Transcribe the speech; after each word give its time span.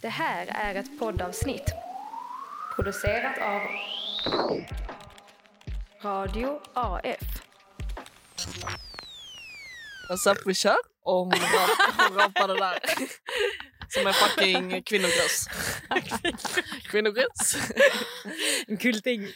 Det 0.00 0.08
här 0.08 0.46
är 0.46 0.74
ett 0.74 0.98
poddavsnitt 0.98 1.72
producerat 2.74 3.38
av 3.38 3.60
Radio 6.02 6.60
AF. 6.74 7.42
Alltså 10.10 10.34
vi 10.46 10.54
kör 10.54 10.76
hon, 11.02 11.30
rap, 11.30 11.70
hon 12.08 12.18
rapade 12.18 12.54
där. 12.54 12.78
Som 13.88 14.06
en 14.06 14.14
fucking 14.14 14.82
kvinnogräs. 14.82 15.48
Kvinnogräs. 16.90 17.56
En 18.66 18.76
kul 18.76 19.00
ting. 19.02 19.26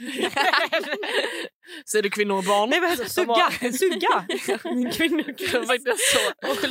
Ser 1.87 2.02
du 2.02 2.11
kvinnor 2.11 2.37
och 2.39 2.45
barn? 2.45 2.70
Nej 2.70 2.80
vad 2.80 2.91
heter 2.91 3.05
det? 3.05 3.11
Som 3.11 3.25
Sugga! 3.25 3.45
har- 3.45 3.73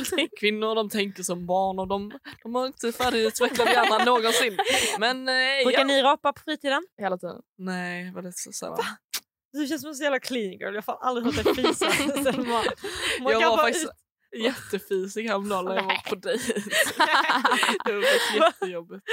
så. 0.04 0.16
Kvinnor 0.40 0.74
de 0.74 0.90
tänker 0.90 1.22
som 1.22 1.46
barn 1.46 1.78
och 1.78 1.88
de, 1.88 2.12
de 2.42 2.54
har 2.54 2.66
inte 2.66 2.92
färdigutvecklade 2.92 3.72
hjärnan 3.72 4.04
någonsin. 4.04 4.58
Men 4.98 5.28
eh, 5.28 5.34
Brukar 5.64 5.78
ja. 5.80 5.84
ni 5.84 6.02
rapa 6.02 6.32
på 6.32 6.40
fritiden? 6.44 6.82
Hela 7.00 7.18
tiden. 7.18 7.36
Nej, 7.58 8.12
väldigt 8.14 8.38
så 8.38 8.52
sällan. 8.52 8.78
Du 9.52 9.66
känns 9.66 9.80
som 9.80 9.88
en 9.88 9.94
så 9.94 10.02
jävla 10.02 10.18
clean 10.20 10.52
girl. 10.52 10.74
Jag 10.74 10.82
har 10.86 10.98
aldrig 11.08 11.34
hört 11.34 11.44
dig 11.44 11.54
fisa. 11.64 11.86
Man, 12.36 12.46
man 12.46 12.64
Jag 13.32 13.40
kan 13.40 13.50
var 13.50 13.56
faktiskt 13.58 13.84
ut- 13.84 13.90
jättefisig 14.36 15.28
häromdagen 15.28 15.64
när 15.64 15.74
jag 15.74 15.84
var 15.84 16.08
på 16.08 16.14
dejt. 16.14 16.52
Det 17.84 17.92
var 17.92 18.02
faktiskt 18.02 18.34
jättejobbigt. 18.36 19.04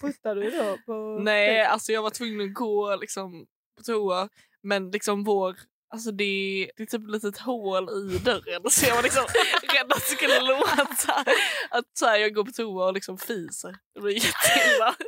Puttar 0.00 0.34
du 0.34 0.50
då? 0.50 0.78
På 0.86 1.18
Nej, 1.22 1.62
alltså 1.62 1.92
jag 1.92 2.02
var 2.02 2.10
tvungen 2.10 2.48
att 2.48 2.54
gå 2.54 2.96
liksom, 2.96 3.46
på 3.76 3.82
toa. 3.82 4.28
Men 4.62 4.90
liksom 4.90 5.24
vår... 5.24 5.56
Alltså 5.92 6.10
det, 6.10 6.70
det 6.76 6.82
är 6.82 6.86
typ 6.86 7.04
ett 7.04 7.10
litet 7.10 7.38
hål 7.38 7.88
i 8.12 8.18
dörren 8.18 8.70
så 8.70 8.86
jag 8.86 8.96
var 8.96 9.02
liksom 9.02 9.24
rädd 9.74 9.92
att 9.92 10.04
det 10.08 10.16
skulle 10.16 10.40
låta 10.40 11.24
att 11.70 11.86
så 11.98 12.06
här, 12.06 12.18
jag 12.18 12.34
går 12.34 12.44
på 12.44 12.52
toa 12.52 12.86
och 12.86 12.94
liksom 12.94 13.18
fiser. 13.18 13.76
Det 13.94 14.00
blir 14.00 14.14
jätteilla. 14.14 14.94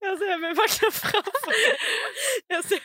Jag 0.00 0.18
ser 0.18 0.38
mig 0.38 0.54
verkligen 0.54 0.92
framför 0.92 1.46
mig. 1.46 1.76
Jag 2.48 2.64
ser. 2.64 2.80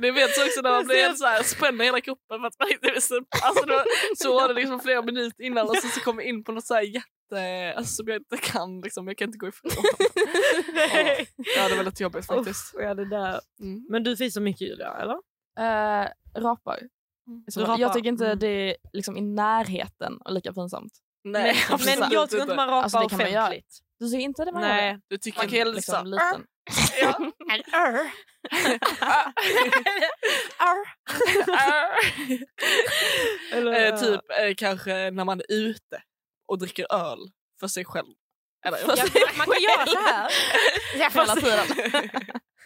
Ni 0.00 0.10
vet 0.10 0.34
så 0.34 0.46
också 0.46 0.60
när 0.60 0.70
man 0.70 0.86
blir 0.86 1.12
så 1.12 1.26
här, 1.26 1.42
spänner 1.42 1.84
hela 1.84 2.00
kroppen 2.00 2.40
för 2.40 2.46
att 2.46 2.58
man 2.58 2.70
inte 2.70 2.92
visste. 2.92 3.14
Alltså 3.42 3.66
var, 3.66 3.84
så 4.16 4.34
var 4.34 4.48
det 4.48 4.54
liksom 4.54 4.80
flera 4.80 5.02
minuter 5.02 5.44
innan 5.44 5.68
och 5.68 5.76
så, 5.76 5.88
så 5.88 6.00
kom 6.00 6.18
jag 6.18 6.28
in 6.28 6.44
på 6.44 6.52
något 6.52 6.66
så 6.66 6.74
här 6.74 6.82
jätte... 6.82 7.74
Alltså 7.76 7.94
som 7.94 8.08
jag 8.08 8.16
inte 8.16 8.36
kan 8.36 8.80
liksom, 8.80 9.08
jag 9.08 9.18
kan 9.18 9.28
inte 9.28 9.38
gå 9.38 9.48
ifrån. 9.48 9.70
Nej. 10.74 11.28
Ja, 11.56 11.68
det 11.68 11.74
var 11.74 11.84
lite 11.84 12.02
jobbigt 12.02 12.26
faktiskt. 12.26 12.74
Uff, 12.74 12.80
ja, 12.82 12.94
det 12.94 13.08
där. 13.08 13.40
Mm. 13.60 13.86
Men 13.90 14.02
du 14.02 14.16
fiser 14.16 14.40
mycket 14.40 14.60
Julia, 14.60 14.96
eller? 15.02 15.29
Uh, 15.58 16.06
rapar. 16.42 16.78
Så 17.50 17.60
Du 17.60 17.66
rapar. 17.66 17.78
Jag 17.80 17.92
tycker 17.92 18.08
inte 18.08 18.26
Mm. 18.26 18.38
det 18.38 18.46
är 18.48 18.76
liksom 18.92 19.16
i 19.16 19.20
närheten 19.20 20.16
och 20.24 20.32
lika 20.32 20.52
pinsamt. 20.52 20.92
Nej, 21.24 21.56
absolut 21.70 21.98
Men 22.00 22.10
jag 22.10 22.30
tror 22.30 22.42
inte 22.42 22.54
man 22.54 22.68
rapar 22.68 22.82
Alltså, 22.82 22.98
det 23.00 23.08
kan 23.08 23.18
man 23.18 23.32
göra. 23.32 23.42
offentligt. 23.44 23.78
Du 23.98 24.06
tycker 24.08 24.20
inte 24.24 24.44
det 24.44 24.52
man 24.52 24.62
gör 24.62 24.68
Nej. 24.68 24.92
det? 24.92 25.00
Du 25.08 25.18
tycker 25.18 25.38
Man 25.38 25.48
kan 25.48 25.72
liksom... 25.72 25.74
liksom 25.74 26.06
liten. 26.06 26.46
Ja. 27.00 27.32
En 27.52 27.74
ör. 27.74 28.10
Eller, 33.52 33.92
eh, 33.92 34.00
typ 34.00 34.20
eh, 34.40 34.54
kanske 34.56 35.10
när 35.10 35.24
man 35.24 35.40
är 35.40 35.44
ute 35.52 36.02
och 36.48 36.58
dricker 36.58 36.86
öl 36.94 37.18
för 37.60 37.68
sig 37.68 37.84
själv. 37.84 38.06
Eller, 38.66 38.76
För 38.78 38.88
Ja, 38.96 39.06
sig 39.06 39.22
man 39.38 39.46
kan 39.46 39.62
göra 39.62 39.86
så 39.86 39.98
här. 39.98 40.30
Hela 41.14 41.34
tiden. 41.34 42.20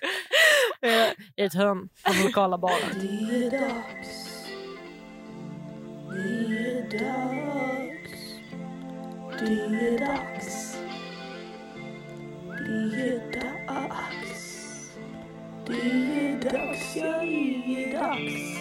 Eh, 0.83 1.11
I 1.37 1.43
ett 1.45 1.55
hörn 1.55 1.89
på 2.05 2.13
den 2.13 2.23
lokala 2.23 2.59
baren. 2.59 2.77
Det 3.01 3.47
är 3.47 3.51
dags. 3.51 4.45
Det 6.11 6.21
är 6.67 6.99
dags. 6.99 8.13
Det 9.39 9.47
är 9.87 9.99
dags. 9.99 10.77
Det 12.49 13.09
är 13.09 13.41
dags. 13.41 13.85
Det 15.67 15.73
är 15.73 16.41
dags, 16.41 16.97
ja 16.97 17.21
det 17.21 17.83
är 17.83 17.93
dags. 17.93 18.55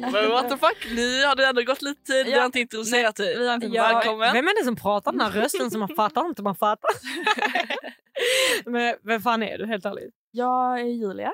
Men 0.00 0.30
what 0.30 0.48
the 0.48 0.56
fuck, 0.56 0.86
ni 0.94 1.24
hade 1.24 1.46
ändå 1.46 1.62
gått 1.62 1.82
lite 1.82 2.02
tid, 2.12 2.26
vi 2.26 2.32
Ja. 2.32 2.38
har 2.38 2.46
inte 2.46 2.60
introducerat 2.60 3.16
dig. 3.16 3.38
vi 3.38 3.46
har 3.48 3.54
inte- 3.54 3.66
Ja, 3.66 3.82
Välkommen. 3.88 4.32
Vem 4.32 4.48
är 4.48 4.58
det 4.60 4.64
som 4.64 4.76
pratar 4.76 5.12
den 5.12 5.20
här 5.20 5.30
rösten 5.30 5.70
som 5.70 5.80
man 5.80 5.88
fattar 5.88 6.26
inte 6.26 6.42
man 6.42 6.54
fattar? 6.56 6.90
Men 8.70 8.96
vem 9.02 9.20
fan 9.22 9.42
är 9.42 9.58
du 9.58 9.66
helt 9.66 9.84
ärligt? 9.84 10.14
Jag 10.30 10.80
är 10.80 10.84
Julia. 10.84 11.32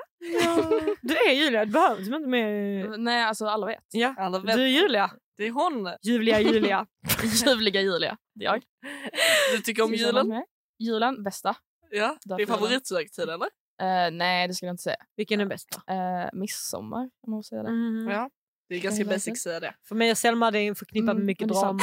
Du 1.01 1.15
är 1.17 1.31
Julia, 1.33 1.65
du 1.65 1.71
behöver 1.71 2.01
inte 2.15 2.19
mer... 2.29 2.97
Nej, 2.97 3.23
alltså 3.23 3.45
alla 3.47 3.65
vet. 3.65 3.83
Ja, 3.91 4.15
Alla 4.17 4.39
vet, 4.39 4.55
du 4.55 4.63
är 4.63 4.67
Julia. 4.67 5.11
det 5.37 5.47
är 5.47 5.51
hon. 5.51 5.89
Julia, 6.01 6.39
Julia. 6.41 6.85
Ljuvliga 7.45 7.81
Julia. 7.81 8.17
Det 8.35 8.45
är 8.45 8.49
jag. 8.51 8.63
Du 9.55 9.61
tycker 9.61 9.83
om 9.83 9.93
julen? 9.93 10.43
Julen, 10.79 11.23
bästa. 11.23 11.55
Ja, 11.91 12.17
Därför 12.25 12.37
din 12.37 12.47
favoritsöktid 12.47 13.29
eller? 13.29 13.49
Eh, 13.81 14.11
nej, 14.11 14.47
det 14.47 14.53
skulle 14.53 14.67
jag 14.67 14.73
inte 14.73 14.83
säga. 14.83 14.95
Vilken 15.15 15.39
är 15.39 15.45
bäst 15.45 15.69
då? 15.87 15.93
Uh, 15.93 16.29
midsommar, 16.33 17.09
om 17.21 17.31
man 17.31 17.37
får 17.37 17.43
säga 17.43 17.63
det. 17.63 17.69
Mm. 17.69 18.07
Ja. 18.07 18.29
Det 18.69 18.75
är 18.75 18.79
ganska 18.79 19.01
Jag 19.01 19.05
vet 19.07 19.15
basic 19.15 19.31
att 19.31 19.37
säga 19.37 19.59
det. 19.59 19.73
För 19.87 19.95
mig 19.95 20.11
och 20.11 20.17
Selma 20.17 20.51
det 20.51 20.59
är 20.59 20.73
förknippat 20.73 21.05
med 21.05 21.15
Mm, 21.15 21.25
mycket 21.25 21.47
det 21.47 21.53
är 21.55 21.59
drama. 21.61 21.81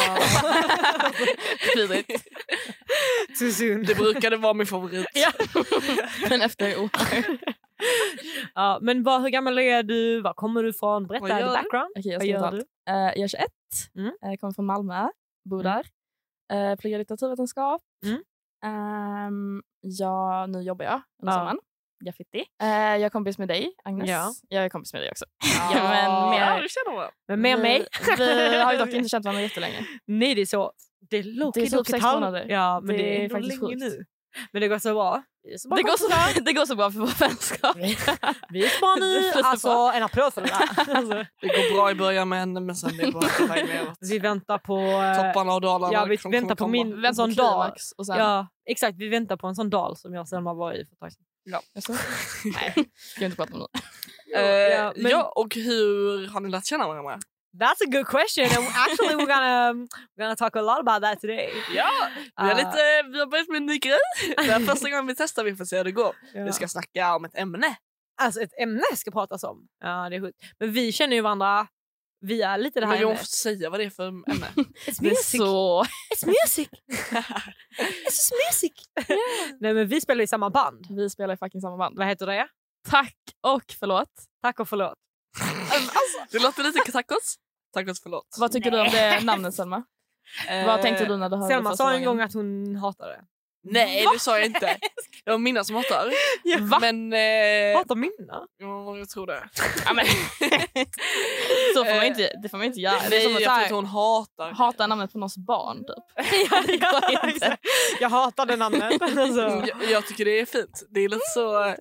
Vidrigt. 1.77 2.29
Det 3.89 3.95
brukade 3.95 4.37
vara 4.37 4.55
min 4.55 4.67
favorit. 4.67 5.07
Ja. 5.15 5.33
Men 6.31 6.43
efter 6.43 6.75
oh. 6.75 6.89
ja, 8.55 8.79
men 8.83 9.03
vad, 9.03 9.23
hur 9.23 9.29
gammal 9.29 9.59
är 9.59 9.83
du? 9.83 10.21
Var 10.21 10.35
kommer 10.35 10.63
du 10.63 10.69
ifrån? 10.69 11.07
Berätta 11.07 11.27
din 11.37 11.47
background. 11.47 11.93
Okej, 11.99 12.13
jag 12.13 12.19
Vad 12.19 12.27
gör 12.27 12.51
du? 12.51 12.59
Eh, 12.89 12.95
jag 12.95 13.19
är 13.19 13.29
21, 13.29 13.47
Mm. 13.97 14.07
Eh, 14.23 14.31
jag 14.31 14.41
kommer 14.41 14.53
från 14.53 14.67
Malmö, 14.67 15.09
bor 15.45 15.61
Mm. 15.67 15.73
där. 15.73 15.87
Uh, 16.71 16.77
pluggar 16.77 16.99
litteraturvetenskap. 16.99 17.83
Mm. 18.05 18.23
Ehm, 18.65 19.63
ja, 19.81 20.47
nu 20.47 20.61
jobbar 20.63 20.85
jag 20.85 21.03
under 21.23 21.33
Ja. 21.33 21.39
sommaren. 21.39 21.59
Graffiti. 22.05 22.39
Uh, 22.63 22.69
jag 22.69 23.03
är 23.03 23.09
kompis 23.09 23.39
med 23.39 23.49
dig, 23.49 23.75
Agnes. 23.85 24.11
Ja. 24.11 24.33
Jag 24.49 24.65
är 24.65 24.69
kompis 24.69 24.93
med 24.93 25.03
dig 25.03 25.11
också. 25.11 25.25
Ja, 25.75 25.83
men 25.83 26.31
mer- 26.31 26.41
ja, 26.41 26.61
det. 27.07 27.13
Men 27.29 27.41
med 27.41 27.57
vi, 27.57 27.63
mig? 27.63 27.87
Vi 28.19 28.57
har 28.59 28.73
ju 28.73 28.79
dock 28.79 28.89
inte 28.93 29.09
känt 29.09 29.25
varandra 29.25 29.43
jättelänge. 29.43 29.87
Nej, 30.07 30.35
det 30.35 30.41
är 30.41 30.47
så. 30.47 30.73
Det 31.11 31.17
är, 31.17 31.23
low 31.23 31.53
Det 31.55 31.61
är 31.61 31.67
typ 31.67 31.87
sex 31.87 32.05
månader. 32.05 32.47
Ja, 32.49 32.81
men 32.83 32.97
Det 32.97 33.03
det, 33.03 33.25
är 33.25 33.29
faktiskt 33.29 33.61
länge 33.63 33.73
sjukt. 33.73 33.81
nu. 33.81 34.05
Men 34.53 34.63
det 34.63 34.69
går 34.69 34.79
så 34.79 34.95
bra. 34.95 35.23
Vi 35.43 35.55
är 35.55 35.59
så 35.59 35.69
bra 35.69 35.77
Det 35.77 35.83
går, 35.83 35.97
så, 36.35 36.41
det 36.45 36.53
går 36.53 36.67
så 36.67 36.77
bra 36.77 36.91
för 36.91 36.99
vår 36.99 37.19
vänskap. 37.21 37.77
Vi 38.51 38.65
är 38.65 38.69
så 38.69 38.81
bra 38.81 38.97
nu. 39.01 39.21
Det 39.21 39.43
Alltså, 39.45 39.69
en 39.95 40.03
applåd 40.03 40.35
för 40.35 40.41
det 40.41 40.47
där. 40.49 40.95
Alltså, 40.97 41.15
Det 41.41 41.47
går 41.47 41.75
bra 41.75 41.91
i 41.91 41.95
början 41.95 42.29
men, 42.29 42.67
men 42.67 42.77
sen 42.77 42.97
det 42.97 43.03
är 43.03 43.13
bara 43.13 43.29
vi 44.01 44.19
väntar 44.19 44.59
på... 44.59 44.77
eh, 44.79 45.17
Topparna 45.17 45.55
och 45.55 45.61
dalarna. 45.61 45.93
ja, 45.93 46.05
vi 46.05 46.19
som 46.19 46.31
väntar 46.31 46.55
på 46.55 46.67
min- 46.67 47.03
Vänta 47.03 47.15
sån 47.15 47.35
och 47.97 48.07
sen... 48.07 48.17
Ja, 48.19 48.47
exakt. 48.71 48.99
Vi 48.99 49.09
väntar 49.09 49.37
på 49.37 49.47
en 49.47 49.55
sån 49.55 49.71
dal 49.71 49.97
som 49.97 50.15
jag 50.15 50.29
Selma 50.29 50.55
var 50.55 50.73
i 50.73 50.77
för 50.77 50.83
ett 50.95 50.99
tag 50.99 51.13
sedan. 51.13 51.23
Jaså? 51.45 51.93
Nej, 52.45 52.73
ska 52.97 53.21
jag 53.21 53.27
inte 53.29 53.37
prata 53.37 53.55
om 53.55 53.59
nu. 53.61 53.81
Eh, 54.37 54.43
Ja, 54.47 54.93
men- 54.97 55.11
Ja, 55.11 55.33
och 55.37 55.55
hur 55.55 56.29
har 56.29 56.41
ni 56.41 56.49
lärt 56.51 56.67
känna 56.67 56.89
varandra? 56.89 57.19
That's 57.61 57.83
a 57.87 57.91
good 57.93 58.07
question 58.07 58.45
and 58.45 58.69
actually 58.75 59.15
we're 59.15 59.27
gonna, 59.27 59.73
we're 59.73 60.23
gonna 60.23 60.37
talk 60.37 60.57
a 60.57 60.61
lot 60.63 60.79
about 60.89 61.03
that 61.03 61.21
today. 61.21 61.51
Ja, 61.75 61.91
vi 62.37 62.43
har, 62.43 62.51
Ah. 62.51 62.55
lite, 62.57 63.03
vi 63.13 63.19
har 63.19 63.27
börjat 63.27 63.49
med 63.49 63.57
en 63.57 63.67
ny 63.67 63.79
grej. 63.79 63.99
Det 64.37 64.43
är 64.53 64.61
första 64.61 64.91
gången 64.91 65.07
vi 65.07 65.15
testar, 65.15 65.45
vi 65.45 65.57
får 65.57 65.65
se 65.65 65.77
hur 65.77 65.85
det 65.85 65.93
går. 65.93 66.17
Ja. 66.35 66.45
Vi 66.45 66.53
ska 66.53 66.69
snacka 66.69 67.15
om 67.17 67.25
ett 67.25 67.35
ämne. 67.39 67.77
Alltså 68.23 68.41
ett 68.41 68.59
ämne 68.63 68.83
ska 68.95 69.11
pratas 69.11 69.45
om. 69.45 69.67
Ja, 69.81 70.09
det 70.11 70.17
är 70.17 70.21
sjukt. 70.21 70.39
Men 70.61 70.73
vi 70.73 70.93
känner 70.93 71.17
ju 71.17 71.23
varandra 71.23 71.67
via 72.23 72.57
lite 72.57 72.81
det 72.81 72.87
här 72.87 72.93
Men 72.93 72.99
vi 73.01 73.05
ämnet. 73.05 73.21
måste 73.21 73.37
säga 73.37 73.71
vad 73.71 73.81
det 73.81 73.85
är 73.85 73.91
för 73.91 74.09
ämne. 74.09 74.25
It's 74.27 75.01
Det 75.01 75.07
är 75.07 75.11
music. 75.11 75.31
så... 75.41 75.83
It's 75.85 76.27
music. 76.27 76.69
It's 77.79 78.05
just 78.05 78.33
music. 78.51 78.73
Nej 79.61 79.75
men 79.75 79.87
vi 79.89 80.01
spelar 80.01 80.25
i 80.25 80.27
samma 80.27 80.51
band. 80.51 80.87
Vi 80.91 81.11
spelar 81.11 81.35
i 81.35 81.37
fucking 81.37 81.61
samma 81.61 81.77
band. 81.77 81.99
Vad 81.99 82.07
heter 82.07 82.27
det? 82.27 82.49
Tack 82.89 83.17
och 83.41 83.63
förlåt. 83.81 84.09
Tack 84.43 84.61
och 84.61 84.69
förlåt. 84.69 84.95
Det 86.31 86.39
låter 86.39 86.63
lite 86.63 86.93
tacos. 86.93 87.37
Tacos 87.75 88.03
förlåt. 88.03 88.37
Vad 88.39 88.53
tycker 88.53 88.71
du 88.71 88.81
om 88.81 88.89
det 88.93 89.21
namnet 89.25 89.55
Selma? 89.55 89.83
Vad 90.67 90.83
tänkte 90.83 91.05
du 91.05 91.17
när 91.17 91.29
du 91.29 91.37
hörde 91.37 91.49
Selma 91.55 91.77
sa 91.77 91.93
en 91.93 92.05
gången? 92.05 92.17
gång 92.17 92.21
att 92.21 92.35
hon 92.35 92.77
hatade 92.77 93.11
det. 93.13 93.25
Nej, 93.65 94.07
det 94.13 94.19
sa 94.19 94.39
jag 94.39 94.47
inte. 94.47 94.77
Det 95.25 95.31
var 95.31 95.39
Minna 95.39 95.65
som 95.65 95.77
hatar. 95.77 96.13
Va? 96.61 96.79
Men... 96.81 97.13
Eh, 97.13 97.77
Hatar 97.79 97.95
Minna? 97.95 98.47
ja, 98.59 98.97
jag 98.99 99.09
tror 99.09 99.27
det. 99.27 99.49
Ja, 99.87 99.93
men. 99.95 100.07
så 101.75 101.85
får 101.85 101.95
man 101.97 102.07
inte, 102.07 102.33
det 102.43 102.49
får 102.49 102.59
man 102.59 102.67
inte 102.67 102.81
göra. 102.81 103.09
Det 103.11 103.17
är 103.17 103.21
som 103.21 103.33
Nej, 103.33 103.37
att 103.37 103.43
jag 103.43 103.69
tror 103.69 103.79
att 103.79 103.85
hon 103.85 103.87
hatar. 103.87 104.53
hata 104.53 104.87
namnet 104.87 105.13
på 105.13 105.19
någons 105.19 105.37
barn. 105.37 105.79
Typ. 105.79 106.51
ja, 106.81 107.01
går 107.21 107.29
inte. 107.31 107.57
Jag 108.01 108.09
hatar 108.09 108.47
det 108.47 108.57
namnet. 108.57 109.03
Alltså. 109.03 109.41
Jag, 109.41 109.91
jag 109.91 110.07
tycker 110.07 110.25
det 110.25 110.41
är 110.41 110.47
fint. 110.47 110.83
Det 110.91 111.01
är 111.01 111.09
lite 111.09 111.23
så... 111.35 111.65
eh, 111.65 111.75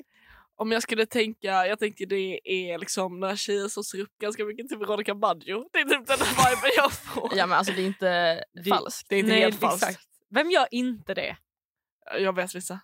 Om 0.57 0.71
jag 0.71 0.83
skulle 0.83 1.05
tänka, 1.05 1.67
jag 1.67 1.79
tänker 1.79 2.05
det 2.05 2.39
är 2.43 2.77
liksom 2.77 3.19
några 3.19 3.35
tjejer 3.35 3.67
som 3.67 3.83
ser 3.83 4.01
upp 4.01 4.17
ganska 4.21 4.45
mycket 4.45 4.67
till 4.67 4.77
Veronica 4.77 5.13
Maggio. 5.13 5.65
Det 5.73 5.79
är 5.79 5.83
typ 5.83 6.07
den 6.07 6.17
viben 6.17 6.71
jag 6.77 6.91
får. 6.93 7.31
Ja 7.35 7.45
men 7.45 7.57
alltså 7.57 7.73
det 7.73 7.81
är 7.81 7.85
inte 7.87 8.43
Det- 8.63 8.69
falskt. 8.69 9.09
Det 9.09 9.15
är 9.15 9.19
inte 9.19 9.31
Nej, 9.31 9.41
helt 9.41 9.59
falskt. 9.59 9.83
exakt. 9.89 10.05
Vem 10.35 10.51
gör 10.51 10.67
inte 10.71 11.13
det? 11.13 11.37
Jag 12.19 12.35
vet 12.35 12.55
vissa. 12.55 12.79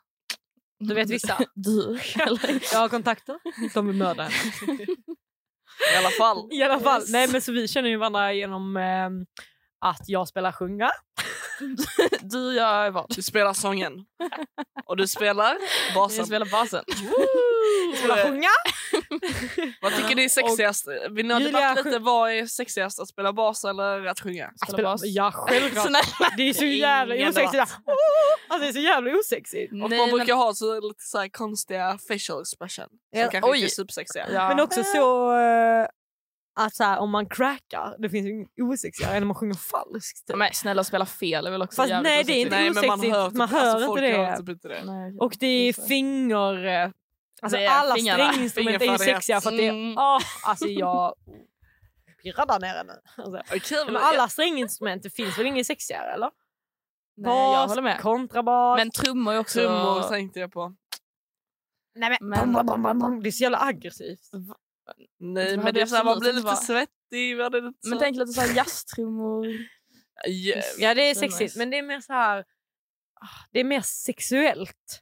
Du 0.80 0.94
vet 0.96 1.10
vissa. 1.10 1.38
Du? 1.56 2.00
Jag 2.72 2.80
har 2.80 2.90
kontakter. 2.90 3.40
De 3.74 3.88
vill 3.88 3.96
mörda 3.96 4.24
henne. 4.24 4.86
I 5.94 5.98
alla 5.98 6.10
fall. 6.10 6.50
I 6.52 6.64
alla 6.64 6.80
fall. 6.80 7.02
Yes. 7.02 7.10
Nej 7.10 7.28
men 7.28 7.42
så 7.42 7.52
vi 7.52 7.68
känner 7.68 7.90
ju 7.90 7.98
varandra 7.98 8.34
genom 8.34 8.78
ehm, 8.78 9.26
att 9.80 10.02
jag 10.08 10.28
spelar 10.28 10.52
sjunga. 10.52 10.92
Du 12.22 12.54
gör 12.54 12.90
vad? 12.90 13.06
Du 13.10 13.22
spelar 13.22 13.54
sången. 13.54 14.06
Och 14.86 14.98
du 14.98 15.08
spelar 15.08 15.58
basen. 15.96 16.18
Jag 16.18 16.28
spelar 16.28 16.52
basen. 16.52 16.84
Ska 17.98 18.08
jag 18.18 18.28
sjunga? 18.28 18.50
Vad 19.82 19.96
tycker 19.96 20.16
ni 20.16 20.24
är 20.24 20.30
sexigast? 20.30 20.88
Vill 21.12 21.28
ni 21.28 21.34
ha 21.34 21.42
Julia 21.42 21.60
debatt 21.70 21.86
lite? 21.86 22.00
Vad 22.00 22.32
är 22.32 22.46
sexigast? 22.46 23.00
Att 23.00 23.08
spela 23.08 23.34
bas 23.34 23.64
eller 23.66 24.06
att 24.06 24.20
sjunga? 24.20 24.52
Spela 24.68 24.84
bas. 24.84 25.02
Ja, 25.06 25.32
självklart. 25.34 25.88
Det 26.38 26.44
är 26.50 26.54
så 26.54 26.66
jävla 26.66 27.16
osexigt. 27.30 27.56
Alltså, 27.56 28.60
det 28.60 28.68
är 28.68 28.74
så 28.74 28.80
jävla 28.80 29.12
osexigt. 29.12 29.72
Och 29.72 29.90
Nej, 29.90 30.00
man 30.00 30.10
men- 30.10 30.18
brukar 30.18 30.34
ha 30.36 30.54
så 30.54 30.80
lite 30.82 31.04
så 31.04 31.18
här 31.20 31.28
konstiga 31.30 31.98
facial 32.08 32.42
expression. 32.42 32.86
Som 32.88 33.20
Ja, 33.22 33.30
kanske 33.32 33.52
oj. 33.52 33.58
inte 33.58 33.68
är 33.68 33.70
supersexiga. 33.70 34.28
Ja. 34.34 34.48
Men 34.50 34.60
också 34.60 34.84
så 34.84 35.32
eh, 35.40 35.88
att 36.60 36.76
så 36.76 36.84
här, 36.84 36.98
om 37.00 37.10
man 37.12 37.26
crackar, 37.30 37.96
det 38.00 38.10
finns 38.10 38.28
ju 38.28 38.64
osexigare 38.64 39.14
än 39.16 39.22
när 39.22 39.28
man 39.28 39.36
sjunger 39.36 39.54
falskt. 39.56 40.32
Men 40.36 40.54
snälla 40.54 40.84
spela 40.84 41.06
fel 41.06 41.48
är 41.48 41.52
väl 41.52 41.62
också 41.62 41.76
Fast 41.76 41.90
jävligt 41.90 42.10
nej, 42.12 42.24
det 42.24 42.34
är 42.34 42.42
inte 42.42 42.56
Nej, 42.56 42.70
men 42.74 42.88
man 42.88 43.00
osexigt. 43.00 43.16
hör, 43.16 43.30
Man 43.32 43.48
typ, 43.48 43.58
hör 43.58 43.68
alltså, 43.68 43.90
inte 43.90 44.02
det. 44.02 44.18
Hör 44.18 44.38
typ 44.38 44.50
inte 44.50 44.68
det. 44.68 44.84
Nej, 44.86 45.16
Och 45.20 45.34
det 45.40 45.48
är 45.48 45.74
så. 45.74 45.82
Alltså 47.42 47.58
Det 47.58 47.66
är 47.66 47.70
alla 47.70 47.96
fingrarna. 47.96 48.28
stränginstrument 48.32 48.82
är 48.82 48.86
ju 48.92 48.98
sexiga 48.98 49.42
för 49.42 49.50
att 49.50 49.58
det 49.58 49.66
är... 49.68 49.70
Mm. 49.70 49.98
åh, 49.98 50.20
alltså 50.44 50.68
jag 50.68 51.14
pirrar 52.24 52.46
där 52.46 52.60
nere 52.60 52.84
nu. 52.84 52.94
Alltså. 53.24 53.86
Men 53.86 53.98
alla 53.98 54.28
stränginstrument, 54.28 55.04
det 55.04 55.10
finns 55.10 55.38
väl 55.40 55.46
inget 55.46 55.68
sexigare 55.68 56.14
eller? 56.14 56.32
Nej, 57.18 57.32
jag 57.34 57.54
Bas, 57.54 57.70
håller 57.70 57.82
med. 57.82 58.00
kontrabas. 58.02 58.78
Men 58.78 58.92
trummor 58.92 59.34
är 59.34 59.40
också... 59.40 59.60
Trummor 59.60 60.10
tänkte 60.10 60.40
jag 60.40 60.52
på. 60.52 60.76
Nej, 61.96 62.18
men, 62.22 62.30
Men- 62.30 62.54
bam, 62.66 62.84
bam, 62.84 63.00
bam. 63.00 63.24
Det 63.24 63.30
är 63.30 63.32
så 63.32 63.44
jävla 63.44 63.60
aggressivt. 63.62 64.20
Nej, 65.20 65.52
Det 65.52 65.64
men 65.64 65.74
det 65.74 65.82
är 65.82 65.86
så 65.86 65.96
här, 65.96 66.04
man 66.04 66.20
blir 66.20 66.34
lite 66.34 66.56
svettig. 66.56 67.32
Är 67.40 67.50
lite 67.50 67.62
Men 67.62 67.74
så... 67.94 68.00
tänk 68.00 68.18
lite 68.18 68.32
såhär 68.34 68.56
jazztrummor. 68.56 69.46
Yeah. 70.28 70.64
Ja 70.80 70.94
det 70.94 71.02
är 71.10 71.16
sexigt 71.16 71.42
nice. 71.42 71.60
men 71.60 71.70
det 71.70 71.78
är 71.78 71.84
mer 71.84 72.02
så 72.02 72.14
här. 72.14 72.40
ah, 73.22 73.46
Det 73.52 73.60
är 73.60 73.64
mer 73.64 73.82
sexuellt. 73.82 75.02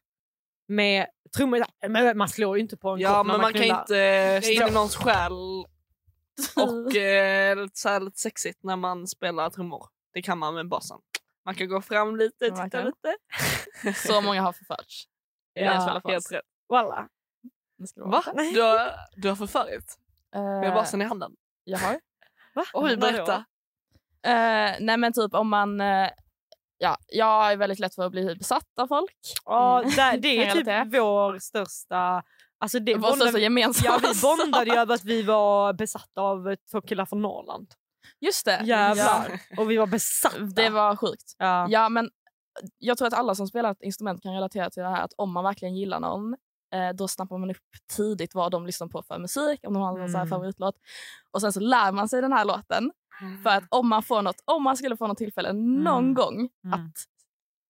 Med 0.68 1.08
trummor. 1.36 1.64
Men 1.88 2.18
Man 2.18 2.30
slår 2.30 2.58
ju 2.58 2.62
inte 2.62 2.78
på 2.78 2.90
en 2.90 3.00
Ja, 3.00 3.18
kopp 3.18 3.28
men 3.28 3.42
man 3.42 3.54
kan 3.54 3.62
knullar. 3.62 3.80
inte 3.82 4.42
slå 4.48 4.64
in 4.66 4.70
i 4.72 4.74
någons 4.74 4.96
själ 4.96 5.32
och 6.58 6.96
eh, 6.96 7.58
lite, 7.64 7.80
så 7.80 7.90
här, 7.90 8.00
lite 8.00 8.20
sexigt 8.20 8.60
när 8.64 8.76
man 8.76 9.08
spelar 9.08 9.50
trummor. 9.50 9.88
Det 10.14 10.22
kan 10.22 10.38
man 10.38 10.54
med 10.54 10.68
basen. 10.70 10.98
Man 11.46 11.56
kan 11.56 11.68
gå 11.68 11.82
fram 11.82 12.16
lite, 12.16 12.46
titta 12.46 12.84
lite. 12.84 13.18
Så 14.08 14.22
många 14.22 14.42
har 14.42 14.54
förförts. 14.54 15.04
Ja. 15.54 16.02
Helt 16.06 16.32
rätt. 16.32 16.42
Walla. 16.70 17.08
Va? 17.96 18.24
Du 18.54 18.62
har, 18.62 18.92
du 19.16 19.30
har 19.30 19.36
förfarit 19.36 19.98
med 20.34 20.68
Eh, 20.70 20.74
basen 20.74 21.02
i 21.02 21.06
handen? 21.06 21.32
Jag 21.64 21.78
har. 21.80 22.00
Va? 22.56 22.64
Oj, 22.74 22.98
berätta. 22.98 23.36
Eh, 24.24 24.76
nej 24.80 24.98
men 24.98 25.14
typ 25.14 25.34
om 25.34 25.50
man... 25.50 25.82
eh, 25.82 26.10
ja, 26.78 26.98
jag 27.08 27.52
är 27.52 27.58
väldigt 27.58 27.80
lätt 27.80 27.96
för 27.96 28.04
att 28.06 28.12
bli 28.12 28.36
besatt 28.36 28.80
av 28.80 28.88
folk. 28.88 29.16
Ja, 29.46 29.80
Mm. 29.82 29.96
där, 29.96 30.18
det 30.22 30.46
är 30.46 30.52
typ 30.52 30.94
vår 30.94 31.40
största... 31.40 32.24
Alltså 32.60 32.80
det, 32.80 32.96
Vår 32.96 33.12
största 33.16 33.40
gemensamma. 33.40 34.00
Ja, 34.04 34.10
vi 34.14 34.22
bondade 34.22 34.72
ju 34.72 34.78
över 34.78 34.96
att 34.96 35.04
vi 35.04 35.22
var 35.24 35.74
besatta 35.74 36.22
av 36.22 36.56
två 36.72 36.82
killar 36.82 37.06
från 37.06 37.22
Norrland. 37.22 37.68
Just 38.20 38.46
det. 38.46 38.62
Jävlar. 38.64 39.40
Och 39.58 39.72
vi 39.72 39.78
var 39.78 39.88
besatta. 39.88 40.38
Ja, 40.40 40.46
det 40.46 40.70
var 40.70 40.96
sjukt. 40.96 41.36
Ja. 41.38 41.68
Ja, 41.70 41.90
men 41.90 42.10
jag 42.78 42.98
tror 42.98 43.08
att 43.08 43.14
alla 43.14 43.36
som 43.36 43.48
spelar 43.48 43.72
ett 43.72 43.82
instrument 43.82 44.24
kan 44.24 44.34
relatera 44.34 44.70
till 44.70 44.84
det 44.84 44.90
här 44.90 45.02
att 45.04 45.14
om 45.18 45.32
man 45.34 45.44
verkligen 45.44 45.76
gillar 45.76 46.00
någon 46.00 46.36
då 46.96 47.08
snappar 47.08 47.38
man 47.38 47.50
upp 47.52 47.58
tidigt 47.96 48.36
vad 48.36 48.52
de 48.52 48.66
lyssnar 48.66 48.88
på 48.88 49.04
för 49.04 49.20
musik, 49.20 49.60
om 49.68 49.74
de 49.74 49.84
har 49.84 49.98
någon 49.98 50.10
så 50.10 50.18
här 50.18 50.26
Mm. 50.26 50.30
favoritlåt. 50.30 50.76
Och 51.32 51.42
sen 51.42 51.54
så 51.54 51.60
lär 51.60 51.92
man 51.92 52.10
sig 52.10 52.22
den 52.22 52.34
här 52.34 52.46
låten. 52.46 52.92
För 53.44 53.50
att 53.50 53.64
om 53.70 53.90
man, 53.90 54.04
får 54.04 54.22
något, 54.22 54.42
om 54.46 54.64
man 54.64 54.78
skulle 54.78 54.98
få 54.98 55.08
något 55.08 55.18
tillfälle 55.18 55.54
någon 55.54 56.04
Mm. 56.04 56.14
gång 56.14 56.50
Mm. 56.64 56.74
att 56.80 56.94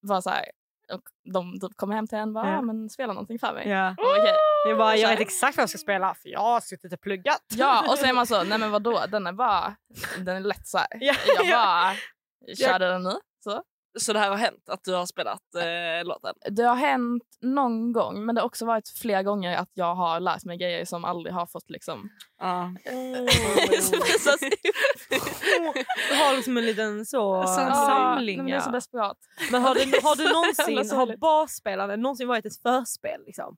vara 0.02 0.22
så 0.22 0.30
här, 0.30 0.46
och 0.94 1.02
de 1.34 1.60
typ 1.60 1.78
kommer 1.78 1.96
hem 1.96 2.08
till 2.08 2.18
en 2.18 2.28
och 2.30 2.34
bara, 2.34 2.50
Ja. 2.52 2.58
"Ah, 2.58 2.62
men 2.62 2.90
spela 2.90 3.14
någonting 3.14 3.40
för 3.40 3.54
mig. 3.54 3.70
Ja. 3.70 3.90
Och 3.90 4.12
okej. 4.20 4.34
Jag, 4.68 4.78
bara, 4.78 4.96
jag 4.96 5.10
vet 5.10 5.20
exakt 5.20 5.58
vad 5.58 5.62
jag 5.62 5.70
ska 5.70 5.78
spela 5.78 6.14
för 6.16 6.30
jag 6.30 6.40
har 6.40 6.60
suttit 6.62 6.94
och 6.94 7.02
pluggat. 7.02 7.42
Ja, 7.56 7.86
och 7.92 7.98
så 7.98 8.06
är 8.06 8.14
man 8.14 8.28
så, 8.28 8.44
nej 8.50 8.58
men 8.58 8.72
vadå, 8.72 9.04
den 9.10 9.28
är 9.28 9.34
bara, 9.34 9.76
den 10.20 10.36
är 10.36 10.40
lätt 10.40 10.68
så 10.68 10.78
här. 10.78 10.88
Ja, 10.92 11.14
Jag 11.38 11.46
ja. 11.46 11.52
bara 12.46 12.56
körde 12.56 12.88
den 12.90 13.04
nu. 13.04 13.14
Så. 13.44 13.64
Så 14.00 14.14
det 14.14 14.20
här 14.20 14.30
har 14.30 14.38
hänt 14.38 14.70
att 14.70 14.84
du 14.84 14.94
har 14.94 15.06
spelat 15.06 15.56
eh, 15.56 16.06
låten? 16.06 16.36
Det 16.52 16.64
har 16.64 16.76
hänt 16.76 17.24
någon 17.42 17.94
gång, 17.94 18.26
men 18.26 18.36
det 18.36 18.42
har 18.42 18.46
också 18.46 18.66
varit 18.66 18.90
flera 18.90 19.24
gånger 19.24 19.58
att 19.58 19.70
jag 19.74 19.96
har 19.96 20.20
lärt 20.20 20.46
mig 20.46 20.58
grejer 20.58 20.86
som 20.86 21.06
aldrig 21.06 21.34
har 21.34 21.46
fått 21.46 21.70
liksom... 21.70 22.10
Visas 23.70 24.34
upp. 24.42 24.54
Du 26.10 26.16
har 26.16 26.36
liksom 26.36 26.58
en 26.58 26.66
liten 26.66 27.06
så 27.06 27.44
Samling. 27.48 28.38
Ja, 28.38 28.44
men 28.44 28.52
det 28.52 28.58
är 28.58 28.62
så 28.62 28.72
desperat. 28.72 29.18
Men 29.52 29.62
har 29.62 29.76
du, 29.76 29.80
har 30.04 30.16
du 30.16 30.34
någonsin, 30.34 30.98
har 30.98 31.18
basspelande 31.18 31.98
någonsin 31.98 32.28
varit 32.28 32.46
ett 32.46 32.62
förspel? 32.62 33.22
Liksom? 33.26 33.58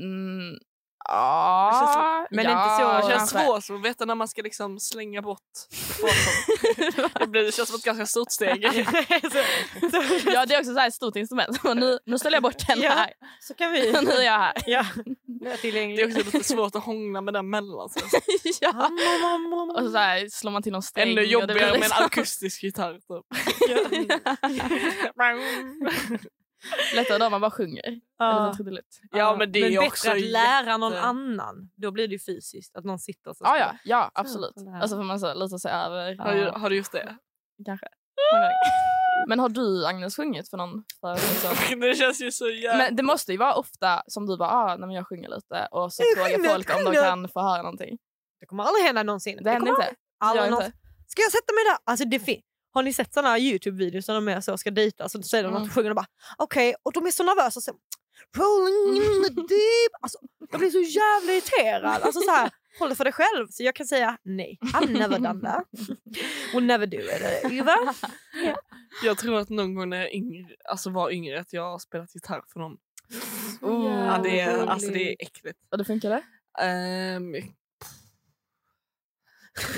Mm, 0.00 0.58
ja, 1.04 2.26
men 2.30 2.44
ja, 2.44 2.50
inte 2.50 2.84
så- 2.84 3.08
Det 3.08 3.14
känns 3.18 3.32
kanske. 3.32 3.46
svårt 3.68 3.76
att 3.78 3.84
veta 3.84 4.04
när 4.04 4.14
man 4.14 4.28
ska 4.28 4.42
liksom 4.42 4.80
slänga 4.80 5.22
bort 5.22 5.38
det, 7.20 7.26
blir, 7.26 7.42
det 7.44 7.52
känns 7.52 7.68
som 7.68 7.76
ett 7.76 7.84
ganska 7.84 8.06
stort 8.06 8.30
steg. 8.32 8.64
Ja, 10.26 10.46
det 10.46 10.54
är 10.54 10.58
också 10.58 10.74
så 10.74 10.80
ett 10.80 10.94
stort 10.94 11.16
instrument. 11.16 11.64
Nu, 11.64 11.98
nu 12.06 12.18
ställer 12.18 12.36
jag 12.36 12.42
bort 12.42 12.66
den 12.66 12.80
Ja. 12.80 12.90
här. 12.90 13.12
så 13.40 13.54
kan 13.54 13.72
vi... 13.72 13.92
Nu 14.02 14.10
är 14.12 14.22
jag 14.24 14.32
här. 14.38 14.52
Ja, 14.66 14.84
nu 15.26 15.46
är 15.50 15.50
jag 15.50 15.58
Det 15.62 16.02
är 16.02 16.06
också 16.06 16.18
lite 16.18 16.44
svårt 16.44 16.74
att 16.74 16.84
hångla 16.84 17.20
med 17.20 17.34
den 17.34 17.50
mellan. 17.50 17.88
Så. 17.88 18.00
ja. 18.60 18.90
Och 19.76 19.82
så, 19.84 19.90
så 19.90 19.98
här, 19.98 20.28
slår 20.30 20.50
man 20.50 20.62
till 20.62 20.72
någon 20.72 20.82
sträng. 20.82 21.08
Ännu 21.12 21.22
jobbigare 21.22 21.52
blir 21.54 21.64
med 21.66 21.74
en 21.74 21.80
liksom- 21.80 22.04
akustisk 22.04 22.62
gitarr. 22.62 22.92
Typ. 22.94 23.26
Lättare 26.94 27.18
då 27.18 27.24
om 27.26 27.30
man 27.30 27.40
bara 27.40 27.50
sjunger. 27.50 27.86
Eller 27.86 28.00
Ja. 28.18 28.54
Ja, 29.10 29.36
men 29.36 29.52
det 29.52 29.58
är 29.58 29.62
men 29.62 29.70
ju 29.72 29.78
bättre 29.78 29.88
också 29.88 30.10
att 30.10 30.20
lära 30.20 30.76
någon 30.76 30.92
jätte- 30.92 31.04
annan. 31.04 31.70
Då 31.76 31.90
blir 31.90 32.08
det 32.08 32.12
ju 32.12 32.18
fysiskt. 32.18 32.76
Att 32.76 32.84
någon 32.84 32.98
sitter 32.98 33.30
och 33.30 33.36
så 33.36 33.44
Ja, 33.44 33.58
ja, 33.58 33.72
ja 33.84 34.10
absolut. 34.14 34.54
Alltså 34.80 34.96
får 34.96 35.02
man 35.04 35.20
så, 35.20 35.34
lite 35.34 35.58
se 35.58 35.68
över. 35.68 36.16
Har, 36.18 36.34
du, 36.34 36.50
har 36.50 36.70
du 36.70 36.76
just 36.76 36.92
det? 36.92 37.16
Kanske. 37.64 37.86
Men 39.28 39.38
har 39.38 39.48
du 39.48 39.86
Agnes 39.86 40.16
sjungit 40.16 40.50
för 40.50 40.56
någon? 40.56 40.84
För 41.00 41.14
liksom? 41.14 41.80
Det 41.80 41.94
känns 41.94 42.22
ju 42.22 42.32
så 42.32 42.48
jävla... 42.48 42.84
Men 42.84 42.96
det 42.96 43.02
måste 43.02 43.32
ju 43.32 43.38
vara 43.38 43.54
ofta 43.54 44.02
som 44.06 44.26
du 44.26 44.36
bara, 44.36 44.50
ah, 44.50 44.76
men 44.76 44.90
jag 44.90 45.08
sjunger 45.08 45.28
lite 45.28 45.68
och 45.70 45.92
så 45.92 46.02
Jag 46.02 46.26
frågar 46.26 46.54
folk 46.54 46.76
om 46.76 46.84
de 46.84 47.00
kan 47.00 47.28
få 47.28 47.40
höra 47.40 47.62
någonting. 47.62 47.98
Det 48.40 48.46
kommer 48.46 48.64
aldrig 48.64 48.84
hända 48.84 49.02
någonsin. 49.02 49.38
Det 49.42 49.50
händer 49.50 49.70
kommer 49.70 49.84
inte. 49.84 49.94
aldrig 50.18 50.52
inte. 50.52 50.72
Ska 51.06 51.22
jag 51.22 51.32
sätta 51.32 51.52
mig 51.52 51.64
där? 51.64 51.78
Alltså 51.84 52.04
det 52.04 52.18
fin- 52.20 52.42
har 52.78 52.82
ni 52.82 52.92
sett 52.92 53.14
såna 53.14 53.28
här 53.28 53.38
Youtube-videos 53.38 54.06
där 54.06 54.14
de 54.14 54.28
är 54.28 54.40
så 54.40 54.58
ska 54.58 54.70
dejta 54.70 55.08
så 55.08 55.22
säger 55.22 55.44
de 55.44 55.48
Mm. 55.50 55.62
att 55.62 55.68
de 55.68 55.74
sjunger 55.74 55.90
och 55.90 55.96
bara 55.96 56.06
okej 56.36 56.74
och 56.82 56.92
de 56.92 57.06
är 57.06 57.10
så 57.10 57.22
nervösa 57.22 57.60
så 57.60 57.72
rolling 58.36 58.96
in 58.96 59.22
the 59.24 59.28
deep. 59.54 59.92
Alltså, 60.00 60.18
jag 60.50 60.60
blir 60.60 60.70
så 60.70 60.80
jävla 60.80 61.32
irriterad. 61.32 62.02
Alltså 62.02 62.20
så 62.20 62.30
här, 62.30 62.50
håll 62.78 62.88
det 62.88 62.94
för 62.96 63.04
dig 63.04 63.12
själv. 63.12 63.46
Så 63.50 63.62
jag 63.62 63.74
kan 63.74 63.86
säga 63.86 64.18
nej, 64.22 64.58
I've 64.62 64.92
never 64.98 65.18
done 65.18 65.40
that. 65.40 65.64
Will 66.54 66.64
never 66.64 66.86
do 66.86 66.98
it. 66.98 67.52
Eva? 67.52 67.94
Jag 69.04 69.18
tror 69.18 69.38
att 69.38 69.48
någon 69.48 69.74
gång 69.74 69.88
när 69.88 69.96
jag 69.96 70.14
yngre, 70.14 70.46
alltså 70.64 70.90
var 70.90 71.10
yngre 71.10 71.40
att 71.40 71.52
jag 71.52 71.62
har 71.70 71.78
spelat 71.78 72.14
gitarr 72.14 72.42
för 72.52 72.60
någon. 72.60 72.76
Oh. 73.60 74.06
Ja, 74.06 74.20
det, 74.22 74.40
är, 74.40 74.66
alltså, 74.66 74.90
det 74.90 75.10
är 75.12 75.16
äckligt. 75.18 75.58
Och 75.72 75.78
det 75.78 75.84
funkade? 75.84 76.22
Ehm, 76.60 77.34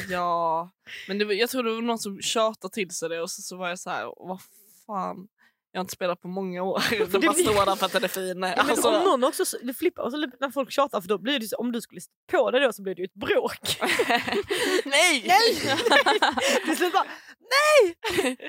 ja, 0.08 0.70
men 1.08 1.18
det 1.18 1.25
var, 1.25 1.32
jag 1.32 1.50
tror 1.50 1.62
det 1.62 1.75
var 1.75 1.82
någon 1.82 1.99
som 1.99 2.20
tjatade 2.20 2.75
till 2.75 2.90
sig 2.90 3.08
det 3.08 3.20
och 3.20 3.30
så, 3.30 3.42
så 3.42 3.56
var 3.56 3.68
jag 3.68 3.78
så 3.78 3.90
här, 3.90 4.04
vad 4.16 4.40
fan. 4.87 5.28
Jag 5.72 5.78
har 5.78 5.84
inte 5.84 5.92
spelat 5.92 6.20
på 6.20 6.28
många 6.28 6.62
år. 6.62 6.82
Det 6.90 6.98
det 6.98 7.18
bara 7.18 7.32
blir- 7.32 7.44
står 7.44 7.66
där 7.66 7.76
för 7.76 7.86
att 7.86 7.92
den 7.92 8.04
är 8.04 8.08
fin. 8.08 8.28
Ja, 8.28 8.34
men 8.34 8.58
Alltså, 8.58 8.88
om 8.88 9.04
någon 9.04 9.24
också 9.24 9.44
det 9.62 9.74
flippar 9.74 10.02
och 10.02 10.10
så 10.10 10.16
lite 10.16 10.36
när 10.40 10.50
folk 10.50 10.70
tjatar 10.72 11.00
för 11.00 11.08
då 11.08 11.18
blir 11.18 11.38
det 11.38 11.46
så, 11.48 11.56
om 11.56 11.72
du 11.72 11.80
skulle 11.80 12.00
stå 12.00 12.10
på 12.32 12.50
det 12.50 12.60
då 12.60 12.72
så 12.72 12.82
blir 12.82 12.94
det 12.94 13.00
ju 13.02 13.04
ett 13.06 13.14
bråk. 13.14 13.76
nej! 14.84 15.24
Nej! 15.26 15.54
Till 16.66 16.76
slut 16.76 16.92
bara 16.92 17.04
nej! 17.54 17.96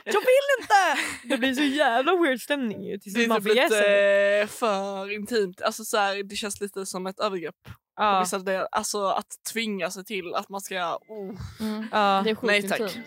Jag 0.05 0.21
vill 0.21 0.47
inte! 0.61 1.01
Det 1.23 1.37
blir 1.37 1.53
så 1.53 1.63
jävla 1.63 2.15
weird 2.15 2.41
stämning 2.41 2.83
ju. 2.83 2.97
Det 2.97 3.27
man 3.27 3.43
typ 3.43 3.53
sig. 3.53 3.63
lite 3.63 4.47
för 4.53 5.11
intimt. 5.13 5.61
Alltså, 5.61 5.83
så 5.83 5.97
här, 5.97 6.23
det 6.23 6.35
känns 6.35 6.61
lite 6.61 6.85
som 6.85 7.07
ett 7.07 7.19
övergrepp. 7.19 7.55
Vissa 8.23 8.39
delar. 8.39 8.67
Alltså 8.71 9.05
att 9.05 9.27
tvinga 9.53 9.91
sig 9.91 10.05
till 10.05 10.33
att 10.35 10.49
man 10.49 10.61
ska... 10.61 10.99
Oh. 11.09 11.35
Mm. 11.59 11.87
ja. 11.91 12.21
Det 12.23 12.29
är 12.29 12.35
sjukt 12.35 12.43
Nej, 12.43 12.69
tack. 12.69 12.79
intimt. 12.79 13.05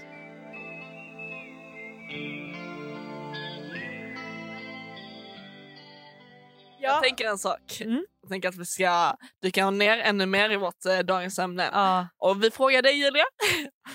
Jag 6.84 7.02
tänker 7.02 7.24
en 7.28 7.38
sak. 7.38 7.80
Mm. 7.80 8.04
Jag 8.22 8.30
tänker 8.30 8.48
att 8.48 8.56
vi 8.56 8.64
ska 8.64 9.14
dyka 9.42 9.70
ner 9.70 9.98
ännu 9.98 10.26
mer 10.26 10.50
i 10.50 10.56
vårt 10.56 10.86
eh, 10.86 10.98
dagens 10.98 11.38
ämne. 11.38 11.70
Ja. 11.72 12.08
Och 12.18 12.44
vi 12.44 12.50
frågar 12.50 12.82
dig 12.82 12.92
Julia, 12.98 13.24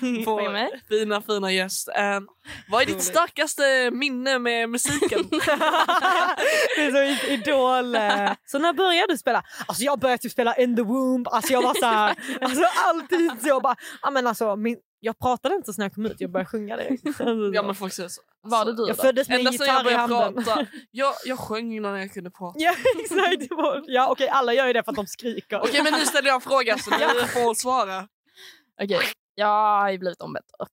vår 0.26 0.88
fina 0.88 1.22
fina 1.22 1.52
gäst. 1.52 1.88
Eh, 1.88 2.20
vad 2.68 2.82
är 2.82 2.86
ditt 2.86 3.02
starkaste 3.02 3.90
minne 3.92 4.38
med 4.38 4.68
musiken? 4.70 5.28
det 5.30 6.82
är 6.82 6.90
så 6.90 7.26
i- 7.26 7.32
idol. 7.34 7.94
eh. 7.94 8.32
Så 8.46 8.58
när 8.58 8.72
började 8.72 9.12
du 9.12 9.18
spela? 9.18 9.42
Alltså 9.66 9.82
jag 9.84 9.98
började 9.98 10.22
typ 10.22 10.32
spela 10.32 10.54
In 10.56 10.76
the 10.76 10.82
Womb. 10.82 11.28
Alltså 11.28 11.52
jag 11.52 11.62
var 11.62 11.74
så 11.74 11.86
här, 11.86 12.16
alltså 12.40 12.62
alltid 12.86 13.32
så. 13.42 13.60
Bara, 13.60 13.76
ja, 14.02 14.10
men 14.10 14.26
alltså, 14.26 14.56
min, 14.56 14.76
jag 15.00 15.18
pratade 15.18 15.54
inte 15.54 15.72
så 15.72 15.80
när 15.80 15.84
jag 15.86 15.94
kom 15.94 16.06
ut, 16.06 16.20
jag 16.20 16.30
började 16.30 16.48
sjunga 16.50 16.76
direkt. 16.76 17.06
Alltså, 17.06 17.24
ja 17.54 17.62
men 17.62 17.74
folk 17.74 17.92
säger 17.92 18.08
så. 18.08 18.22
Var 18.42 18.64
det 18.64 18.76
du 18.76 18.82
Jag 18.88 18.96
då? 18.96 19.02
föddes 19.02 19.28
med 19.28 19.40
en 19.40 19.46
Ända 19.46 19.64
jag 19.66 19.76
gitarr 19.82 19.90
i 19.90 19.94
handen. 19.94 20.44
prata. 20.44 20.66
Jag, 20.90 21.14
jag 21.24 21.38
sjöng 21.38 21.72
innan 21.72 22.00
jag 22.00 22.12
kunde 22.12 22.30
prata. 22.30 22.58
Ja 22.58 22.74
exakt. 23.00 23.48
Det 23.48 23.54
var- 23.54 23.84
Ja 23.86 24.08
okej 24.10 24.28
alla 24.28 24.54
gör 24.54 24.66
ju 24.66 24.72
det 24.72 24.82
för 24.84 24.90
att 24.92 24.96
de 24.96 25.06
skriker. 25.06 25.60
Okej 25.60 25.82
men 25.82 25.92
nu 25.92 25.98
ställer 26.06 26.28
jag 26.28 26.34
en 26.34 26.40
fråga 26.40 26.78
så 26.78 26.90
du 26.90 27.26
får 27.26 27.54
svara. 27.54 28.08
Okej, 28.82 29.00
jag 29.34 29.46
har 29.80 29.90
ju 29.90 29.98
blivit 29.98 30.20
ombedd 30.20 30.42
och 30.58 30.68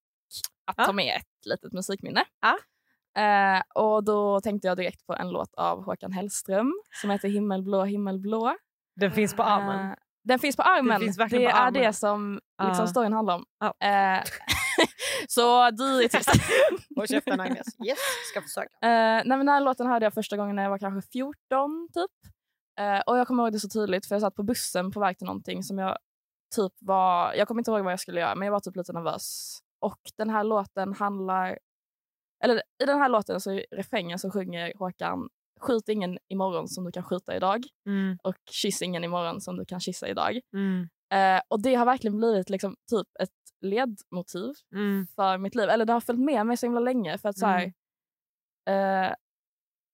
att 0.68 0.76
Ja. 0.78 0.86
ta 0.86 0.94
med 0.94 1.16
ett 1.18 1.46
litet 1.46 1.74
musikminne. 1.74 2.24
Ja. 2.42 2.58
Eh, 3.22 3.62
och 3.84 4.04
då 4.04 4.42
tänkte 4.42 4.68
jag 4.68 4.78
direkt 4.78 5.06
på 5.08 5.16
en 5.16 5.30
låt 5.30 5.54
av 5.56 5.84
Håkan 5.84 6.12
Hellström 6.12 6.74
som 7.02 7.10
heter 7.10 7.28
Himmelblå 7.28 7.84
himmelblå. 7.84 8.56
Den 8.96 9.12
finns 9.12 9.34
på 9.36 9.44
armen. 9.44 9.86
Eh, 9.92 9.96
den 10.28 10.40
finns 10.40 10.56
på 10.56 10.62
armen. 10.62 11.00
finns 11.00 11.18
det 11.18 11.30
på 11.30 11.36
är 11.36 11.54
armen. 11.54 11.74
det 11.74 11.94
som 11.94 12.40
liksom 12.64 12.88
storyn 12.88 13.14
handlar 13.14 13.36
om. 13.36 13.46
Så 15.28 15.72
du 15.72 16.04
är 16.04 16.08
tyst. 16.08 16.30
Håll 16.96 17.08
käften 17.08 17.40
Agnes. 17.40 17.68
Yes, 17.88 18.00
ska 18.32 18.42
försöka. 18.42 18.88
Eh, 18.88 18.90
nej, 18.90 19.24
men 19.26 19.40
den 19.40 19.50
här 19.50 19.62
låten 19.62 19.88
hörde 19.88 20.06
jag 20.06 20.14
första 20.14 20.38
gången 20.38 20.56
när 20.56 20.64
jag 20.64 20.70
var 20.70 20.78
kanske 20.78 21.10
14 21.12 21.90
typ. 21.94 22.12
Och 23.06 23.18
jag 23.18 23.28
kommer 23.28 23.44
ihåg 23.44 23.54
det 23.54 23.60
så 23.60 23.70
tydligt 23.70 24.06
för 24.06 24.16
jag 24.16 24.22
satt 24.22 24.36
på 24.36 24.44
bussen 24.44 24.92
på 24.92 25.00
väg 25.00 25.18
till 25.18 25.28
någonting 25.28 25.64
som 25.64 25.78
jag 25.78 25.98
typ 26.56 26.74
var, 26.80 27.34
jag 27.34 27.48
kommer 27.48 27.62
inte 27.62 27.72
ihåg 27.72 27.84
vad 27.84 27.92
jag 27.92 28.00
skulle 28.00 28.20
göra 28.20 28.36
men 28.36 28.46
jag 28.46 28.54
var 28.54 28.60
typ 28.60 28.76
lite 28.76 28.94
nervös. 28.94 29.58
Och 29.80 30.00
den 30.18 30.30
här 30.30 30.44
låten 30.44 30.94
handlar, 30.94 31.60
eller 32.44 32.62
i 32.84 32.86
den 32.86 33.00
här 33.00 33.10
låten 33.10 33.42
så 33.42 33.52
i 33.52 33.66
refrängen 33.72 34.20
så 34.20 34.32
sjunger 34.32 34.74
Håkan 34.80 35.30
Skjut 35.60 35.90
ingen 35.90 36.18
imorgon 36.28 36.68
som 36.68 36.84
du 36.84 36.92
kan 36.92 37.04
skjuta 37.04 37.36
idag 37.36 37.64
Mm, 37.86 38.18
och 38.24 38.36
kyss 38.52 38.82
ingen 38.82 39.04
imorgon 39.04 39.42
som 39.42 39.58
du 39.58 39.66
kan 39.66 39.80
kyssa 39.80 40.08
idag. 40.08 40.40
mm, 40.54 40.90
Eh, 41.14 41.42
och 41.48 41.62
det 41.62 41.76
har 41.76 41.86
verkligen 41.86 42.18
blivit 42.18 42.50
liksom 42.50 42.76
typ 42.92 43.08
ett 43.20 43.30
ledmotiv 43.62 44.54
mm, 44.74 45.08
för 45.16 45.38
mitt 45.38 45.56
liv. 45.56 45.70
Eller 45.70 45.86
det 45.86 45.94
har 45.94 46.00
följt 46.02 46.20
med 46.22 46.46
mig 46.46 46.58
så 46.58 46.66
himla 46.66 46.80
länge. 46.80 47.18
För 47.18 47.30
att 47.30 47.38
så 47.38 47.46
här, 47.46 47.74
Mm. 48.68 49.04
eh, 49.06 49.14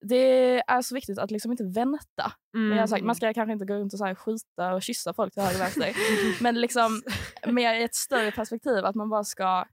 det 0.06 0.62
är 0.68 0.82
så 0.82 0.96
viktigt 0.96 1.18
att 1.20 1.32
liksom 1.32 1.52
inte 1.52 1.64
vänta. 1.64 2.34
Men 2.70 2.78
jag 2.78 2.90
sagt, 2.90 3.04
man 3.06 3.16
ska 3.16 3.34
kanske 3.34 3.54
inte 3.54 3.66
gå 3.66 3.74
runt 3.74 3.94
och 3.94 4.00
så 4.00 4.06
här 4.06 4.16
skjuta 4.16 4.74
och 4.74 4.82
kyssa 4.82 5.14
folk 5.14 5.34
till 5.34 5.42
höger 5.44 5.56
och 5.56 5.62
vänster. 5.62 5.94
Men 6.44 6.62
liksom 6.62 7.02
med 7.48 7.84
ett 7.86 7.96
större 7.96 8.32
perspektiv 8.32 8.86
att 8.86 8.96
man 8.96 9.10
bara 9.10 9.24
ska... 9.24 9.66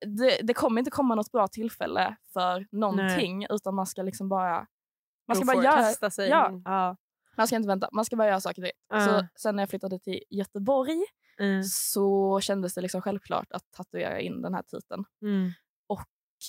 Det, 0.00 0.40
det 0.42 0.54
kommer 0.54 0.78
inte 0.78 0.90
komma 0.90 1.14
något 1.14 1.32
bra 1.32 1.48
tillfälle 1.48 2.16
för 2.32 2.66
någonting 2.72 3.46
utan 3.50 3.74
man 3.74 3.86
ska 3.86 4.02
liksom 4.02 4.28
bara... 4.28 4.66
Man 5.28 5.36
ska 5.36 5.44
bara 5.46 5.64
göra... 5.64 6.10
Sig. 6.10 6.28
Ja. 6.28 6.62
Ja. 6.64 6.96
Man 7.36 7.46
ska 7.46 7.56
inte 7.56 7.68
vänta, 7.68 7.88
man 7.92 8.04
ska 8.04 8.16
bara 8.16 8.28
göra 8.28 8.40
saker 8.40 8.62
direkt. 8.62 8.78
Ja. 8.88 9.00
Så 9.00 9.26
sen 9.40 9.56
när 9.56 9.62
jag 9.62 9.70
flyttade 9.70 9.98
till 9.98 10.22
Göteborg 10.30 11.04
Mm, 11.38 11.62
så 11.62 12.40
kändes 12.40 12.74
det 12.74 12.80
liksom 12.80 13.02
självklart 13.02 13.52
att 13.52 13.72
tatuera 13.72 14.20
in 14.20 14.42
den 14.42 14.54
här 14.54 14.62
titeln. 14.62 15.04
mm, 15.22 15.50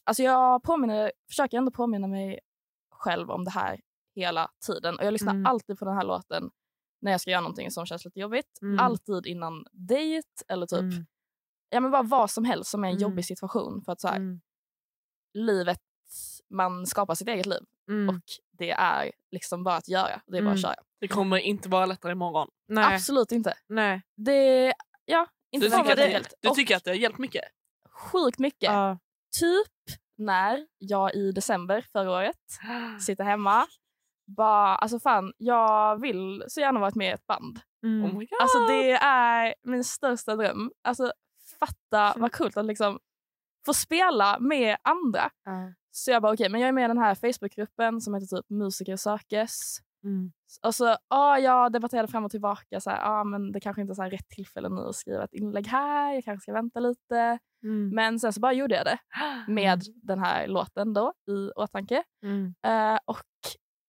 Alltså 0.05 0.23
jag 0.23 0.63
påminner, 0.63 1.11
försöker 1.29 1.57
ändå 1.57 1.71
påminna 1.71 2.07
mig 2.07 2.39
själv 2.91 3.31
om 3.31 3.43
det 3.43 3.51
här 3.51 3.79
hela 4.15 4.51
tiden. 4.65 4.99
Och 4.99 5.05
jag 5.05 5.11
lyssnar 5.11 5.33
Mm. 5.33 5.45
alltid 5.45 5.79
på 5.79 5.85
den 5.85 5.93
här 5.93 6.03
låten 6.03 6.49
när 7.01 7.11
jag 7.11 7.21
ska 7.21 7.31
göra 7.31 7.41
någonting 7.41 7.71
som 7.71 7.85
känns 7.85 8.05
lite 8.05 8.19
jobbigt. 8.19 8.59
Mm. 8.61 8.79
Alltid 8.79 9.25
innan 9.25 9.65
dejt 9.71 10.27
eller 10.47 10.65
typ 10.65 10.79
mm, 10.79 11.05
ja, 11.69 11.79
men 11.79 11.91
bara 11.91 12.03
vad 12.03 12.31
som 12.31 12.45
helst 12.45 12.69
som 12.71 12.83
är 12.83 12.87
en 12.87 12.93
Mm. 12.95 13.01
jobbig 13.01 13.25
situation. 13.25 13.81
För 13.85 13.91
att 13.91 14.01
så 14.01 14.07
här, 14.07 14.15
mm, 14.15 14.41
livet, 15.33 15.79
man 16.49 16.85
skapar 16.85 17.15
sitt 17.15 17.27
eget 17.27 17.45
liv 17.45 17.61
mm. 17.89 18.09
och 18.15 18.21
det 18.51 18.71
är 18.71 19.11
liksom 19.31 19.63
bara 19.63 19.75
att 19.75 19.87
göra. 19.87 20.21
Det 20.27 20.37
är 20.37 20.41
bara 20.41 20.51
att 20.51 20.57
Mm. 20.57 20.61
köra. 20.61 20.75
Det 20.99 21.07
kommer 21.07 21.37
inte 21.37 21.69
vara 21.69 21.85
lättare 21.85 22.11
imorgon. 22.11 22.47
Nej. 22.67 22.95
Absolut 22.95 23.31
inte. 23.31 23.53
Nej. 23.67 24.01
Det, 24.15 24.73
ja, 25.05 25.27
inte 25.51 25.67
Du 25.67 25.71
tycker, 25.77 25.95
det 25.95 26.07
helt. 26.07 26.33
du 26.41 26.49
Och 26.49 26.55
tycker 26.55 26.75
att 26.75 26.83
det 26.83 26.89
har 26.89 26.95
hjälpt 26.95 27.19
mycket? 27.19 27.43
sjukt 28.11 28.39
mycket. 28.39 28.71
Ja. 28.71 28.97
Typ 29.39 29.97
när 30.17 30.67
jag 30.77 31.15
i 31.15 31.31
december 31.31 31.85
förra 31.91 32.11
året 32.11 32.35
sitter 33.01 33.23
hemma. 33.23 33.67
Bara, 34.37 34.75
alltså 34.75 34.99
fan, 34.99 35.33
jag 35.37 36.01
vill 36.01 36.43
så 36.47 36.59
gärna 36.61 36.79
varit 36.79 36.95
med 36.95 37.07
i 37.07 37.11
ett 37.11 37.27
band. 37.27 37.59
Mm. 37.83 38.05
Oh 38.05 38.17
my 38.17 38.25
God. 38.25 38.39
Alltså 38.41 38.59
det 38.67 38.91
är 38.91 39.55
min 39.63 39.83
största 39.83 40.35
dröm. 40.35 40.71
Alltså 40.83 41.13
fatta 41.59 42.19
vad 42.19 42.31
coolt 42.31 42.57
att 42.57 42.65
liksom 42.65 42.99
få 43.65 43.73
spela 43.73 44.39
med 44.39 44.77
andra. 44.81 45.29
Ja. 45.43 45.73
Så 45.91 46.11
jag 46.11 46.21
bara 46.21 46.33
okej, 46.33 46.49
men 46.49 46.61
jag 46.61 46.67
är 46.67 46.71
med 46.71 46.85
i 46.85 46.87
den 46.87 46.97
här 46.97 47.15
Facebookgruppen 47.15 48.01
som 48.01 48.13
heter 48.13 48.27
typ 48.37 48.49
Musiker 48.49 48.95
sökes. 48.95 49.77
Mm. 50.03 50.31
Och 50.63 50.75
så 50.75 50.97
ah, 51.07 51.37
jag 51.37 51.71
debatterade 51.71 52.07
fram 52.07 52.25
och 52.25 52.31
tillbaka 52.31 52.79
så 52.79 52.89
här, 52.89 52.99
ah, 53.03 53.23
men 53.23 53.51
det 53.51 53.59
kanske 53.59 53.81
inte 53.81 53.91
är 53.91 53.95
så 53.95 54.03
rätt 54.03 54.29
tillfälle 54.29 54.69
nu 54.69 54.81
att 54.81 54.95
skriva 54.95 55.23
ett 55.23 55.33
inlägg 55.33 55.67
här. 55.67 56.13
Jag 56.13 56.23
kanske 56.23 56.41
ska 56.43 56.53
vänta 56.53 56.79
lite. 56.79 57.39
Mm. 57.63 57.89
Men 57.95 58.19
sen 58.19 58.33
så 58.33 58.39
bara 58.39 58.53
gjorde 58.53 58.75
jag 58.75 58.85
det 58.85 58.97
med 59.47 59.81
den 60.03 60.19
här 60.19 60.47
låten 60.47 60.93
då 60.93 61.13
i 61.27 61.51
åtanke. 61.55 62.03
Mm. 62.23 62.55
Eh, 62.65 62.99
och 63.05 63.25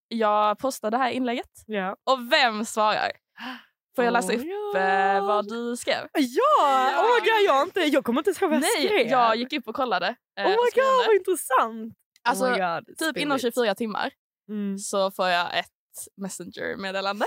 jag 0.08 0.58
postade 0.58 0.96
det 0.96 1.02
här 1.02 1.10
inlägget. 1.10 1.50
Ja. 1.66 1.96
Och 2.10 2.32
vem 2.32 2.64
svarar? 2.64 3.10
Får 3.98 4.04
jag 4.04 4.12
läsa 4.12 4.32
Oh 4.32 4.36
upp 4.40 4.74
eh, 4.76 5.18
God. 5.18 5.26
vad 5.26 5.48
du 5.48 5.76
skrev? 5.76 6.08
Ja! 6.14 6.90
Oh 6.96 7.04
my 7.14 7.20
god, 7.20 7.46
jag, 7.46 7.62
inte, 7.66 7.80
jag 7.80 8.04
kommer 8.04 8.20
inte 8.20 8.30
ihåg 8.30 8.50
vad 8.50 8.52
jag 8.56 8.60
Nej, 8.60 8.86
skrev. 8.88 9.06
jag 9.06 9.36
gick 9.36 9.52
upp 9.52 9.68
och 9.68 9.74
kollade. 9.74 10.16
oh 10.40 10.44
my 10.48 10.70
god, 10.74 11.06
vad 11.06 11.14
intressant! 11.16 11.94
Alltså, 12.22 12.44
oh 12.44 12.74
god, 12.76 12.86
typ 12.86 13.08
spill 13.08 13.22
inom 13.22 13.36
it. 13.36 13.42
24 13.42 13.74
timmar 13.74 14.10
Mm. 14.50 14.78
så 14.78 15.10
får 15.10 15.28
jag 15.28 15.58
ett 15.58 15.68
Messenger-meddelande 16.16 17.24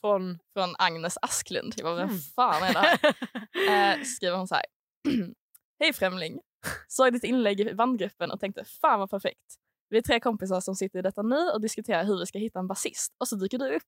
Från... 0.00 0.38
från 0.52 0.74
Agnes 0.78 1.18
Asklund. 1.22 1.74
Jag 1.76 1.84
bara, 1.84 1.94
vem 1.94 2.08
Mm. 2.08 2.20
fan 2.36 2.62
är 2.62 2.72
det 2.72 2.78
här? 2.78 3.94
eh, 3.98 4.02
skriver 4.04 4.36
hon 4.36 4.48
så 4.48 4.54
här. 4.54 4.64
Hej 5.80 5.92
främling! 5.92 6.40
Såg 6.88 7.12
ditt 7.12 7.24
inlägg 7.24 7.60
i 7.60 7.74
bandgruppen 7.74 8.30
och 8.30 8.40
tänkte 8.40 8.64
fan 8.64 9.00
vad 9.00 9.10
perfekt. 9.10 9.54
Vi 9.88 9.98
är 9.98 10.02
tre 10.02 10.20
kompisar 10.20 10.60
som 10.60 10.74
sitter 10.74 10.98
i 10.98 11.02
detta 11.02 11.22
nu 11.22 11.36
och 11.50 11.60
diskuterar 11.60 12.04
hur 12.04 12.18
vi 12.18 12.26
ska 12.26 12.38
hitta 12.38 12.58
en 12.58 12.66
basist. 12.68 13.14
Och 13.20 13.28
så 13.28 13.36
dyker 13.36 13.58
du 13.58 13.76
upp. 13.76 13.82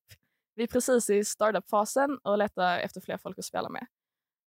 Vi 0.57 0.63
är 0.63 0.67
precis 0.67 1.09
i 1.09 1.25
startup-fasen 1.25 2.17
och 2.23 2.37
letar 2.37 2.79
efter 2.79 3.01
fler 3.01 3.17
folk 3.17 3.39
att 3.39 3.45
spela 3.45 3.69
med. 3.69 3.85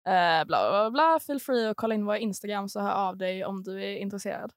Eh, 0.09 0.47
bla, 0.47 0.71
bla, 0.71 0.91
bla. 0.91 1.19
Feel 1.27 1.41
free 1.41 1.69
att 1.69 1.77
kolla 1.77 1.95
in 1.95 2.05
vår 2.07 2.17
Instagram 2.17 2.69
så 2.69 2.81
hör 2.81 2.93
av 2.93 3.17
dig 3.17 3.45
om 3.45 3.63
du 3.63 3.85
är 3.85 3.97
intresserad. 3.97 4.53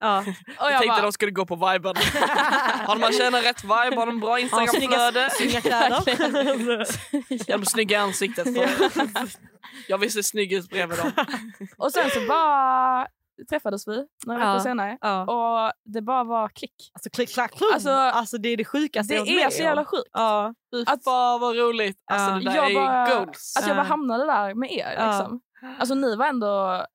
ja. 0.00 0.18
Och 0.20 0.26
Jag 0.58 0.72
jag 0.72 0.80
tänkte 0.80 0.88
bara, 0.88 1.02
de 1.02 1.12
skulle 1.12 1.32
gå 1.32 1.46
på 1.46 1.54
viben. 1.56 1.94
Har 2.86 2.96
man 2.98 3.12
känner 3.12 3.42
rätt 3.42 3.64
vibe, 3.64 3.96
har 4.00 4.06
de 4.06 4.20
bra 4.20 4.40
Instagramflöde, 4.40 5.30
Snygga 5.30 5.60
kläder. 5.68 6.08
är 7.52 7.58
de 7.58 7.66
snygga 7.66 8.00
ansiktet. 8.00 8.44
För... 8.44 8.68
Jag 9.88 9.98
vill 9.98 10.12
se 10.12 10.22
snygg 10.22 10.52
ut 10.52 10.68
bredvid 10.70 10.98
dem. 10.98 11.12
och 11.78 11.92
sen 11.92 12.10
så 12.10 12.20
bara 12.28 13.06
träffades 13.48 13.88
vi 13.88 14.06
några 14.26 14.40
Ja. 14.40 14.52
veckor 14.52 14.62
senare 14.62 14.98
ja. 15.00 15.22
och 15.66 15.72
det 15.84 16.00
bara 16.02 16.24
var 16.24 16.48
klick. 16.48 16.90
Alltså 16.94 17.10
klick 17.10 17.34
klack 17.34 17.52
klum. 17.56 17.70
Alltså, 17.74 17.90
Alltså, 17.90 18.38
det 18.38 18.48
är 18.48 18.56
det 18.56 18.64
sjukaste 18.64 19.14
Det 19.14 19.18
jag 19.18 19.26
varit 19.26 19.46
är 19.46 19.50
så 19.50 19.62
jävla 19.62 19.84
sjukt. 19.84 20.08
Ja. 20.12 20.54
Att- 20.86 21.04
fan 21.04 21.40
vad 21.40 21.56
roligt. 21.56 21.98
Alltså 22.06 22.34
det 22.34 22.44
där 22.50 22.56
Jag 22.56 22.70
är 22.70 22.74
bara- 22.74 23.24
goals. 23.24 23.56
Att 23.58 23.66
jag 23.66 23.76
bara 23.76 23.86
hamnade 23.86 24.26
där 24.26 24.54
med 24.54 24.72
er. 24.72 24.94
Ja. 24.98 25.06
Liksom. 25.10 25.40
Alltså 25.78 25.94
ni 25.94 26.16
var 26.16 26.26
ändå 26.26 26.86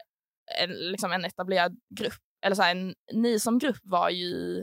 en, 0.64 0.70
liksom 0.70 1.12
en 1.12 1.26
etablerad 1.26 1.78
grupp. 2.00 2.14
Eller 2.46 2.56
så 2.56 2.62
här, 2.62 2.72
en, 2.72 2.96
ni 3.14 3.40
som 3.40 3.60
grupp 3.60 3.80
var 3.84 4.10
ju 4.10 4.60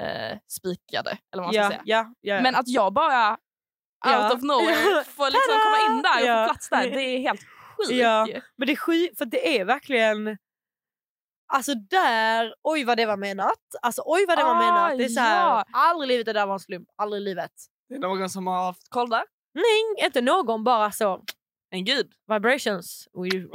eh, 0.00 0.38
spikade. 0.48 1.10
Eller 1.10 1.42
vad 1.42 1.44
man 1.44 1.52
ska 1.54 1.68
säga. 1.68 1.82
ja, 1.84 2.14
ja. 2.20 2.40
Men 2.40 2.54
att 2.54 2.68
jag 2.68 2.92
bara 2.92 3.30
out 4.06 4.32
of 4.34 4.42
nowhere 4.42 5.04
får 5.16 5.24
liksom 5.26 5.54
komma 5.64 5.96
in 5.96 6.02
där 6.02 6.42
och 6.42 6.48
få 6.48 6.52
plats 6.52 6.68
där. 6.68 6.90
Det 6.90 7.00
är 7.02 7.18
helt 7.18 7.40
sjukt 7.76 7.90
Ja. 7.90 8.26
Men 8.56 8.66
det 8.66 8.72
är 8.72 8.76
sjukt, 8.76 9.18
för 9.18 9.24
det 9.24 9.58
är 9.60 9.64
verkligen... 9.64 10.38
Alltså 11.54 11.74
där, 11.74 12.54
oj 12.62 12.84
vad 12.84 12.96
det 12.96 13.06
var 13.06 13.16
menat. 13.16 13.60
Alltså 13.82 14.02
oj 14.06 14.24
vad 14.28 14.38
det 14.38 14.44
var 14.44 14.50
Ah, 14.54 14.58
menat. 14.58 14.98
Det 14.98 15.04
är 15.04 15.08
så 15.08 15.20
här, 15.20 15.46
ja. 15.46 15.64
aldrig 15.72 16.10
i 16.10 16.12
livet 16.12 16.26
det 16.26 16.32
där 16.32 16.46
var 16.46 16.52
en 16.54 16.60
slump. 16.60 16.88
Aldrig 16.96 17.22
i 17.22 17.24
livet. 17.24 17.50
Det 17.88 17.94
är 17.94 17.98
någon 17.98 18.30
som 18.30 18.46
har 18.46 18.64
haft 18.64 18.88
koll 18.90 19.10
där. 19.10 19.24
Nej, 19.54 20.06
inte 20.06 20.20
någon. 20.20 20.64
Bara 20.64 20.92
så. 20.92 21.24
En 21.70 21.84
gud. 21.84 22.12
Vibrations. 22.32 23.08
We 23.14 23.46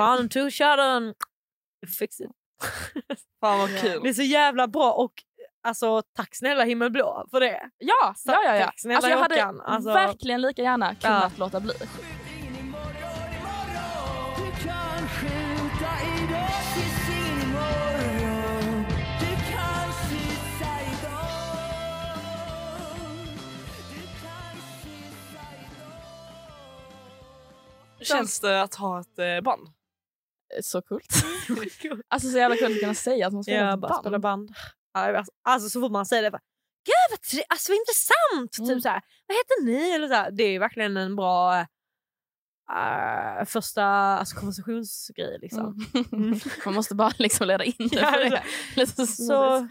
one, 0.00 0.28
two, 0.28 0.50
shot 0.50 0.78
on. 0.78 1.14
Fix 1.98 2.20
it. 2.20 2.30
Fan 3.40 3.58
vad 3.58 3.70
Det 3.72 3.80
kul. 3.80 4.06
är 4.06 4.12
så 4.12 4.22
jävla 4.22 4.68
bra 4.68 4.92
och 4.92 5.12
alltså 5.62 6.02
tack 6.16 6.34
snälla 6.36 6.64
himmelblå 6.64 7.26
för 7.30 7.40
det. 7.40 7.70
Ja, 7.78 8.14
Så- 8.16 8.30
ja, 8.32 8.42
ja, 8.44 8.56
ja. 8.56 8.64
tack 8.64 8.80
snälla 8.80 8.96
Alltså, 8.96 9.10
jag 9.10 9.18
hade 9.18 9.34
Håkan. 9.34 9.60
Alltså- 9.60 9.92
verkligen 9.92 10.40
lika 10.40 10.62
gärna 10.62 10.94
kunnat 10.94 11.32
Ja. 11.36 11.44
låta 11.44 11.60
bli. 11.60 11.72
Hur 27.98 28.04
känns 28.04 28.40
det 28.40 28.62
att 28.62 28.74
ha 28.74 29.00
ett 29.00 29.18
eh, 29.18 29.40
band? 29.40 29.68
Så 30.62 30.82
coolt. 30.88 31.12
alltså 32.08 32.30
så 32.30 32.38
jävla 32.38 32.56
coolt 32.56 32.74
att 32.74 32.80
kunna 32.80 32.94
säga 32.94 33.26
att 33.26 33.32
man 33.32 33.44
spelar 33.44 33.66
Ja, 33.66 33.74
ett 33.74 33.80
band. 33.80 33.94
spela 34.00 34.18
band. 34.18 34.54
Alltså, 35.42 35.68
så 35.70 35.80
fort 35.80 35.92
man 35.92 36.06
säger 36.06 36.22
det, 36.22 36.30
bara, 36.30 36.42
gud 36.84 37.18
vad, 37.34 37.42
alltså, 37.48 37.72
vad 37.72 37.78
intressant! 37.78 38.58
Mm. 38.58 38.68
Typ 38.74 38.82
så 38.82 38.88
här, 38.88 39.02
vad 39.26 39.36
heter 39.36 39.64
ni? 39.64 39.90
Eller 39.90 40.08
så 40.08 40.14
här, 40.14 40.30
det 40.30 40.42
är 40.44 40.58
verkligen 40.58 40.96
en 40.96 41.16
bra... 41.16 41.66
eh, 42.76 43.44
första 43.44 43.84
alltså, 43.84 44.36
konversationsgrej. 44.36 45.38
Liksom. 45.42 45.86
Mm. 46.12 46.40
Man 46.64 46.74
måste 46.74 46.94
bara 46.94 47.12
liksom 47.18 47.46
leda 47.46 47.64
in 47.64 47.74
det. 47.78 47.88
Ja, 48.00 48.12
för 48.12 48.30
det. 48.30 48.42
Lite 48.76 49.06
så, 49.06 49.68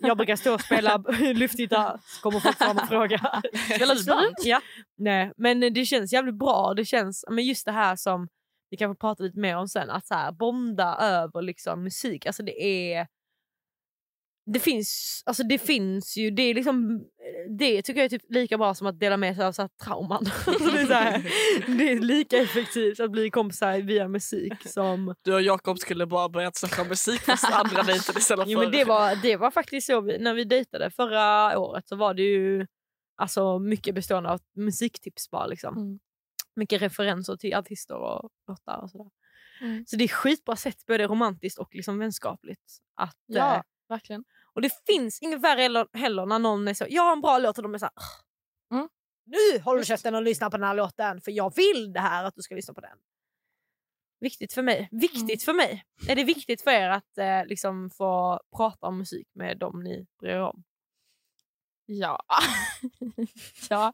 jag 0.00 0.16
brukar 0.16 0.36
stå 0.36 0.54
och 0.54 0.60
spela 0.60 0.96
luftgitarr, 1.34 2.00
så 2.06 2.22
kommer 2.22 2.40
folk 2.40 2.58
fram 2.58 2.76
och 2.76 2.88
frågar. 2.88 3.40
Spelar 3.74 3.94
du 3.94 4.04
band? 4.04 4.34
Ja. 4.44 4.60
Nej, 4.96 5.32
men 5.36 5.60
det 5.60 5.84
känns 5.84 6.12
jävligt 6.12 6.38
bra. 6.38 6.74
Det 6.74 6.84
känns 6.84 7.24
men 7.30 7.44
just 7.44 7.64
det 7.64 7.72
här 7.72 7.96
som 7.96 8.28
vi 8.72 8.76
kanske 8.76 9.00
pratar 9.00 9.24
lite 9.24 9.38
mer 9.38 9.56
om 9.56 9.68
sen, 9.68 9.90
att 9.90 10.06
så 10.06 10.14
här, 10.14 10.32
bonda 10.32 10.96
över 10.96 11.42
liksom, 11.42 11.82
musik. 11.82 12.26
Alltså 12.26 12.42
det 12.42 12.62
är... 12.94 13.06
Det 14.46 14.60
finns, 14.60 15.22
alltså 15.26 15.42
det 15.42 15.58
finns 15.58 16.16
ju, 16.16 16.30
det 16.30 16.42
är 16.42 16.54
liksom, 16.54 17.04
det 17.58 17.82
tycker 17.82 18.00
jag 18.00 18.04
är 18.04 18.18
typ 18.18 18.22
lika 18.28 18.58
bra 18.58 18.74
som 18.74 18.86
att 18.86 19.00
dela 19.00 19.16
med 19.16 19.36
sig 19.36 19.44
av 19.44 19.52
så 19.52 19.62
här, 19.62 19.70
trauman. 19.84 20.26
Alltså 20.46 20.70
det, 20.70 20.80
är 20.80 20.86
så 20.86 20.92
här, 20.92 21.22
det 21.78 21.92
är 21.92 22.00
lika 22.00 22.36
effektivt 22.36 23.00
att 23.00 23.10
bli 23.10 23.30
kompisar 23.30 23.78
via 23.78 24.08
musik 24.08 24.68
som... 24.68 25.14
Du 25.22 25.34
och 25.34 25.42
Jakob 25.42 25.78
skulle 25.78 26.06
bara 26.06 26.28
börjat 26.28 26.56
snacka 26.56 26.82
om 26.82 26.88
musik 26.88 27.20
fast 27.20 27.52
andra 27.52 27.82
dejten 27.82 28.14
istället 28.18 28.48
Jo, 28.48 28.58
för... 28.58 28.64
men 28.64 28.72
det, 28.72 28.84
var, 28.84 29.22
det 29.22 29.36
var 29.36 29.50
faktiskt 29.50 29.86
så 29.86 30.00
vi, 30.00 30.18
när 30.18 30.34
vi 30.34 30.44
dejtade 30.44 30.90
förra 30.90 31.58
året 31.58 31.88
så 31.88 31.96
var 31.96 32.14
det 32.14 32.22
ju 32.22 32.66
alltså, 33.16 33.58
mycket 33.58 33.94
bestående 33.94 34.30
av 34.30 34.40
musiktips 34.56 35.30
bara. 35.30 35.46
Liksom. 35.46 35.76
Mm. 35.76 35.98
Mycket 36.56 36.82
referenser 36.82 37.36
till 37.36 37.54
artister 37.54 37.94
och 37.94 38.30
låtar 38.48 38.82
och 38.82 38.90
sådär. 38.90 39.10
Mm. 39.60 39.84
Så 39.86 39.96
det 39.96 40.04
är 40.04 40.08
skitbra 40.08 40.56
sätt 40.56 40.86
både 40.86 41.06
romantiskt 41.06 41.58
och 41.58 41.74
liksom 41.74 41.98
vänskapligt. 41.98 42.62
Att, 42.94 43.16
Ja, 43.26 43.56
eh, 43.56 43.62
verkligen. 43.88 44.24
Och 44.54 44.62
det 44.62 44.72
finns 44.86 45.22
inget 45.22 45.40
värre 45.40 45.60
heller, 45.62 45.86
heller 45.92 46.26
när 46.26 46.38
någon 46.38 46.68
är 46.68 46.74
så, 46.74 46.86
jag 46.88 47.02
har 47.02 47.12
en 47.12 47.20
bra 47.20 47.38
låt 47.38 47.56
och 47.58 47.62
de 47.62 47.74
är 47.74 47.78
så 47.78 47.84
här, 47.84 47.92
"Ugh, 47.96 48.78
Mm. 48.80 48.88
nu 49.26 49.60
håller 49.60 49.78
du 49.80 49.84
käften 49.86 50.14
och 50.14 50.22
lyssnar 50.22 50.50
på 50.50 50.56
den 50.56 50.66
här 50.66 50.74
låten 50.74 51.20
för 51.20 51.30
jag 51.32 51.56
vill 51.56 51.92
det 51.92 52.00
här 52.00 52.24
att 52.24 52.34
du 52.34 52.42
ska 52.42 52.54
lyssna 52.54 52.74
på 52.74 52.80
den. 52.80 52.98
Viktigt 54.20 54.52
för 54.52 54.62
mig. 54.62 54.88
Viktigt 54.92 55.22
Mm. 55.22 55.38
för 55.38 55.52
mig. 55.52 55.84
Är 56.08 56.16
det 56.16 56.24
viktigt 56.24 56.62
för 56.62 56.70
er 56.70 56.88
att 56.90 57.18
eh, 57.18 57.46
liksom 57.46 57.90
få 57.90 58.40
prata 58.56 58.86
om 58.86 58.98
musik 58.98 59.28
med 59.34 59.58
dem 59.58 59.82
ni 59.82 60.06
bryr 60.20 60.30
er 60.30 60.40
om? 60.40 60.64
Ja. 61.86 62.18
ja. 63.70 63.92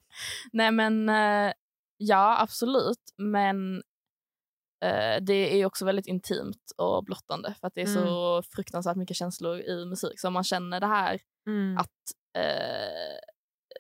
Nej 0.53 0.73
men 0.73 1.09
eh, 1.09 1.53
ja 1.97 2.41
absolut. 2.41 3.12
Men 3.17 3.83
det 5.23 5.61
är 5.61 5.66
också 5.66 5.85
väldigt 5.85 6.06
intimt 6.06 6.73
och 6.76 7.04
blottande 7.04 7.54
för 7.61 7.66
att 7.66 7.75
det 7.75 7.82
är 7.82 7.87
så 7.87 8.42
fruktansvärt 8.54 8.97
mycket 8.97 9.16
känslor 9.16 9.61
i 9.61 9.87
musik. 9.87 10.20
Så 10.20 10.28
om 10.28 10.35
man 10.35 10.44
känner 10.44 10.80
det 10.80 10.87
här 10.87 11.20
att 11.78 11.90
eh, 12.37 13.18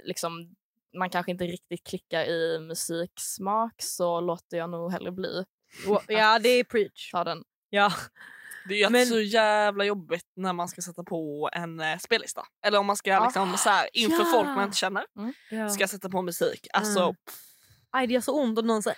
liksom, 0.04 0.54
man 0.98 1.10
kanske 1.10 1.32
inte 1.32 1.44
riktigt 1.44 1.86
klickar 1.86 2.24
i 2.24 2.58
musiksmak 2.58 3.74
så 3.78 4.20
låter 4.20 4.56
jag 4.56 4.70
nog 4.70 4.92
hellre 4.92 5.12
bli. 5.12 5.44
Ja, 6.08 6.38
det 6.38 6.48
är 6.48 6.64
preach. 6.64 7.10
Ta 7.10 7.24
den. 7.24 7.44
Ja. 7.70 7.92
Det 8.68 8.82
är 8.82 8.90
Men- 8.90 9.06
så 9.06 9.20
jävla 9.20 9.84
jobbigt 9.84 10.26
när 10.36 10.52
man 10.52 10.68
ska 10.68 10.82
sätta 10.82 11.04
på 11.04 11.50
en 11.52 11.80
eh, 11.80 11.98
spellista. 11.98 12.42
Eller 12.66 12.78
om 12.78 12.86
man 12.86 12.96
ska 12.96 13.24
liksom, 13.24 13.56
så 13.56 13.68
här, 13.70 13.88
inför 13.92 14.18
Ja. 14.24 14.30
folk 14.32 14.46
man 14.46 14.64
inte 14.64 14.76
känner 14.76 15.04
ja. 15.50 15.68
ska 15.68 15.88
sätta 15.88 16.08
på 16.08 16.22
musik. 16.22 16.66
Alltså 16.72 17.00
Mm. 17.02 17.14
Aj, 17.92 18.06
det 18.06 18.14
gör 18.14 18.20
så 18.20 18.40
ont 18.40 18.58
om 18.58 18.66
någon 18.66 18.82
säger 18.82 18.96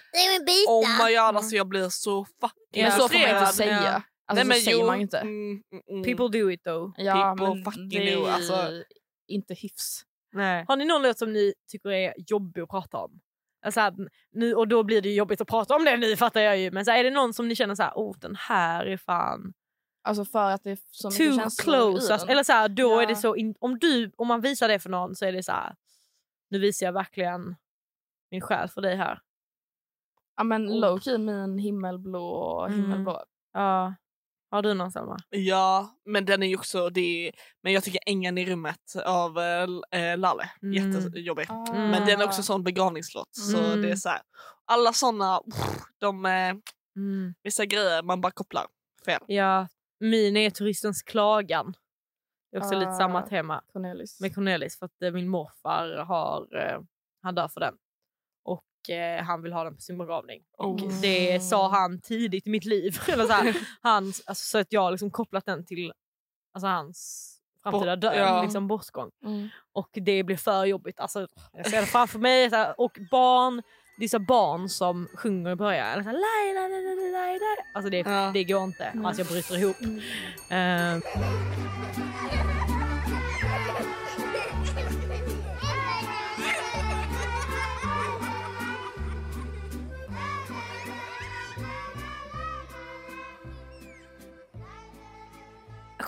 oh 0.68 1.06
my 1.06 1.14
god, 1.14 1.36
alltså 1.36 1.56
jag 1.56 1.68
blir 1.68 1.88
så 1.88 2.24
fucking 2.24 2.82
Men 2.82 2.92
så 2.92 3.08
får 3.08 3.18
man 3.18 3.40
inte 3.40 3.52
säga. 3.52 3.82
Ja. 3.84 4.02
Alltså, 4.26 4.46
Nej, 4.46 4.58
så 4.58 4.64
säger 4.64 4.78
jo, 4.78 4.86
man 4.86 5.00
inte. 5.00 5.18
Mm, 5.18 5.50
mm, 5.50 5.82
mm. 5.90 6.02
People 6.02 6.40
do 6.40 6.50
it 6.50 6.64
though. 6.64 6.92
Ja, 6.96 7.34
people 7.38 7.54
men 7.54 7.64
fucking 7.64 8.02
är 8.02 8.18
ju 8.18 8.26
alltså. 8.26 8.82
inte 9.28 9.54
hyfs. 9.54 10.02
Nej. 10.32 10.64
Har 10.68 10.76
ni 10.76 10.84
någon 10.84 11.02
låt 11.02 11.18
som 11.18 11.32
ni 11.32 11.54
tycker 11.70 11.90
är 11.90 12.14
jobbig 12.30 12.62
att 12.62 12.68
prata 12.68 12.98
om? 12.98 13.20
Alltså, 13.64 13.90
nu, 14.32 14.54
och 14.54 14.68
då 14.68 14.82
blir 14.82 15.02
det 15.02 15.08
ju 15.08 15.14
jobbigt 15.14 15.40
att 15.40 15.48
prata 15.48 15.76
om 15.76 15.84
det 15.84 15.96
nu 15.96 16.16
fattar 16.16 16.40
jag 16.40 16.58
ju. 16.58 16.70
Men 16.70 16.84
så 16.84 16.90
här, 16.90 16.98
är 16.98 17.04
det 17.04 17.10
någon 17.10 17.34
som 17.34 17.48
ni 17.48 17.56
känner 17.56 17.74
så 17.74 17.82
här, 17.82 17.92
oh 17.94 18.18
den 18.18 18.36
här 18.36 18.86
är 18.86 18.96
fan 18.96 19.52
Alltså 20.02 20.24
för 20.24 20.50
att 20.50 20.64
det 20.64 20.70
är 20.70 20.78
så 20.90 21.08
mycket 21.10 21.26
too 21.26 21.36
känslor 21.36 21.74
close. 21.74 22.12
Alltså, 22.12 22.28
eller 22.28 22.42
så 22.42 22.52
här, 22.52 22.68
då 22.68 22.98
är 22.98 23.02
Ja. 23.02 23.08
det 23.08 23.16
så, 23.16 23.36
in, 23.36 23.54
om, 23.60 23.78
du, 23.78 24.12
om 24.16 24.28
man 24.28 24.40
visar 24.40 24.68
det 24.68 24.78
för 24.78 24.90
någon 24.90 25.16
så 25.16 25.24
är 25.24 25.32
det 25.32 25.42
så 25.42 25.52
här, 25.52 25.74
nu 26.50 26.58
visar 26.58 26.86
jag 26.86 26.92
verkligen 26.92 27.56
min 28.30 28.40
själ 28.40 28.68
för 28.68 28.80
dig 28.82 28.96
här. 28.96 29.20
Ja 30.36 30.44
men 30.44 30.68
Oh. 30.68 30.80
low 30.80 30.98
key 30.98 31.18
min 31.18 31.58
himmelblå 31.58 32.64
Mm. 32.68 32.80
himmelblå. 32.80 33.22
Ja. 33.52 33.94
Har 34.52 34.62
du 34.62 34.74
någon 34.74 34.92
Selma? 34.92 35.16
Ja, 35.28 35.90
men 36.04 36.24
den 36.24 36.42
är 36.42 36.46
ju 36.46 36.56
också... 36.56 36.90
Det 36.90 37.00
är, 37.28 37.32
men 37.62 37.72
jag 37.72 37.84
tycker 37.84 38.00
Ängen 38.06 38.38
i 38.38 38.46
rummet 38.46 38.94
av 39.06 39.38
äh, 39.38 40.18
Lalle. 40.18 40.50
Mm. 40.62 40.72
Jättejobbig. 40.92 41.50
Mm. 41.50 41.90
Men 41.90 42.06
den 42.06 42.20
är 42.20 42.24
också 42.24 42.42
sån 42.42 42.64
begravningslåt. 42.64 43.28
Så 43.34 43.58
Mm. 43.58 43.82
det 43.82 43.90
är 43.90 43.96
så 43.96 44.08
här, 44.08 44.20
alla 44.64 44.92
såna, 44.92 45.40
de, 45.98 46.26
eh, 46.26 46.54
Mm. 46.96 47.34
vissa 47.42 47.64
grejer 47.64 48.02
man 48.02 48.20
bara 48.20 48.32
kopplar 48.32 48.66
fel. 49.04 49.20
Ja, 49.26 49.68
min 50.00 50.36
är 50.36 50.50
Turistens 50.50 51.02
klagan. 51.02 51.74
Det 52.50 52.56
är 52.56 52.60
också 52.62 52.78
lite 52.78 52.92
samma 52.92 53.22
Ah. 53.22 53.26
tema. 53.28 53.62
Cornelis. 53.72 54.20
med 54.20 54.34
Cornelis 54.34 54.78
för 54.78 54.86
att 54.86 55.14
min 55.14 55.28
morfar 55.28 55.96
har, 56.04 56.46
han 57.22 57.34
dör 57.34 57.48
för 57.48 57.60
den. 57.60 57.74
Och 58.82 58.90
eh, 58.90 59.22
han 59.24 59.42
vill 59.42 59.52
ha 59.52 59.64
den 59.64 59.74
på 59.74 59.80
sin 59.80 59.98
begravning. 59.98 60.40
Och 60.58 60.66
Oh. 60.80 61.00
det 61.02 61.40
sa 61.40 61.68
han 61.68 62.00
tidigt 62.00 62.46
i 62.46 62.50
mitt 62.50 62.64
liv. 62.64 62.98
Eller 63.08 63.26
så, 63.26 63.32
här, 63.32 63.56
han, 63.82 64.04
alltså, 64.04 64.34
så 64.34 64.58
att 64.58 64.72
jag 64.72 64.80
har 64.80 64.90
liksom 64.90 65.10
kopplat 65.10 65.46
den 65.46 65.66
till 65.66 65.92
alltså, 66.54 66.66
hans 66.66 67.26
framtida 67.62 67.96
död, 67.96 68.18
ja. 68.18 68.42
liksom 68.42 68.68
bortgång. 68.68 69.10
Mm. 69.24 69.48
Och 69.72 69.88
det 69.92 70.22
blir 70.22 70.36
för 70.36 70.64
jobbigt. 70.64 71.00
Alltså, 71.00 71.26
jag 71.52 71.66
ser 71.70 71.80
det 71.80 71.86
framför 71.86 72.18
mig. 72.18 72.50
Här, 72.50 72.80
och 72.80 72.98
barn, 73.10 73.62
det 73.98 74.04
är 74.04 74.08
så 74.08 74.18
barn 74.18 74.68
som 74.68 75.08
sjunger 75.16 75.50
i 75.50 75.56
början. 75.56 76.04
Så 76.04 76.10
här, 76.10 76.12
"Lai, 76.12 76.54
lai, 76.54 76.68
lai, 76.70 76.96
lai, 76.96 77.12
lai, 77.12 77.38
lai." 77.38 77.56
Alltså 77.74 77.90
det, 77.90 77.98
Ja. 77.98 78.30
det 78.34 78.44
går 78.44 78.64
inte. 78.64 78.92
Alltså 79.04 79.22
jag 79.22 79.28
bryter 79.28 79.58
ihop. 79.58 79.76
Eh, 80.50 80.96
A 80.96 82.49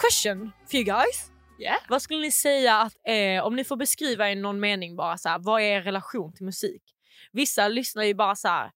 question 0.06 0.52
for 0.70 0.74
you 0.76 0.84
guys. 0.84 1.30
Yeah. 1.58 1.78
Vad 1.88 2.02
skulle 2.02 2.20
ni 2.20 2.32
säga 2.32 2.76
att 2.80 2.96
är, 3.04 3.42
om 3.42 3.56
ni 3.56 3.64
får 3.64 3.76
beskriva 3.76 4.30
i 4.30 4.34
någon 4.34 4.60
mening 4.60 4.96
bara 4.96 5.18
så 5.18 5.28
här, 5.28 5.38
vad 5.38 5.60
är 5.60 5.64
er 5.64 5.82
relation 5.82 6.32
till 6.32 6.44
musik? 6.44 6.82
Vissa 7.32 7.68
lyssnar 7.68 8.02
ju 8.02 8.14
bara 8.14 8.36
så 8.36 8.48
här, 8.48 8.72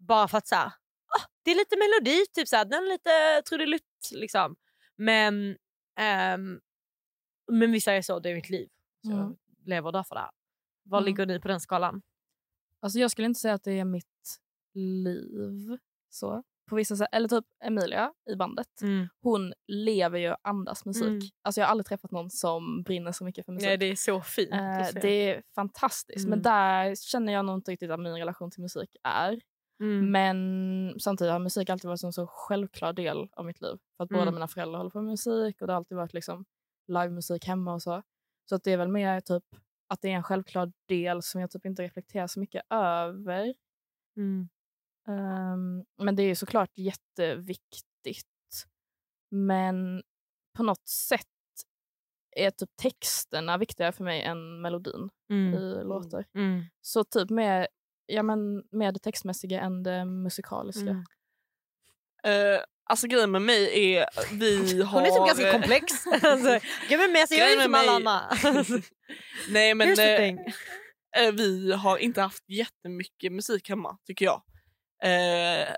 bara 0.00 0.28
för 0.28 0.38
att 0.38 0.46
så 0.46 0.54
här, 0.54 0.66
ah, 0.66 1.22
det 1.42 1.50
är 1.50 1.54
lite 1.54 1.76
melodi, 1.76 2.24
typ 2.34 2.48
så 2.48 2.56
här, 2.56 2.64
den 2.64 2.82
är 2.84 2.88
lite 2.88 3.42
trudelutt 3.48 4.10
liksom. 4.12 4.56
Men, 4.96 5.56
ehm, 5.98 6.60
men 7.52 7.72
vissa 7.72 7.92
är 7.92 8.02
så, 8.02 8.18
det 8.18 8.30
är 8.30 8.34
mitt 8.34 8.50
liv. 8.50 8.68
Så 9.06 9.12
Mm. 9.12 9.20
jag 9.24 9.36
lever 9.68 9.92
därför 9.92 10.14
det 10.14 10.20
här. 10.20 10.30
Var 10.84 10.98
Mm. 10.98 11.06
ligger 11.06 11.26
ni 11.26 11.40
på 11.40 11.48
den 11.48 11.60
skalan? 11.60 12.02
Alltså 12.80 12.98
jag 12.98 13.10
skulle 13.10 13.26
inte 13.26 13.40
säga 13.40 13.54
att 13.54 13.64
det 13.64 13.72
är 13.80 13.84
mitt 13.84 14.40
liv. 14.74 15.78
Så. 16.10 16.42
På 16.70 16.76
vissa 16.76 16.96
sätt, 16.96 17.08
eller 17.12 17.28
typ 17.28 17.44
Emilia 17.64 18.12
i 18.30 18.36
bandet. 18.36 18.66
Hon 19.22 19.52
lever 19.66 20.18
ju 20.18 20.30
och 20.30 20.38
andas 20.42 20.84
musik. 20.84 21.06
Mm. 21.06 21.20
Alltså 21.42 21.60
jag 21.60 21.66
har 21.66 21.70
aldrig 21.70 21.86
träffat 21.86 22.10
någon 22.10 22.30
som 22.30 22.82
brinner 22.82 23.12
så 23.12 23.24
mycket 23.24 23.44
för 23.46 23.52
musik. 23.52 23.66
Nej, 23.66 23.76
det 23.76 23.86
är 23.86 23.96
så 23.96 24.20
fint. 24.20 24.52
Eh, 24.52 24.88
det 25.02 25.08
är 25.30 25.42
fantastiskt. 25.54 26.18
Mm. 26.26 26.30
Men 26.30 26.42
där 26.42 26.94
känner 26.94 27.32
jag 27.32 27.44
nog 27.44 27.56
inte 27.56 27.70
riktigt 27.70 27.90
att 27.90 28.00
min 28.00 28.14
relation 28.14 28.50
till 28.50 28.62
musik 28.62 28.90
är. 29.02 29.40
Mm. 29.80 30.10
Men 30.10 31.00
samtidigt 31.00 31.32
har 31.32 31.38
musik 31.38 31.70
alltid 31.70 31.88
varit 31.88 32.02
en 32.04 32.12
så 32.12 32.26
självklar 32.26 32.92
del 32.92 33.28
av 33.32 33.44
mitt 33.44 33.60
liv. 33.60 33.76
För 33.96 34.04
att 34.04 34.10
båda 34.10 34.22
Mm. 34.22 34.34
mina 34.34 34.48
föräldrar 34.48 34.78
håller 34.78 34.90
på 34.90 35.00
med 35.02 35.10
musik 35.10 35.60
och 35.60 35.66
det 35.66 35.72
har 35.72 35.78
alltid 35.78 35.96
varit 35.96 36.14
liksom 36.14 36.44
livemusik 36.92 37.46
hemma 37.46 37.74
och 37.74 37.82
så. 37.82 38.02
Så 38.48 38.54
att 38.54 38.62
det 38.64 38.72
är 38.72 38.76
väl 38.76 38.88
mer 38.88 39.20
typ 39.20 39.44
att 39.88 40.00
det 40.00 40.08
är 40.10 40.14
en 40.16 40.22
självklar 40.22 40.72
del 40.88 41.22
som 41.22 41.40
jag 41.40 41.50
typ 41.50 41.66
inte 41.66 41.82
reflekterar 41.82 42.26
så 42.26 42.40
mycket 42.40 42.62
över. 42.70 43.54
Mm. 44.16 44.48
Ehm, 45.08 45.84
men 46.02 46.16
det 46.16 46.22
är 46.22 46.26
ju 46.26 46.34
såklart 46.34 46.70
jätteviktigt. 46.78 48.26
Men 49.30 50.02
på 50.56 50.62
något 50.62 50.88
sätt 50.88 51.26
är 52.36 52.50
typ 52.50 52.70
texterna 52.82 53.58
viktigare 53.58 53.92
för 53.92 54.04
mig 54.04 54.22
än 54.22 54.60
melodin 54.60 55.10
Mm. 55.30 55.54
i 55.54 55.84
låtar. 55.84 56.24
Mm. 56.34 56.64
Så 56.80 57.04
typ 57.04 57.30
mer, 57.30 57.68
ja, 58.06 58.22
men 58.22 58.62
mer 58.70 58.92
det 58.92 58.98
textmässiga 58.98 59.60
än 59.60 59.82
det 59.82 60.04
musikaliska. 60.04 60.80
Mm. 60.90 61.04
Eh, 62.24 62.60
alltså 62.84 63.06
grejen 63.06 63.30
med 63.30 63.42
mig 63.42 63.94
är, 63.94 64.06
vi 64.38 64.82
har... 64.82 64.92
Hon 65.00 65.06
är 65.06 65.10
typ 65.10 65.26
ganska 65.26 65.46
eh, 65.48 65.52
komplex. 65.52 66.06
alltså, 66.06 66.58
Gud, 66.88 66.98
men 67.00 67.16
alltså, 67.16 67.34
jag 67.34 67.50
är 67.50 67.56
Grejen 67.56 67.58
inte 67.58 67.68
med 67.68 67.84
som 67.84 68.06
alla 68.06 68.32
mig-. 68.72 68.82
Nej 69.50 69.74
men 69.74 69.88
eh, 69.88 71.26
eh, 71.26 71.32
vi 71.32 71.72
har 71.72 71.98
inte 71.98 72.20
haft 72.20 72.48
jättemycket 72.48 73.32
musik 73.32 73.68
hemma 73.68 73.98
tycker 74.06 74.24
jag. 74.24 74.42
Eh, 75.04 75.74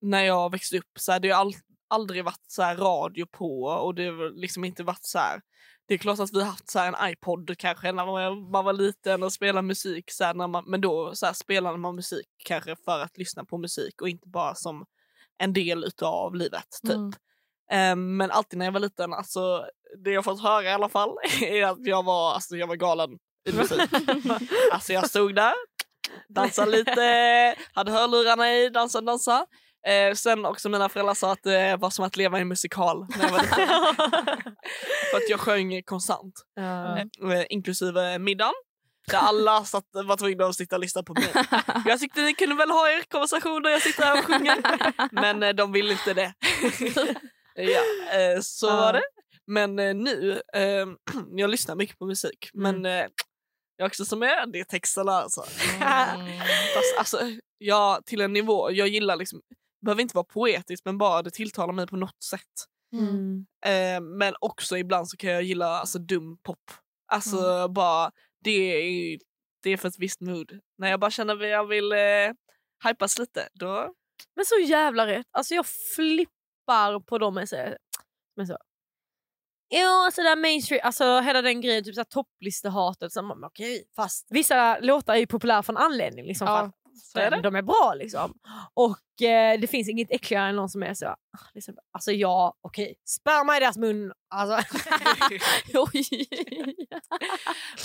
när 0.00 0.22
jag 0.24 0.52
växte 0.52 0.78
upp 0.78 0.98
så 0.98 1.12
hade 1.12 1.28
jag 1.28 1.38
all, 1.38 1.54
aldrig 1.88 2.24
varit 2.24 2.44
så 2.46 2.62
här 2.62 2.76
radio 2.76 3.26
på 3.26 3.62
och 3.62 3.94
det 3.94 4.06
har 4.06 4.40
liksom 4.40 4.64
inte 4.64 4.82
varit 4.82 5.04
så 5.04 5.18
här. 5.18 5.40
Det 5.88 5.94
är 5.94 5.98
klart 5.98 6.20
att 6.20 6.32
vi 6.32 6.40
har 6.40 6.50
haft 6.50 6.70
så 6.70 6.78
här 6.78 6.92
en 6.92 7.12
iPod 7.12 7.58
kanske 7.58 7.92
när 7.92 8.06
man, 8.06 8.50
man 8.50 8.64
var 8.64 8.72
liten 8.72 9.22
och 9.22 9.32
spelade 9.32 9.66
musik. 9.66 10.10
Så 10.10 10.24
här, 10.24 10.34
när 10.34 10.46
man, 10.46 10.64
men 10.66 10.80
då 10.80 11.14
så 11.14 11.26
här, 11.26 11.32
spelade 11.32 11.78
man 11.78 11.94
musik 11.94 12.28
kanske 12.44 12.76
för 12.84 13.00
att 13.00 13.18
lyssna 13.18 13.44
på 13.44 13.58
musik 13.58 14.02
och 14.02 14.08
inte 14.08 14.28
bara 14.28 14.54
som 14.54 14.86
en 15.38 15.52
del 15.52 15.84
utav 15.84 16.34
livet. 16.34 16.66
typ. 16.82 16.92
Mm. 16.92 17.12
Eh, 17.70 17.96
men 17.96 18.30
alltid 18.30 18.58
när 18.58 18.66
jag 18.66 18.72
var 18.72 18.80
liten, 18.80 19.12
alltså, 19.12 19.66
det 20.04 20.10
jag 20.10 20.24
fått 20.24 20.42
höra 20.42 20.64
i 20.64 20.72
alla 20.72 20.88
fall 20.88 21.16
är 21.42 21.64
att 21.64 21.86
jag 21.86 22.02
var, 22.02 22.34
alltså, 22.34 22.56
jag 22.56 22.66
var 22.66 22.76
galen 22.76 23.18
i 23.48 23.52
musik. 23.52 23.80
alltså 24.72 24.92
jag 24.92 25.10
stod 25.10 25.34
där, 25.34 25.54
dansade 26.28 26.70
lite, 26.70 27.54
hade 27.72 27.92
hörlurarna 27.92 28.52
i, 28.52 28.68
dansade, 28.68 29.06
dansade. 29.06 29.46
Eh, 29.86 30.14
sen 30.14 30.44
också 30.46 30.68
mina 30.68 30.88
föräldrar 30.88 31.14
sa 31.14 31.32
att 31.32 31.42
det 31.42 31.76
var 31.76 31.90
som 31.90 32.04
att 32.04 32.16
leva 32.16 32.38
i 32.38 32.40
en 32.40 32.48
musikal 32.48 33.06
när 33.16 33.24
jag 33.24 33.30
var. 33.32 33.40
För 35.10 35.16
att 35.16 35.28
jag 35.30 35.40
sjöng 35.40 35.82
konstant, 35.82 36.34
Ja. 36.54 36.98
eh, 36.98 37.44
inklusive 37.50 38.18
middagen. 38.18 38.54
Där 39.10 39.18
alla 39.18 39.64
satt, 39.64 39.84
var 39.92 40.16
tvungna 40.16 40.44
att 40.46 40.54
sitta 40.54 40.76
och 40.76 40.80
lyssna 40.80 41.02
på 41.02 41.14
mig. 41.14 41.28
Jag 41.86 42.00
tyckte 42.00 42.20
ni 42.22 42.34
kunde 42.34 42.54
väl 42.54 42.70
ha 42.70 42.90
er 42.90 43.02
konversation 43.10 43.62
när 43.62 43.70
jag 43.70 43.82
sitter 43.82 44.02
här 44.02 44.18
och 44.18 44.24
sjunger. 44.24 44.58
Men 45.12 45.42
eh, 45.42 45.48
de 45.50 45.72
ville 45.72 45.92
inte 45.92 46.14
det. 46.14 46.32
ja, 47.54 47.80
eh, 48.20 48.40
så 48.40 48.66
var 48.76 48.92
det. 48.92 49.02
Men 49.46 49.78
eh, 49.78 49.94
nu, 49.94 50.40
eh, 50.54 50.86
jag 51.36 51.50
lyssnar 51.50 51.74
mycket 51.76 51.98
på 51.98 52.06
musik. 52.06 52.50
Men 52.54 52.86
jag 53.80 53.86
också 53.86 54.04
som 54.04 54.22
är, 54.22 54.46
det 54.46 54.64
texterna 54.64 55.12
alltså. 55.12 55.44
Mm. 55.74 56.38
Fast, 56.74 56.98
alltså 56.98 57.20
jag, 57.58 58.06
till 58.06 58.20
en 58.20 58.32
nivå, 58.32 58.70
jag 58.70 58.88
gillar 58.88 59.16
liksom, 59.16 59.40
behöver 59.84 60.02
inte 60.02 60.14
vara 60.16 60.24
poetiskt 60.24 60.84
men 60.84 60.98
bara 60.98 61.22
det 61.22 61.30
tilltalar 61.30 61.72
mig 61.72 61.86
på 61.86 61.96
något 61.96 62.22
sätt. 62.24 62.66
Mm. 62.92 63.46
Eh, 63.66 64.00
men 64.00 64.34
också 64.40 64.78
ibland 64.78 65.08
så 65.08 65.16
kan 65.16 65.30
jag 65.30 65.42
gilla 65.42 65.66
alltså, 65.66 65.98
dum 65.98 66.38
pop. 66.42 66.58
Alltså 67.12 67.68
bara, 67.68 68.10
det 68.44 68.50
är, 68.50 69.18
det 69.62 69.70
är 69.70 69.76
för 69.76 69.88
ett 69.88 69.98
visst 69.98 70.20
mood. 70.20 70.60
När 70.78 70.90
jag 70.90 71.00
bara 71.00 71.10
känner 71.10 71.34
att 71.44 71.48
jag 71.48 71.66
vill 71.66 71.92
eh, 71.92 72.32
hypas 72.88 73.18
lite, 73.18 73.48
då... 73.54 73.94
Men 74.36 74.44
så 74.44 74.58
jävla 74.58 75.06
rätt. 75.06 75.26
Alltså 75.30 75.54
jag 75.54 75.66
flippar 75.96 77.00
på 77.00 77.18
dem. 77.18 77.36
jag 77.36 77.48
säger- 77.48 77.78
Men 78.36 78.46
så. 78.46 78.56
Ja, 79.72 80.10
sådär 80.12 80.36
mainstream, 80.36 80.80
alltså 80.84 81.20
hela 81.20 81.42
den 81.42 81.60
grejen, 81.60 81.84
typ 81.84 82.08
topplistehatet. 82.08 83.12
Så, 83.12 83.22
man, 83.22 83.44
okej, 83.44 83.84
fast 83.96 84.26
vissa 84.30 84.78
låtar 84.78 85.14
är 85.14 85.18
ju 85.18 85.26
populära 85.26 85.62
för 85.62 85.72
en 85.72 85.76
anledning. 85.76 86.26
Liksom, 86.26 86.46
för 86.46 86.54
Ja, 86.54 86.60
att 86.60 86.74
så 87.12 87.18
är 87.18 87.30
det. 87.30 87.40
de 87.40 87.56
är 87.56 87.62
bra 87.62 87.94
liksom. 87.96 88.34
Och 88.74 89.22
eh, 89.26 89.60
det 89.60 89.66
finns 89.66 89.88
inget 89.88 90.10
äckligare 90.10 90.48
än 90.48 90.56
någon 90.56 90.68
som 90.68 90.82
är 90.82 90.94
så, 90.94 91.06
ah, 91.06 91.16
liksom, 91.54 91.74
alltså 91.92 92.12
ja, 92.12 92.54
okej, 92.60 92.94
sperma 93.08 93.56
i 93.56 93.60
deras 93.60 93.76
mun. 93.76 94.12
Alltså. 94.34 94.56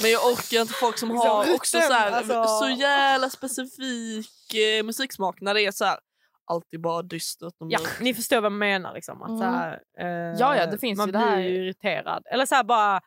Men 0.02 0.12
jag 0.12 0.26
orkar 0.32 0.62
inte 0.62 0.74
folk 0.74 0.98
som 0.98 1.10
Liksom 1.10 1.28
har 1.30 1.54
också 1.56 1.82
så, 1.82 1.93
här, 1.93 2.12
alltså. 2.12 2.43
så 2.48 2.69
jävla 2.69 3.30
specifik 3.30 4.54
eh, 4.54 4.84
musiksmak 4.84 5.41
när 5.41 5.54
det 5.54 5.62
är 5.62 5.71
så 5.71 5.86
här, 5.86 6.00
alltid 6.46 6.82
bara 6.82 7.02
dystert 7.02 7.54
Ja, 7.60 7.80
ni 8.02 8.14
förstår 8.14 8.36
vad 8.42 8.46
jag 8.52 8.52
menar. 8.52 8.94
Liksom, 8.94 9.22
att, 9.22 9.30
Mm. 9.30 9.40
så 9.40 9.46
här, 9.46 9.82
eh, 10.00 10.40
Ja, 10.40 10.56
ja, 10.58 10.66
det 10.66 10.78
finns 10.78 10.98
man 10.98 11.08
ju 11.08 11.12
det 11.12 11.20
här- 11.20 11.36
blir 11.36 11.50
ju 11.50 11.56
irriterad. 11.66 12.24
Eller 12.32 12.46
så 12.46 12.56
här 12.56 12.64
bara, 12.64 13.02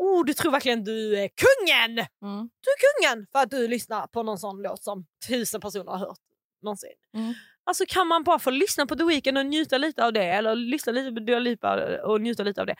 oh, 0.00 0.24
du 0.24 0.34
tror 0.34 0.52
verkligen 0.52 0.84
du 0.84 1.18
är 1.18 1.28
kungen! 1.28 1.90
Mm. 2.22 2.50
Du 2.60 2.70
är 2.70 3.10
kungen 3.12 3.26
för 3.32 3.38
att 3.38 3.50
du 3.50 3.68
lyssnar 3.68 4.06
på 4.06 4.22
någon 4.22 4.38
sån 4.38 4.62
låt 4.62 4.82
som 4.82 5.06
tusen 5.28 5.60
personer 5.60 5.90
har 5.92 5.98
hört 5.98 6.18
någonsin. 6.62 6.90
Mm. 7.16 7.34
Alltså 7.66 7.84
kan 7.88 8.06
man 8.08 8.24
bara 8.24 8.38
få 8.38 8.50
lyssna 8.50 8.86
på 8.86 8.96
The 8.96 9.04
Weeknd 9.04 9.38
och 9.38 9.46
njuta 9.46 9.78
lite 9.78 10.04
av 10.04 10.12
det 10.12 10.24
eller 10.24 10.54
lyssna 10.54 10.92
lite 10.92 11.12
på 11.12 11.20
Dua 11.20 11.38
Lipa 11.38 11.98
och 12.02 12.20
njuta 12.20 12.42
lite 12.42 12.60
av 12.60 12.66
det. 12.66 12.74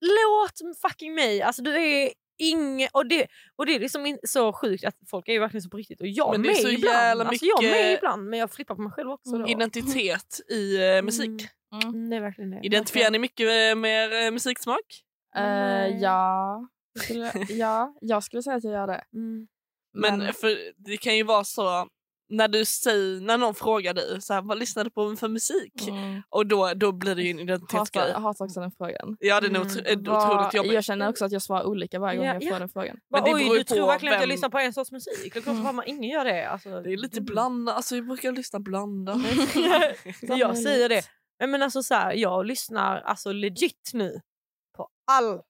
Låt 0.00 0.76
fucking 0.82 1.14
mig! 1.14 1.42
Alltså 1.42 1.62
du 1.62 1.76
är 1.76 2.10
ingen... 2.50 2.88
Och 2.92 3.06
det, 3.06 3.26
och 3.56 3.66
det 3.66 3.74
är 3.74 3.80
liksom 3.80 4.18
så 4.22 4.52
sjukt 4.52 4.84
att 4.84 4.96
folk 5.10 5.28
är 5.28 5.32
ju 5.32 5.38
verkligen 5.38 5.62
så 5.62 5.70
på 5.70 5.76
riktigt 5.76 6.00
och 6.00 6.06
jag 6.06 6.30
Men 6.32 6.42
det 6.42 6.48
med 6.48 6.56
är 6.56 6.60
så 6.62 6.68
ibland. 6.68 6.94
jävla 6.96 7.24
Alltså, 7.24 7.44
jag 7.44 7.62
med 7.62 7.72
mycket- 7.72 7.98
ibland 7.98 8.28
men 8.28 8.38
jag 8.38 8.50
flippar 8.50 8.74
på 8.74 8.82
mig 8.82 8.92
själv 8.92 9.10
också. 9.10 9.38
Då. 9.38 9.48
Identitet 9.48 10.40
i 10.50 10.76
eh, 10.96 11.02
musik. 11.02 11.28
Mm. 11.28 11.38
Mm. 11.74 11.88
Mm, 11.88 12.10
det 12.10 12.16
är 12.16 12.20
verkligen 12.20 12.50
det. 12.50 12.60
Identifierar 12.62 13.10
ni 13.10 13.18
mycket 13.18 13.46
eh, 13.70 13.78
mer 13.80 14.24
eh, 14.26 14.30
musiksmak? 14.30 15.02
Nej. 15.34 15.98
ja. 16.02 16.68
Jag 16.94 17.04
skulle, 17.04 17.32
ja, 17.48 17.94
jag 18.00 18.24
skulle 18.24 18.42
säga 18.42 18.56
att 18.56 18.64
jag 18.64 18.72
gör 18.72 18.86
det. 18.86 19.04
Mm. 19.14 19.48
Men, 19.94 20.18
Men- 20.18 20.32
för 20.34 20.58
det 20.76 20.96
kan 20.96 21.16
ju 21.16 21.22
vara 21.22 21.44
så 21.44 21.88
när 22.32 22.48
du 22.48 22.64
säger, 22.64 23.20
när 23.20 23.38
någon 23.38 23.54
frågar 23.54 23.94
dig 23.94 24.22
så 24.22 24.34
här, 24.34 24.42
vad 24.42 24.58
lyssnar 24.58 24.84
du 24.84 24.90
på 24.90 25.16
för 25.16 25.28
musik? 25.28 25.88
Mm. 25.88 26.22
Och 26.28 26.46
då, 26.46 26.72
då 26.74 26.92
blir 26.92 27.14
det 27.14 27.22
ju 27.22 27.30
en 27.30 27.40
identitetsgrej. 27.40 28.08
jag 28.08 28.20
hatar 28.20 28.44
också 28.44 28.60
den 28.60 28.70
frågan. 28.78 29.16
Ja 29.20 29.40
den 29.40 29.56
är 29.56 29.60
Mm. 29.60 30.06
eh, 30.06 30.16
otroligt 30.16 30.54
jobbig. 30.54 30.72
Jag 30.72 30.84
känner 30.84 31.08
också 31.08 31.24
att 31.24 31.32
jag 31.32 31.42
svarar 31.42 31.64
olika 31.64 31.98
varje 31.98 32.16
gång 32.16 32.26
Ja, 32.26 32.34
jag 32.34 32.42
ja. 32.42 32.50
får 32.52 32.58
den 32.60 32.68
frågan. 32.68 32.96
Men 33.10 33.24
det 33.24 33.34
Oj, 33.34 33.44
beror 33.44 33.54
du 33.56 33.64
tror 33.64 33.86
verkligen 33.86 34.14
att 34.14 34.20
jag 34.20 34.26
vem- 34.28 34.34
lyssnar 34.34 34.48
på 34.48 34.58
en 34.58 34.72
sorts 34.72 34.92
musik? 34.92 35.32
Det 35.34 35.38
är 35.38 35.42
klart 35.42 35.54
Mm. 35.56 35.66
att 35.66 35.74
man 35.74 35.84
ingen 35.88 36.10
gör 36.10 36.24
det. 36.24 36.48
Alltså, 36.50 36.80
Det 36.80 36.92
är 36.92 36.96
lite 36.96 37.20
blandat, 37.20 37.76
alltså 37.76 37.96
jag 37.96 38.06
brukar 38.06 38.32
lyssna 38.32 38.60
blandat. 38.60 39.16
Så 40.26 40.36
jag 40.38 40.58
säger 40.58 40.88
det. 40.88 41.02
Men 41.46 41.62
alltså 41.62 41.82
så 41.82 41.94
här, 41.94 42.12
jag 42.12 42.46
lyssnar 42.46 43.00
alltså 43.00 43.32
legit 43.32 43.90
nu 43.92 44.20
på 44.76 44.88
all 45.12 45.40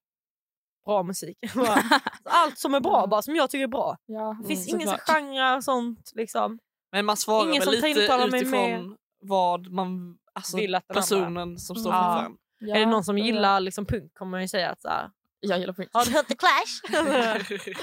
bra 0.87 1.03
musik. 1.03 1.39
Bara, 1.55 1.83
Allt 2.25 2.59
som 2.59 2.75
är 2.75 2.81
bra, 2.81 3.07
bara 3.07 3.23
som 3.23 3.37
jag 3.37 3.51
tycker 3.51 3.63
är 3.65 3.69
bra. 3.69 3.97
Ja, 4.07 4.37
Det 4.43 4.49
finns 4.49 4.69
mm, 4.69 4.81
ingen 4.81 4.89
så 4.95 4.99
såklart. 4.99 5.17
genre 5.19 5.57
och 5.57 5.65
sånt. 5.65 6.11
Liksom. 6.15 6.59
Men 6.93 7.05
man 7.05 7.17
svarar 7.17 7.49
Ingen 7.51 7.61
väl 7.65 7.71
lite 7.71 7.89
utifrån 7.89 8.97
vad 9.21 9.73
man, 9.73 10.19
alltså 10.33 10.57
Vill 10.57 10.75
att 10.75 10.85
den 10.89 10.97
andra- 10.97 11.03
personen 11.03 11.59
som 11.59 11.77
står 11.77 11.93
Ja. 11.93 12.19
framför. 12.21 12.37
Ja, 12.59 12.77
är 12.77 12.81
det 12.81 12.87
någon 12.87 13.05
som 13.05 13.19
gillar 13.19 13.61
liksom, 13.61 13.87
punk 13.87 14.15
kommer 14.15 14.31
man 14.31 14.43
ju 14.43 14.49
säga 14.49 14.71
att 14.71 14.83
så 14.83 14.89
här, 14.89 15.11
Jag 15.41 15.59
gillar 15.61 15.75
punk. 15.75 15.89
har 15.93 16.05
du 16.05 16.11
hört 16.11 16.29
The 16.29 16.35
Clash? 16.37 16.81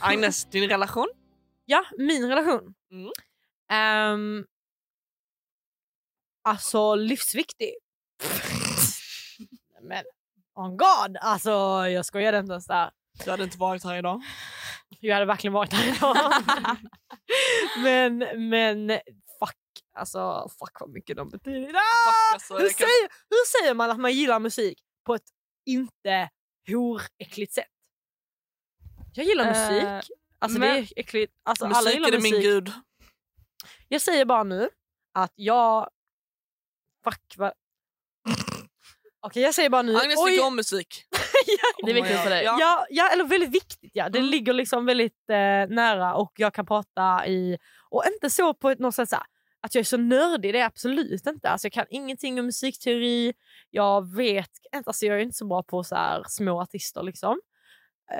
Agnes, 0.00 0.44
din 0.50 0.68
relation? 0.68 1.08
ja, 1.64 1.84
min 1.98 2.28
relation. 2.28 2.74
Mm. 2.90 3.10
Ehm, 3.70 4.46
alltså 6.42 6.94
livsviktig. 6.94 7.74
Men 9.82 10.04
on 10.54 10.76
God, 10.76 11.16
alltså 11.20 11.50
jag 11.88 12.04
skojade 12.06 12.38
inte 12.38 12.52
ens 12.52 12.66
där. 12.66 12.90
Du 13.24 13.30
hade 13.30 13.44
inte 13.44 13.58
varit 13.58 13.84
här 13.84 13.98
idag. 13.98 14.22
Jag 15.00 15.14
hade 15.14 15.26
verkligen 15.26 15.52
varit 15.54 15.70
där 15.70 15.96
idag. 15.96 16.16
men, 17.82 18.18
men 18.48 18.88
fuck, 19.38 19.58
alltså 19.98 20.48
fuck 20.58 20.80
vad 20.80 20.90
mycket 20.90 21.16
de 21.16 21.28
betyder. 21.30 21.66
Fuck, 21.66 22.34
alltså, 22.34 22.54
hur, 22.54 22.68
kan- 22.68 22.74
säger, 22.76 23.08
hur 23.30 23.60
säger 23.60 23.74
man 23.74 23.90
att 23.90 24.00
man 24.00 24.12
gillar 24.12 24.38
musik 24.40 24.78
på 25.06 25.14
ett 25.14 25.28
inte 25.66 26.30
horäckligt 26.68 27.52
sätt? 27.52 27.68
Jag 29.12 29.26
gillar 29.26 29.46
musik. 29.46 29.88
Eh, 29.88 30.00
Alltså 30.38 30.58
men- 30.58 30.74
det 30.74 30.78
är 30.80 30.88
äckligt. 30.96 31.32
Alltså, 31.42 31.64
alla 31.64 31.74
Musik 31.78 31.94
gillar 31.94 32.08
är 32.08 32.12
det 32.12 32.18
musik. 32.18 32.32
min 32.32 32.42
gud. 32.42 32.72
Jag 33.88 34.00
säger 34.00 34.24
bara 34.24 34.42
nu 34.42 34.68
att 35.14 35.32
jag... 35.34 35.88
Fuck 37.04 37.34
vad... 37.36 37.52
Okej 39.26 39.42
jag 39.42 39.54
säger 39.54 39.70
bara 39.70 39.82
nu... 39.82 39.96
Agnes 39.96 40.18
oj, 40.18 40.30
tycker 40.30 40.46
om 40.46 40.56
musik. 40.56 41.04
Det 41.84 41.90
är 41.90 41.94
viktigt 41.94 42.18
för 42.20 42.30
dig. 42.30 42.44
Ja. 42.44 42.56
Ja, 42.60 42.86
ja, 42.90 43.08
eller 43.12 43.24
väldigt 43.24 43.50
viktigt. 43.54 43.90
Ja. 43.94 44.08
Det 44.08 44.18
Mm. 44.18 44.30
ligger 44.30 44.52
liksom 44.52 44.86
väldigt 44.86 45.30
eh, 45.30 45.36
nära 45.74 46.14
och 46.14 46.32
jag 46.36 46.54
kan 46.54 46.66
prata 46.66 47.26
i... 47.26 47.58
Och 47.90 48.02
inte 48.14 48.30
så 48.30 48.54
på 48.54 48.70
ett 48.70 48.78
något 48.78 48.94
sätt 48.94 49.08
så 49.08 49.16
här, 49.16 49.24
att 49.62 49.74
jag 49.74 49.80
är 49.80 49.84
så 49.84 49.96
nördig, 49.96 50.54
det 50.54 50.60
är 50.60 50.66
absolut 50.66 51.26
inte. 51.26 51.50
Alltså, 51.50 51.66
jag 51.66 51.72
kan 51.72 51.86
ingenting 51.90 52.40
om 52.40 52.46
musikteori. 52.46 53.32
Jag 53.70 54.16
vet 54.16 54.50
inte, 54.74 54.90
alltså, 54.90 55.06
jag 55.06 55.16
är 55.16 55.20
inte 55.22 55.36
så 55.36 55.46
bra 55.46 55.62
på 55.62 55.84
så 55.84 55.94
här, 55.94 56.22
små 56.28 56.60
artister 56.60 57.02
liksom. 57.02 57.40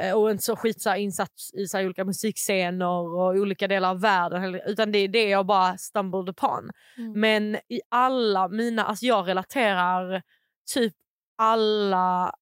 Eh, 0.01 0.13
och 0.19 0.31
inte 0.31 0.45
så 0.45 0.57
skit 0.57 0.83
så 0.83 0.91
här, 0.91 0.97
insatt 0.97 1.31
i 1.55 1.67
så 1.67 1.77
här, 1.77 1.85
olika 1.85 2.05
musikscener 2.05 2.87
och 2.87 3.35
olika 3.35 3.69
delar 3.69 3.91
av 3.91 4.01
världen. 4.01 4.61
Utan 4.67 4.93
det 4.93 4.99
är 4.99 5.09
det 5.09 5.29
jag 5.29 5.47
bara 5.47 5.77
stumbled 5.77 6.29
upon. 6.29 6.71
Mm. 6.99 7.21
Men 7.21 7.55
i 7.57 7.81
alla 7.91 8.49
mina, 8.49 8.85
alltså 8.85 9.07
jag 9.07 9.29
relaterar 9.29 10.23
typ 10.67 10.95
alla, 11.39 12.33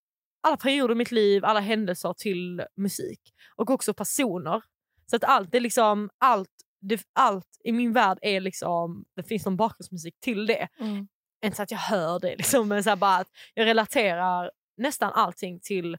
alla 0.43 0.57
perioder 0.57 0.95
i 0.95 0.99
mitt 0.99 1.13
liv, 1.13 1.45
alla 1.45 1.61
händelser 1.61 2.15
till 2.19 2.65
musik. 2.77 3.21
Och 3.57 3.71
också 3.71 3.95
personer. 3.95 4.63
Så 5.07 5.17
att 5.17 5.25
allt 5.25 5.55
är 5.55 5.61
liksom, 5.61 6.11
allt, 6.19 6.51
det, 6.81 7.03
allt 7.13 7.49
i 7.65 7.73
min 7.73 7.93
värld 7.93 8.19
är 8.23 8.41
liksom, 8.41 9.05
det 9.17 9.23
finns 9.23 9.45
någon 9.45 9.57
bakgrundsmusik 9.57 10.21
till 10.21 10.47
det. 10.47 10.69
Mm. 10.81 11.09
Inte 11.45 11.57
så 11.57 11.63
att 11.63 11.71
jag 11.71 11.79
hör 11.79 12.21
det 12.21 12.37
liksom, 12.39 12.69
men 12.69 12.85
så 12.85 12.97
bara 12.97 13.17
att 13.17 13.29
jag 13.55 13.67
relaterar 13.67 14.51
nästan 14.77 15.13
allting 15.13 15.61
till 15.61 15.97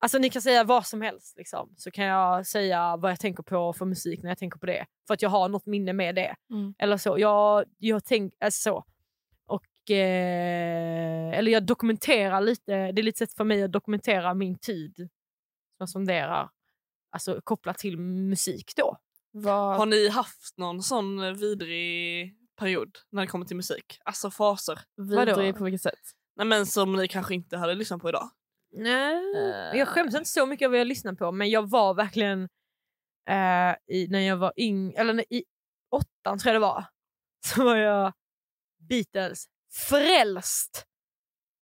Alltså 0.00 0.18
ni 0.18 0.30
kan 0.30 0.42
säga 0.42 0.64
vad 0.64 0.86
som 0.86 1.02
helst 1.02 1.36
liksom. 1.36 1.74
så 1.76 1.90
kan 1.90 2.04
jag 2.04 2.46
säga 2.46 2.96
vad 2.96 3.10
jag 3.10 3.20
tänker 3.20 3.42
på 3.42 3.72
för 3.72 3.84
musik 3.84 4.22
när 4.22 4.30
jag 4.30 4.38
tänker 4.38 4.58
på 4.58 4.66
det. 4.66 4.86
För 5.06 5.14
att 5.14 5.22
jag 5.22 5.30
har 5.30 5.48
något 5.48 5.66
minne 5.66 5.92
med 5.92 6.14
det. 6.14 6.36
Mm. 6.50 6.74
Eller 6.78 6.96
så. 6.96 7.18
Jag, 7.18 7.64
jag 7.78 8.04
tänk, 8.04 8.34
alltså 8.40 8.70
så. 8.70 8.84
Eh, 9.90 11.38
eller 11.38 11.52
jag 11.52 11.62
dokumenterar 11.66 12.40
lite, 12.40 12.92
det 12.92 13.00
är 13.00 13.02
lite 13.02 13.18
sätt 13.18 13.32
för 13.32 13.44
mig 13.44 13.62
att 13.62 13.72
dokumentera 13.72 14.34
min 14.34 14.58
tid. 14.58 14.96
Som 14.96 15.08
jag 15.78 15.88
spenderar 15.88 16.50
alltså, 17.10 17.40
kopplat 17.44 17.78
till 17.78 17.98
musik 17.98 18.72
då. 18.76 18.96
Vad, 19.30 19.76
Har 19.76 19.86
ni 19.86 20.08
haft 20.08 20.56
någon 20.58 20.82
sån 20.82 21.24
eh, 21.24 21.32
vidrig 21.32 22.34
period 22.56 22.98
när 23.10 23.22
det 23.22 23.28
kommer 23.28 23.46
till 23.46 23.56
musik? 23.56 24.00
Alltså 24.04 24.30
faser. 24.30 24.80
Vidrig 24.96 25.56
på 25.56 25.64
vilket 25.64 25.82
sätt? 25.82 26.00
Nej, 26.36 26.46
men 26.46 26.66
som 26.66 26.92
ni 26.92 27.08
kanske 27.08 27.34
inte 27.34 27.56
hade 27.56 27.74
lyssnat 27.74 28.00
på 28.02 28.08
idag. 28.08 28.30
Nej, 28.72 29.14
Eh. 29.36 29.78
jag 29.78 29.88
skäms 29.88 30.14
inte 30.14 30.30
så 30.30 30.46
mycket 30.46 30.64
över 30.66 30.72
vad 30.72 30.80
jag 30.80 30.86
lyssnar 30.86 31.12
på 31.12 31.32
men 31.32 31.50
jag 31.50 31.70
var 31.70 31.94
verkligen 31.94 32.42
eh, 33.28 33.76
i, 33.96 34.06
när 34.10 34.20
jag 34.20 34.36
var 34.36 34.52
yng, 34.56 34.92
eller 34.92 35.12
när, 35.12 35.32
i 35.32 35.44
åttan 35.90 36.38
tror 36.38 36.52
jag 36.54 36.62
det 36.62 36.66
var, 36.66 36.84
så 37.46 37.64
var 37.64 37.76
jag 37.76 38.12
Beatles 38.88 39.46
frälst. 39.72 40.84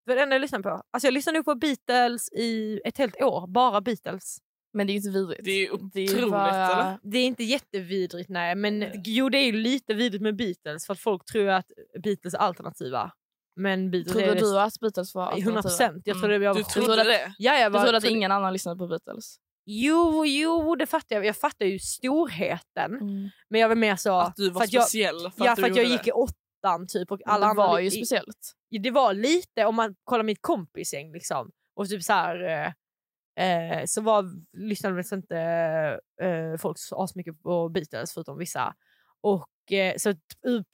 Det 0.06 0.12
var 0.12 0.16
det 0.16 0.22
enda 0.24 0.36
jag 0.36 0.42
lyssnade 0.42 0.64
på. 0.64 0.70
Alltså 0.70 1.08
jag 1.08 1.14
lyssnade 1.14 1.44
på 1.44 1.56
Beatles 1.56 2.30
i 2.34 2.82
ett 2.86 2.98
helt 2.98 3.22
år, 3.22 3.48
bara 3.48 3.82
Beatles. 3.82 4.38
Men 4.74 4.88
det 4.88 4.92
är 4.92 4.94
ju 4.94 4.98
inte 4.98 5.10
vidrigt. 5.10 5.42
Det 5.46 5.52
är 5.52 5.56
ju 5.60 5.78
Det 5.94 6.00
är 6.02 6.12
otroligt 6.16 6.32
bara- 6.32 6.50
eller? 6.72 7.00
Det 7.04 7.18
är 7.18 7.26
inte 7.26 7.44
jättevidrigt 7.44 8.30
nej, 8.30 8.56
men 8.56 8.86
jo 9.04 9.30
det 9.30 9.38
är 9.38 9.46
ju 9.46 9.52
lite 9.52 9.94
vidrigt 9.94 10.22
med 10.22 10.36
Beatles 10.36 10.86
för 10.86 10.94
att 10.94 11.00
folk 11.00 11.26
tror 11.26 11.48
att 11.50 11.66
Beatles 12.04 12.34
är 12.34 12.38
alternativa. 12.38 13.12
Men 13.56 13.92
Beatles 13.92 14.12
Trodde 14.14 14.28
är 14.32 14.36
du 14.36 14.60
att 14.60 14.80
Beatles 14.80 15.16
var 15.16 15.24
100 15.24 15.36
alternativa? 15.36 15.62
procent. 15.62 16.02
Jag 16.06 16.16
Mm. 16.16 16.22
trodde 16.22 16.46
jag 16.46 16.54
var 16.54 16.60
Du 16.60 16.64
trodde 16.64 17.04
det? 17.04 17.36
Ja, 17.38 17.58
jag 17.60 17.72
Du 17.72 17.74
var, 17.74 17.84
trodde 17.84 17.98
att 17.98 18.04
ingen 18.06 18.32
annan 18.32 18.54
lyssnade 18.54 18.78
på 18.78 18.88
Beatles? 18.88 19.38
Jo, 19.66 20.26
jo, 20.26 20.76
det 20.76 20.86
fattar 20.86 21.16
jag. 21.16 21.26
Jag 21.26 21.38
fattar 21.38 21.66
ju 21.66 21.80
storheten. 21.80 22.92
Men 23.50 23.62
jag 23.62 23.68
var 23.70 23.76
mer 23.76 23.96
så... 23.96 24.20
Att 24.20 24.36
du 24.36 24.50
var 24.50 24.60
för 24.62 24.66
att 24.66 24.74
jag, 24.74 24.84
speciell 24.84 25.20
för 25.32 25.46
ja, 25.46 25.52
att 25.52 25.56
du 25.56 25.62
för 25.64 25.70
att 25.72 25.78
jag 25.78 25.86
gick 25.86 26.04
det. 26.04 26.10
i 26.10 26.12
åttan 26.66 26.88
typ 26.88 27.12
och 27.12 27.20
alla 27.26 27.46
det 27.46 27.50
andra... 27.52 27.68
var 27.68 27.80
ju 27.80 27.88
i- 27.88 27.92
speciellt. 27.92 28.52
i- 28.72 28.78
Det 28.78 28.92
var 28.92 29.14
lite, 29.14 29.66
om 29.66 29.76
man 29.76 29.96
kollar 30.04 30.24
mitt 30.24 30.42
kompisgäng 30.42 31.12
liksom. 31.12 31.52
Och 31.76 31.90
typ 31.90 32.04
så 32.04 32.14
här... 32.14 32.44
Eh, 32.44 32.72
eh, 33.46 33.86
så 33.86 34.02
var, 34.02 34.26
lyssnade 34.58 34.96
väl 34.96 35.06
inte 35.14 35.40
eh, 36.22 36.58
folk 36.60 36.78
så 36.80 37.04
asmycket 37.04 37.42
på 37.44 37.70
Beatles 37.70 38.14
förutom 38.14 38.38
vissa. 38.38 38.76
Och 39.22 39.72
eh, 39.72 39.94
så 39.98 40.14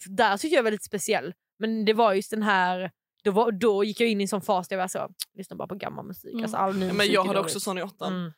där 0.06 0.38
tyckte 0.38 0.56
jag 0.56 0.64
var 0.64 0.72
lite 0.72 0.86
speciell. 0.86 1.34
Men 1.60 1.86
det 1.86 1.94
var 1.94 2.14
just 2.14 2.32
den 2.32 2.44
här... 2.44 2.92
Då, 3.24 3.32
var, 3.32 3.52
då 3.52 3.84
gick 3.84 4.02
jag 4.02 4.10
in 4.10 4.22
i 4.22 4.24
en 4.24 4.28
sån 4.28 4.42
fas 4.42 4.68
där 4.68 4.76
jag 4.76 4.84
var 4.84 4.88
så, 4.88 5.10
lyssna 5.34 5.56
bara 5.56 5.68
på 5.68 5.76
gammal 5.76 6.06
musik. 6.06 6.32
Mm. 6.34 6.44
Alltså, 6.44 6.58
all 6.58 6.74
ny 6.76 6.80
Ja, 6.82 6.88
men 6.88 6.98
musik 6.98 7.14
jag 7.14 7.24
hade 7.26 7.40
också 7.40 7.60
sån 7.60 7.78
i 7.78 7.82
åttan. 7.84 8.14
Mm. 8.14 8.32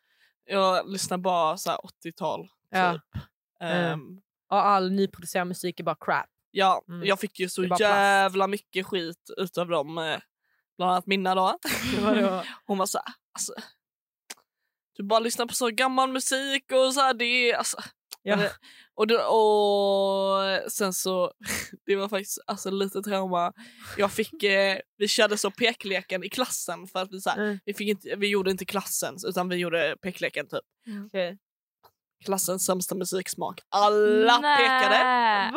Jag 0.45 0.89
lyssnar 0.91 1.17
bara 1.17 1.57
så 1.57 1.69
här 1.69 1.77
80-tal. 2.05 2.47
Ja. 2.69 2.93
Typ. 2.93 3.23
Ehm, 3.59 4.21
Och 4.49 4.65
all 4.65 4.91
nyproducerad 4.91 5.47
musik 5.47 5.79
är 5.79 5.83
bara 5.83 5.97
crap. 5.99 6.25
Ja, 6.53 6.83
Mm. 6.89 7.05
jag 7.07 7.19
fick 7.19 7.39
ju 7.39 7.49
så 7.49 7.61
Det 7.61 7.67
bara 7.67 7.77
plast. 7.77 7.89
jävla 7.91 8.47
mycket 8.47 8.85
skit 8.85 9.29
utav 9.37 9.67
dem. 9.67 9.97
eh, 9.97 10.17
Bland 10.77 10.91
annat 10.91 11.05
Minna 11.07 11.35
då. 11.35 11.57
Vadå? 12.01 12.43
Hon 12.65 12.77
var 12.77 12.85
så 12.85 12.97
här, 12.97 13.13
alltså, 13.33 13.53
du 14.97 15.03
bara 15.03 15.19
lyssnar 15.19 15.45
på 15.45 15.53
så 15.53 15.69
gammal 15.69 16.11
musik 16.11 16.71
och 16.71 16.93
så 16.93 17.01
här, 17.01 17.13
det 17.13 17.25
är 17.25 17.55
alltså. 17.55 17.77
Ja. 18.21 18.35
Det- 18.35 18.53
Och, 18.95 19.07
då, 19.07 19.15
och 19.19 20.71
sen 20.71 20.93
så, 20.93 21.31
det 21.85 21.95
var 21.95 22.09
faktiskt 22.09 22.39
alltså, 22.47 22.71
lite 22.71 23.01
trauma. 23.01 23.53
Jag 23.97 24.11
fick, 24.11 24.43
eh, 24.43 24.77
vi 24.97 25.07
körde 25.07 25.37
så 25.37 25.51
pekleken 25.51 26.23
i 26.23 26.29
klassen 26.29 26.87
för 26.87 26.99
att 27.01 27.11
vi, 27.11 27.21
så 27.21 27.29
här, 27.29 27.37
Mm. 27.37 27.59
vi, 27.65 27.73
fick 27.73 27.87
inte, 27.89 28.15
vi 28.15 28.27
gjorde 28.27 28.51
inte 28.51 28.65
klassens 28.65 29.25
utan 29.25 29.49
vi 29.49 29.55
gjorde 29.55 29.97
pekleken 30.01 30.47
typ. 30.47 30.63
Okej. 31.07 31.37
Klassens 32.25 32.65
sämsta 32.65 32.95
musiksmak. 32.95 33.59
Alla 33.69 34.37
pekade 34.37 35.03
Nej. 35.03 35.51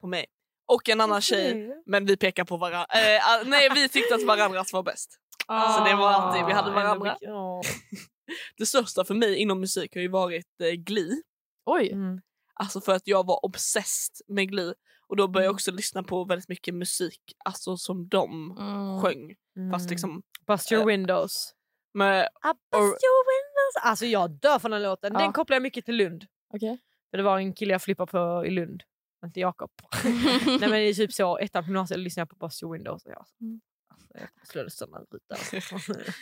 på 0.00 0.06
mig. 0.06 0.26
Och 0.68 0.88
en 0.88 1.00
annan 1.00 1.20
tjej. 1.20 1.82
Men 1.86 2.06
vi 2.06 2.16
pekade 2.16 2.46
på 2.48 2.56
varandra. 2.56 2.86
Eh, 2.90 3.28
ah, 3.28 3.42
nej 3.46 3.68
vi 3.74 3.88
tyckte 3.88 4.14
att 4.14 4.22
varandras 4.26 4.72
var 4.72 4.82
bäst. 4.82 5.18
Så 5.46 5.84
det 5.84 5.94
var 5.94 6.08
alltid, 6.10 6.46
vi 6.46 6.52
hade 6.52 6.70
Ah, 6.70 6.74
varandra. 6.74 7.16
ja. 7.20 7.62
Det 8.58 8.66
största 8.66 9.04
för 9.04 9.14
mig 9.14 9.36
inom 9.36 9.60
musik 9.60 9.94
har 9.94 10.02
ju 10.02 10.08
varit 10.08 10.60
eh, 10.62 10.70
Glee. 10.70 11.22
Oj. 11.66 11.90
Mm. 11.92 12.20
Alltså 12.54 12.80
för 12.80 12.94
att 12.94 13.06
jag 13.06 13.26
var 13.26 13.44
obsessed 13.44 14.14
med 14.28 14.48
Glee. 14.48 14.74
Och 15.08 15.16
då 15.16 15.28
började 15.28 15.44
jag 15.44 15.50
Mm. 15.50 15.54
också 15.54 15.70
lyssna 15.72 16.02
på 16.02 16.24
väldigt 16.24 16.48
mycket 16.48 16.74
musik 16.74 17.20
alltså 17.44 17.76
som 17.76 18.08
de 18.08 18.56
Mm. 18.60 19.00
sjöng. 19.02 19.34
Fast 19.72 19.82
Mm. 19.84 19.90
liksom 19.90 20.22
Bust 20.46 20.72
your 20.72 20.82
eh, 20.82 20.86
windows. 20.86 21.52
med, 21.94 22.22
I 22.24 22.48
bust 22.72 22.74
or- 22.74 22.84
your 22.84 23.24
windows. 23.32 23.76
Alltså 23.84 24.06
jag 24.06 24.30
dör 24.30 24.58
från 24.58 24.70
den 24.70 24.82
låten. 24.82 25.12
Ja. 25.12 25.18
Den 25.18 25.32
kopplar 25.32 25.54
jag 25.54 25.62
mycket 25.62 25.84
till 25.84 25.96
Lund. 25.96 26.24
Okej. 26.54 26.78
För 27.10 27.16
det 27.16 27.22
var 27.22 27.38
en 27.38 27.54
kille 27.54 27.72
jag 27.74 27.82
flippade 27.82 28.10
på 28.12 28.44
i 28.46 28.50
Lund. 28.50 28.82
Inte 29.24 29.40
Jakob. 29.40 29.70
Nej 30.04 30.58
men 30.60 30.70
det 30.70 30.78
är 30.88 30.94
typ 30.94 31.12
så, 31.12 31.38
ettan 31.38 31.64
på 31.64 31.68
gymnasiet 31.68 32.00
lyssnade 32.00 32.28
jag 32.30 32.38
på 32.38 32.50
your 32.62 32.72
windows. 32.72 33.04
Och 33.06 33.12
jag, 33.12 33.26
Mm. 33.40 33.60
alltså, 33.94 34.08
jag 34.14 34.28
slog 34.48 34.72
sönder 34.72 34.98
en 34.98 35.06
ruta. 35.10 35.34
Alltså. 35.34 35.56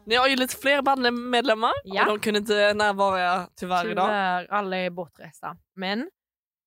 Ni 0.07 0.15
har 0.15 0.27
ju 0.27 0.35
lite 0.35 0.57
fler 0.57 0.81
bandmedlemmar 0.81 1.71
Ja. 1.83 2.01
och 2.01 2.07
de 2.07 2.19
kunde 2.19 2.39
inte 2.39 2.73
närvara 2.73 3.47
tyvärr 3.55 3.89
idag. 3.89 4.05
Tyvärr, 4.05 4.47
alla 4.51 4.77
är 4.77 4.89
bortresta. 4.89 5.57
Men 5.75 6.09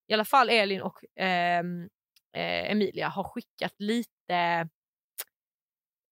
i 0.09 0.15
alla 0.15 0.25
fall 0.25 0.49
Elin 0.51 0.83
och 0.83 1.05
ehm, 1.17 1.83
eh, 2.37 2.71
Emilia 2.73 3.09
har 3.09 3.25
skickat 3.25 3.75
lite 3.79 4.69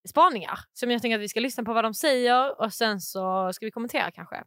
spaningar 0.09 0.59
som 0.73 0.91
jag 0.91 1.03
tänker 1.03 1.17
att 1.17 1.23
vi 1.23 1.29
ska 1.29 1.41
lyssna 1.41 1.65
på 1.65 1.73
vad 1.73 1.85
de 1.85 1.95
säger 1.95 2.61
och 2.61 2.73
sen 2.73 3.01
så 3.01 3.53
ska 3.53 3.67
vi 3.67 3.71
kommentera 3.71 4.11
kanske. 4.11 4.45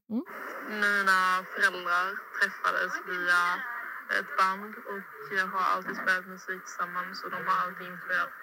Mina 0.69 1.43
föräldrar 1.55 2.05
träffades 2.41 2.93
via 3.07 3.41
ett 4.19 4.37
band 4.37 4.75
och 4.75 5.01
jag 5.37 5.47
har 5.47 5.65
alltid 5.73 5.95
spelat 5.95 6.27
musik 6.27 6.61
tillsammans 6.65 7.23
och 7.23 7.31
de 7.31 7.47
har 7.47 7.57
alltid 7.65 7.87
influerat 7.87 8.33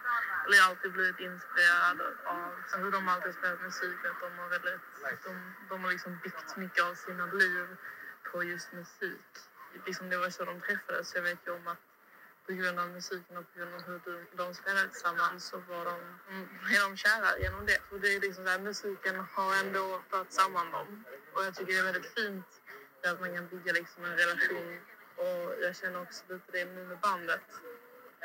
eller 0.45 0.63
alltid 0.69 0.93
blivit 0.93 1.21
inspirerade 1.21 2.05
av 2.25 2.81
hur 2.83 2.91
de 2.91 3.09
alltid 3.09 3.35
spelat 3.35 3.63
musik. 3.63 3.99
Att 4.11 4.21
de 4.21 4.39
har 4.39 4.49
väldigt, 4.49 4.81
de, 5.25 5.33
de 5.69 5.85
har 5.85 5.91
liksom 5.91 6.19
byggt 6.23 6.57
mycket 6.57 6.85
av 6.85 6.95
sina 6.95 7.27
liv 7.27 7.67
på 8.33 8.45
just 8.45 8.73
musik. 8.73 9.31
Liksom 9.87 10.11
det 10.11 10.17
var 10.17 10.31
så 10.31 10.45
de 10.45 10.61
träffades. 10.61 11.15
Jag 11.15 11.23
vet 11.23 11.47
ju 11.47 11.51
om 11.53 11.67
att 11.67 11.83
på 12.47 12.53
grund 12.53 12.79
av 12.81 12.89
musiken 12.89 13.37
och 13.37 13.53
på 13.53 13.59
grund 13.59 13.75
av 13.75 13.83
hur 13.87 14.01
de, 14.37 14.55
spelade 14.55 14.89
tillsammans 14.89 15.45
så 15.45 15.57
var 15.59 15.85
de, 15.85 15.97
mm, 16.31 16.49
är 16.75 16.89
de 16.89 16.97
kära 16.97 17.39
genom 17.39 17.67
det. 17.67 17.81
Och 17.91 18.01
det 18.01 18.09
är 18.15 18.21
liksom 18.21 18.45
så 18.45 18.51
här, 18.51 18.59
musiken 18.59 19.17
har 19.35 19.61
ändå 19.65 20.03
fört 20.11 20.33
samman 20.33 20.71
dem. 20.71 21.05
Och 21.33 21.45
jag 21.45 21.55
tycker 21.55 21.73
det 21.73 21.79
är 21.79 21.93
väldigt 21.93 22.15
fint 22.15 22.47
att 23.05 23.21
man 23.21 23.35
kan 23.35 23.47
bygga 23.49 23.73
liksom 23.73 24.05
en 24.05 24.17
relation. 24.17 24.79
Och 25.19 25.63
jag 25.63 25.77
känner 25.77 26.03
också 26.03 26.25
lite 26.29 26.53
det 26.53 26.65
nu 26.65 26.85
med 26.85 26.99
bandet. 26.99 27.47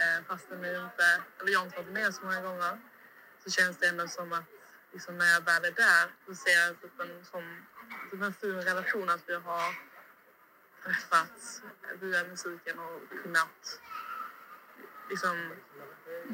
Eh, 0.01 0.25
fastän 0.27 0.63
jag 0.63 0.83
inte, 0.83 1.07
eller 1.39 1.51
jag 1.51 1.59
har 1.59 1.65
inte 1.65 1.77
varit 1.77 1.91
med 1.91 2.13
så 2.13 2.25
många 2.25 2.41
gånger 2.41 2.79
så 3.43 3.51
känns 3.51 3.77
det 3.77 3.87
ändå 3.87 4.07
som 4.07 4.33
att 4.33 4.43
liksom 4.93 5.17
när 5.17 5.25
jag 5.33 5.41
väl 5.41 5.65
är 5.65 5.71
där 5.71 6.05
så 6.25 6.35
ser 6.35 6.51
jag 6.51 6.81
typ 6.81 6.99
en, 6.99 7.25
sån, 7.25 7.65
typ 8.11 8.21
en 8.21 8.33
fin 8.33 8.61
relation 8.61 9.09
att 9.09 9.23
vi 9.27 9.33
har 9.33 9.75
träffats 10.83 11.61
via 12.01 12.23
musiken 12.23 12.79
och 12.79 13.23
kunnat 13.23 13.79
liksom 15.09 15.51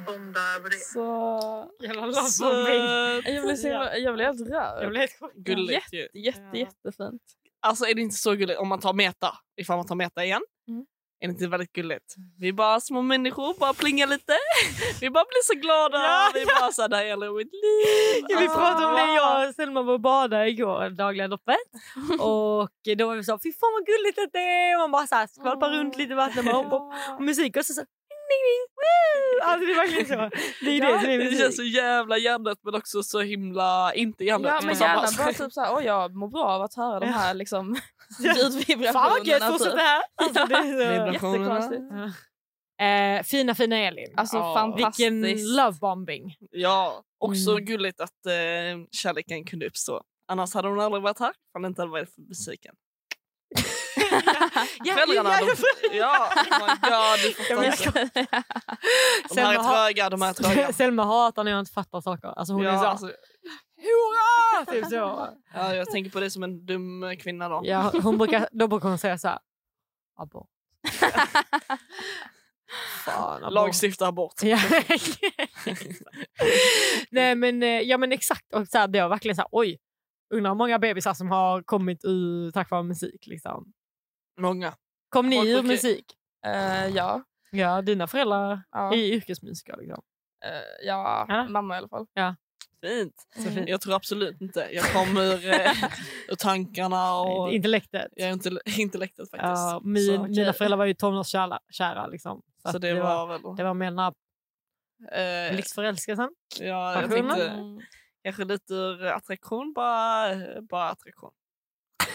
bonda 0.06 0.42
över 0.56 0.70
det. 0.70 0.76
Så... 0.76 1.72
Jävla 1.80 2.14
Så 2.24 2.46
Jag 3.26 3.44
blev, 3.44 3.56
så, 3.56 3.68
jag 3.96 4.14
blev 4.14 4.28
helt 4.28 4.50
rörd. 4.50 4.84
Jag 4.84 4.90
blev 4.90 5.00
helt 5.02 5.34
gulligt. 5.36 5.94
Jätte, 5.94 6.18
jätte, 6.20 6.42
Ja. 6.54 6.58
jättefint. 6.58 7.22
Alltså 7.62 7.86
är 7.86 7.96
det 7.96 8.02
inte 8.02 8.16
så 8.16 8.32
gulligt 8.36 8.60
om 8.60 8.68
man 8.68 8.80
tar 8.80 8.94
meta, 8.94 9.36
ifall 9.62 9.78
man 9.78 9.88
tar 9.88 9.96
meta 9.96 10.24
igen. 10.26 10.42
Mm. 10.68 10.86
Är 11.22 11.28
det 11.28 11.32
inte 11.32 11.48
väldigt 11.48 11.74
gulligt? 11.74 12.16
Vi 12.40 12.48
är 12.48 12.54
bara 12.54 12.80
små 12.80 13.02
människor, 13.02 13.54
bara 13.60 13.74
plingar 13.74 14.08
lite. 14.08 14.34
Vi 15.02 15.10
bara 15.10 15.24
blir 15.26 15.44
så 15.44 15.60
glada. 15.60 15.98
Ja, 15.98 16.32
vi 16.34 16.46
bara 16.46 16.72
så 16.72 16.82
här, 16.82 16.90
det 16.90 16.96
här 16.96 17.04
gäller 17.04 17.38
mitt 17.38 17.54
liv. 17.54 18.26
Ja, 18.30 18.40
vi 18.40 18.48
pratade 18.48 18.86
om 18.86 18.96
det, 18.96 19.02
Ah. 19.02 19.16
jag 19.16 19.50
och 19.50 19.56
Selma 19.56 19.82
var 19.82 19.94
och 19.94 20.00
badade 20.02 20.50
igår, 20.50 20.90
dagliga 20.90 21.28
loppet. 21.28 21.58
Och 22.20 22.70
då 22.98 23.08
var 23.08 23.16
vi 23.16 23.24
så, 23.24 23.40
fy 23.44 23.54
fan 23.54 23.70
vad 23.74 23.86
gulligt 23.86 24.34
det 24.34 24.40
är. 24.40 24.78
Man 24.78 24.92
bara 24.92 25.08
så 25.08 25.16
här, 25.16 25.28
skvalpar 25.28 25.70
runt 25.70 25.98
lite 25.98 26.14
i 26.14 26.16
vattnet 26.16 26.46
bara, 26.46 26.56
hopp, 26.56 26.72
hopp. 26.72 26.94
och 27.18 27.22
musik 27.24 27.58
och 27.58 27.66
så, 27.66 27.74
så 27.74 27.82
ding, 28.30 28.44
ding, 28.48 28.66
woo! 28.80 29.50
Alltså 29.50 29.66
det 29.66 29.72
är 29.72 29.76
verkligen 29.76 30.08
så. 30.08 30.38
Det 30.66 30.72
är 30.78 30.82
det 30.82 31.00
som 31.02 31.10
är 31.10 31.18
Det 31.18 31.38
känns 31.38 31.56
så 31.56 31.64
jävla 31.64 32.18
hjärndött 32.18 32.60
men 32.64 32.76
också 32.76 33.04
så 33.04 33.20
himla 33.22 33.94
inte 33.94 34.24
hjärndött. 34.26 34.52
Ja, 34.62 34.66
men 34.68 34.76
gärna 34.78 35.08
sätt. 35.08 35.18
bara 35.26 35.34
typ 35.34 35.54
såhär, 35.54 35.74
åh 35.74 35.86
jag 35.86 36.16
mår 36.16 36.28
bra 36.28 36.44
av 36.46 36.62
att 36.62 36.76
höra 36.76 37.00
de 37.00 37.06
Ja. 37.06 37.12
här 37.12 37.34
liksom 37.34 37.76
Ja. 38.20 38.34
ljudvibrationerna. 38.38 38.94
Fan 38.94 39.10
vad 39.18 39.28
gött, 39.28 39.42
typ. 39.42 39.50
fortsätt 39.52 39.74
det 39.76 39.82
här. 39.82 40.04
Alltså, 40.16 40.46
det 40.46 40.56
är 40.56 40.62
så. 40.62 41.06
Vibrationerna. 41.06 41.44
Jättekonstigt. 41.56 41.82
Ja. 42.78 42.86
Eh, 42.86 43.24
fina 43.24 43.56
fina 43.56 43.78
Elin. 43.78 44.14
Alltså 44.18 44.38
Ja. 44.38 44.54
fantastiskt. 44.54 45.12
Vilken 45.12 45.56
lovebombing. 45.56 46.36
Ja, 46.52 47.04
också 47.20 47.52
Mm. 47.52 47.66
gulligt 47.66 48.02
att 48.02 48.26
eh, 48.26 48.86
kärleken 48.92 49.46
kunde 49.46 49.68
uppstå. 49.68 50.02
Annars 50.32 50.54
hade 50.54 50.68
hon 50.68 50.80
aldrig 50.80 51.04
varit 51.04 51.20
här 51.20 51.34
om 51.56 51.62
det 51.62 51.68
inte 51.68 51.82
hade 51.82 51.92
varit 51.92 52.16
för 52.16 52.22
musiken. 52.22 52.76
Ja, 54.84 54.94
Föräldrarna, 54.94 55.30
ja, 55.32 55.46
de, 55.90 55.98
ja, 55.98 56.30
oh 56.52 56.68
god, 56.68 57.20
du 57.24 57.34
fattar 57.34 58.02
inte. 58.02 58.28
De 59.30 59.42
här 59.42 59.54
är 59.54 59.64
tröga, 59.64 60.10
de 60.10 60.22
här 60.22 60.30
är 60.30 60.34
tröga. 60.34 60.74
Selma 60.74 61.04
hatar 61.04 61.44
när 61.44 61.52
jag 61.52 61.60
inte 61.60 61.72
fattar 61.72 62.02
saker. 62.02 62.28
Alltså 62.28 62.54
hon 62.54 62.66
är 62.66 62.70
Ja, 62.70 62.80
så, 62.80 62.86
alltså, 62.86 63.06
hurra! 63.78 64.66
Typ 64.66 64.86
så. 64.86 65.30
ja, 65.54 65.76
jag 65.76 65.92
tänker 65.92 66.12
på 66.12 66.20
det 66.20 66.32
som 66.32 66.44
en 66.44 66.66
dum 66.66 67.16
kvinna 67.20 67.50
då. 67.50 67.62
Ja, 67.64 67.92
hon 68.04 68.18
brukar, 68.18 68.50
då 68.52 68.68
brukar 68.68 68.90
hon 68.90 68.98
säga 68.98 69.18
så 69.18 69.28
här. 69.28 69.40
Abort. 70.18 70.48
Fan, 73.06 73.44
abort. 73.44 73.54
Lagstifta 73.54 74.08
abort. 74.08 74.34
Nej 77.12 77.36
men, 77.36 77.64
eh, 77.64 77.70
ja, 77.70 77.98
men 77.98 78.12
exakt. 78.12 78.54
Och 78.54 78.68
så 78.68 78.78
här, 78.78 78.88
det 78.88 79.02
var 79.02 79.10
verkligen 79.10 79.36
så 79.36 79.42
här, 79.42 79.50
oj. 79.52 79.78
Undrar 80.34 80.52
hur 80.52 80.58
många 80.58 80.80
bebisar 80.80 81.14
som 81.14 81.28
har 81.32 81.62
kommit 81.64 82.00
ur 82.04 82.52
tack 82.52 82.70
vare 82.70 82.84
musik. 82.84 83.28
Liksom. 83.28 83.66
Många. 84.40 84.74
Kom 85.10 85.30
ni 85.30 85.36
Folk 85.36 85.48
ur 85.50 85.64
musik? 85.64 86.06
Eh, 86.46 86.88
ja. 86.88 87.24
Ja, 87.52 87.82
dina 87.82 88.08
föräldrar 88.08 88.62
Ja. 88.72 88.94
är 88.94 88.98
yrkesmusiker. 88.98 89.78
Liksom. 89.78 90.02
Eh, 90.46 90.88
ja, 90.88 91.26
Ja. 91.30 91.48
mamma 91.50 91.76
i 91.76 91.78
alla 91.78 91.88
fall. 91.90 92.06
Fint. 92.82 93.28
Så 93.36 93.42
fint. 93.52 93.70
Jag 93.70 93.82
tror 93.82 93.96
absolut 93.96 94.42
inte. 94.42 94.68
Jag 94.72 94.86
kommer 94.94 95.22
ur, 95.22 95.46
eh, 95.54 95.72
ur 96.28 96.36
tankarna 96.36 97.16
och 97.20 97.52
Intellektet. 97.54 98.08
jag 98.16 98.30
är 98.30 98.34
inte 98.34 98.50
intellektet 98.78 99.30
faktiskt. 99.32 99.50
Ja, 99.60 99.82
min, 99.84 100.06
så, 100.06 100.24
Mina 100.24 100.54
föräldrar 100.54 100.78
var 100.78 100.86
ju 100.86 100.94
tonårskära. 100.94 101.60
Kära, 101.72 102.08
liksom. 102.08 102.42
så 102.64 102.70
så 102.72 102.76
att 102.78 102.82
det, 102.82 102.94
var, 102.94 103.28
väl... 103.28 103.42
det 103.58 103.64
var 103.64 103.74
mer 103.74 103.92
den 103.92 104.00
här 104.00 104.14
eh, 105.48 105.54
blixtförälskelsen. 105.54 106.30
ja, 106.60 107.02
jag 107.02 107.12
tänkte 107.12 107.48
Mm. 107.50 107.80
kanske 108.24 108.44
lite 108.46 108.74
ur 108.74 109.06
attraktion, 109.06 109.74
bara, 109.74 110.36
bara 110.62 110.90
attraktion. 110.90 111.32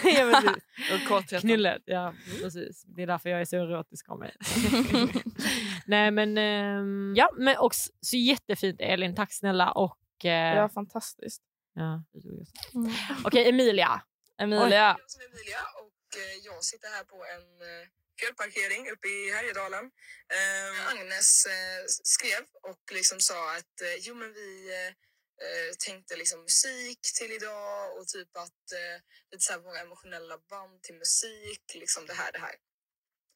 Ja, 0.04 0.42
precis. 0.42 1.40
Knullet, 1.40 1.82
ja 1.86 2.14
precis. 2.42 2.82
Det 2.86 3.02
är 3.02 3.06
därför 3.06 3.28
jag 3.30 3.40
är 3.40 3.44
så 3.44 3.56
erotisk 3.56 4.08
av 4.08 4.18
mig. 4.18 4.36
Nej 5.86 6.10
men, 6.10 6.38
ehm, 6.38 7.14
ja 7.16 7.30
men 7.38 7.56
också 7.58 7.90
så 8.00 8.16
jättefint 8.16 8.80
Elin, 8.80 9.14
tack 9.14 9.32
snälla. 9.32 9.72
Och, 9.72 10.24
eh, 10.24 10.56
Ja, 10.56 10.68
fantastiskt. 10.68 11.42
ja, 11.74 12.02
Okej 13.24 13.48
Emilia. 13.48 14.02
Emilia. 14.38 14.68
Jag 14.70 15.22
är 15.22 15.28
Emilia 15.30 15.60
och 15.82 16.18
eh, 16.20 16.34
jag 16.44 16.64
sitter 16.64 16.88
här 16.88 17.04
på 17.04 17.16
en 17.34 17.46
eh, 17.68 17.84
fjällparkering 18.20 18.82
uppe 18.94 19.08
i 19.08 19.32
Härjedalen. 19.36 19.84
Eh, 20.38 20.90
Agnes 20.92 21.46
eh, 21.46 21.80
skrev 22.14 22.42
och 22.70 22.82
liksom 22.98 23.20
sa 23.20 23.38
att 23.56 23.74
eh, 23.86 23.96
jo 24.06 24.14
men 24.14 24.32
vi 24.32 24.48
eh, 24.78 24.92
eh, 25.42 25.74
tänkte 25.86 26.16
liksom 26.16 26.42
musik 26.42 27.00
till 27.18 27.32
idag 27.32 27.98
och 27.98 28.08
typ 28.08 28.36
att 28.36 28.72
eh, 28.72 29.00
lite 29.30 29.44
så 29.44 29.52
här 29.52 29.60
våra 29.60 29.80
emotionella 29.80 30.38
band 30.38 30.82
till 30.82 30.94
musik, 30.94 31.74
liksom 31.74 32.06
det 32.06 32.14
här, 32.14 32.32
det 32.32 32.38
här. 32.38 32.56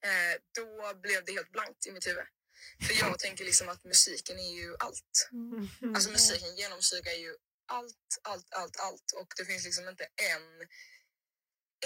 Eh, 0.04 0.40
då 0.54 0.94
blev 0.94 1.24
det 1.24 1.32
helt 1.32 1.52
blankt 1.52 1.86
i 1.86 1.92
mitt 1.92 2.06
huvud. 2.06 2.24
För 2.86 2.94
jag 2.94 3.18
tänker 3.24 3.44
liksom 3.44 3.68
att 3.68 3.84
musiken 3.84 4.38
är 4.38 4.52
ju 4.52 4.76
allt. 4.78 5.28
Alltså 5.94 6.10
musiken 6.10 6.56
genomsyrar 6.56 7.12
ju 7.12 7.36
allt, 7.66 8.18
allt, 8.22 8.54
allt, 8.54 8.76
allt 8.76 9.12
och 9.16 9.32
det 9.36 9.44
finns 9.44 9.64
liksom 9.64 9.88
inte 9.88 10.04
en 10.04 10.68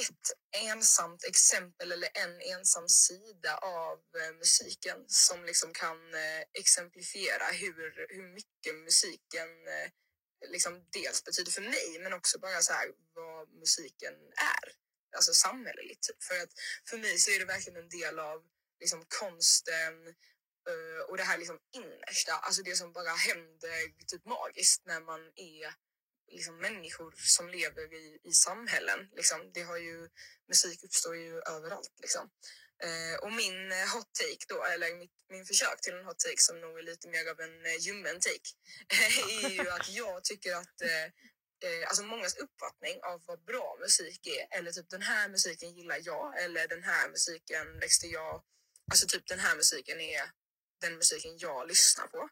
ett 0.00 0.26
ensamt 0.70 1.24
exempel 1.24 1.92
eller 1.92 2.08
en 2.14 2.40
ensam 2.40 2.88
sida 2.88 3.56
av 3.62 3.98
eh, 4.20 4.32
musiken 4.38 5.04
som 5.06 5.44
liksom 5.44 5.72
kan 5.72 6.14
eh, 6.14 6.42
exemplifiera 6.52 7.44
hur, 7.52 8.06
hur 8.08 8.34
mycket 8.34 8.74
musiken 8.84 9.48
eh, 9.68 9.90
liksom 10.48 10.86
dels 10.90 11.24
betyder 11.24 11.52
för 11.52 11.62
mig 11.62 11.98
men 12.00 12.12
också 12.12 12.38
bara 12.38 12.60
så 12.60 12.72
här 12.72 12.86
vad 13.14 13.48
musiken 13.48 14.14
är. 14.36 14.72
Alltså 15.16 15.32
samhälleligt. 15.32 16.02
Typ. 16.02 16.22
För 16.22 16.34
att 16.34 16.52
för 16.88 16.98
mig 16.98 17.18
så 17.18 17.30
är 17.30 17.38
det 17.38 17.44
verkligen 17.44 17.82
en 17.82 17.88
del 17.88 18.18
av 18.18 18.42
liksom 18.80 19.04
konsten 19.20 20.06
eh, 20.68 21.02
och 21.08 21.16
det 21.16 21.22
här 21.22 21.38
liksom 21.38 21.58
innersta, 21.72 22.32
alltså 22.32 22.62
det 22.62 22.76
som 22.76 22.92
bara 22.92 23.10
händer 23.10 24.04
typ 24.06 24.24
magiskt 24.24 24.86
när 24.86 25.00
man 25.00 25.20
är 25.36 25.74
liksom 26.32 26.58
människor 26.58 27.14
som 27.16 27.48
lever 27.48 27.94
i, 27.94 28.18
i 28.24 28.32
samhällen. 28.32 29.08
Liksom. 29.12 29.50
Det 29.54 29.62
har 29.62 29.76
ju, 29.76 30.08
musik 30.48 30.84
uppstår 30.84 31.16
ju 31.16 31.38
överallt. 31.38 31.94
Liksom. 32.00 32.30
Eh, 32.82 33.16
och 33.22 33.32
min 33.32 33.72
eh, 33.72 33.88
hot 33.94 34.12
take 34.12 34.44
då, 34.48 34.64
eller 34.64 34.94
mitt, 34.94 35.10
min 35.30 35.44
försök 35.44 35.80
till 35.80 35.94
en 35.94 36.04
hot 36.04 36.18
take 36.18 36.42
som 36.42 36.60
nog 36.60 36.78
är 36.78 36.82
lite 36.82 37.08
mer 37.08 37.30
av 37.30 37.40
en 37.40 37.66
eh, 37.66 37.78
ljummen 37.80 38.20
take, 38.20 38.48
är 39.44 39.50
ju 39.50 39.70
att 39.70 39.88
jag 39.88 40.24
tycker 40.24 40.54
att 40.54 40.82
eh, 40.82 41.04
eh, 41.64 41.88
alltså 41.88 42.02
mångas 42.02 42.36
uppfattning 42.36 43.00
av 43.02 43.22
vad 43.26 43.44
bra 43.44 43.76
musik 43.80 44.26
är, 44.26 44.58
eller 44.58 44.72
typ 44.72 44.90
den 44.90 45.02
här 45.02 45.28
musiken 45.28 45.74
gillar 45.76 46.00
jag, 46.02 46.42
eller 46.42 46.68
den 46.68 46.82
här 46.82 47.08
musiken 47.08 47.78
växte 47.78 48.06
jag, 48.06 48.42
alltså 48.90 49.06
typ 49.06 49.26
den 49.26 49.38
här 49.38 49.56
musiken 49.56 50.00
är 50.00 50.22
den 50.80 50.94
musiken 50.94 51.38
jag 51.38 51.68
lyssnar 51.68 52.06
på, 52.06 52.28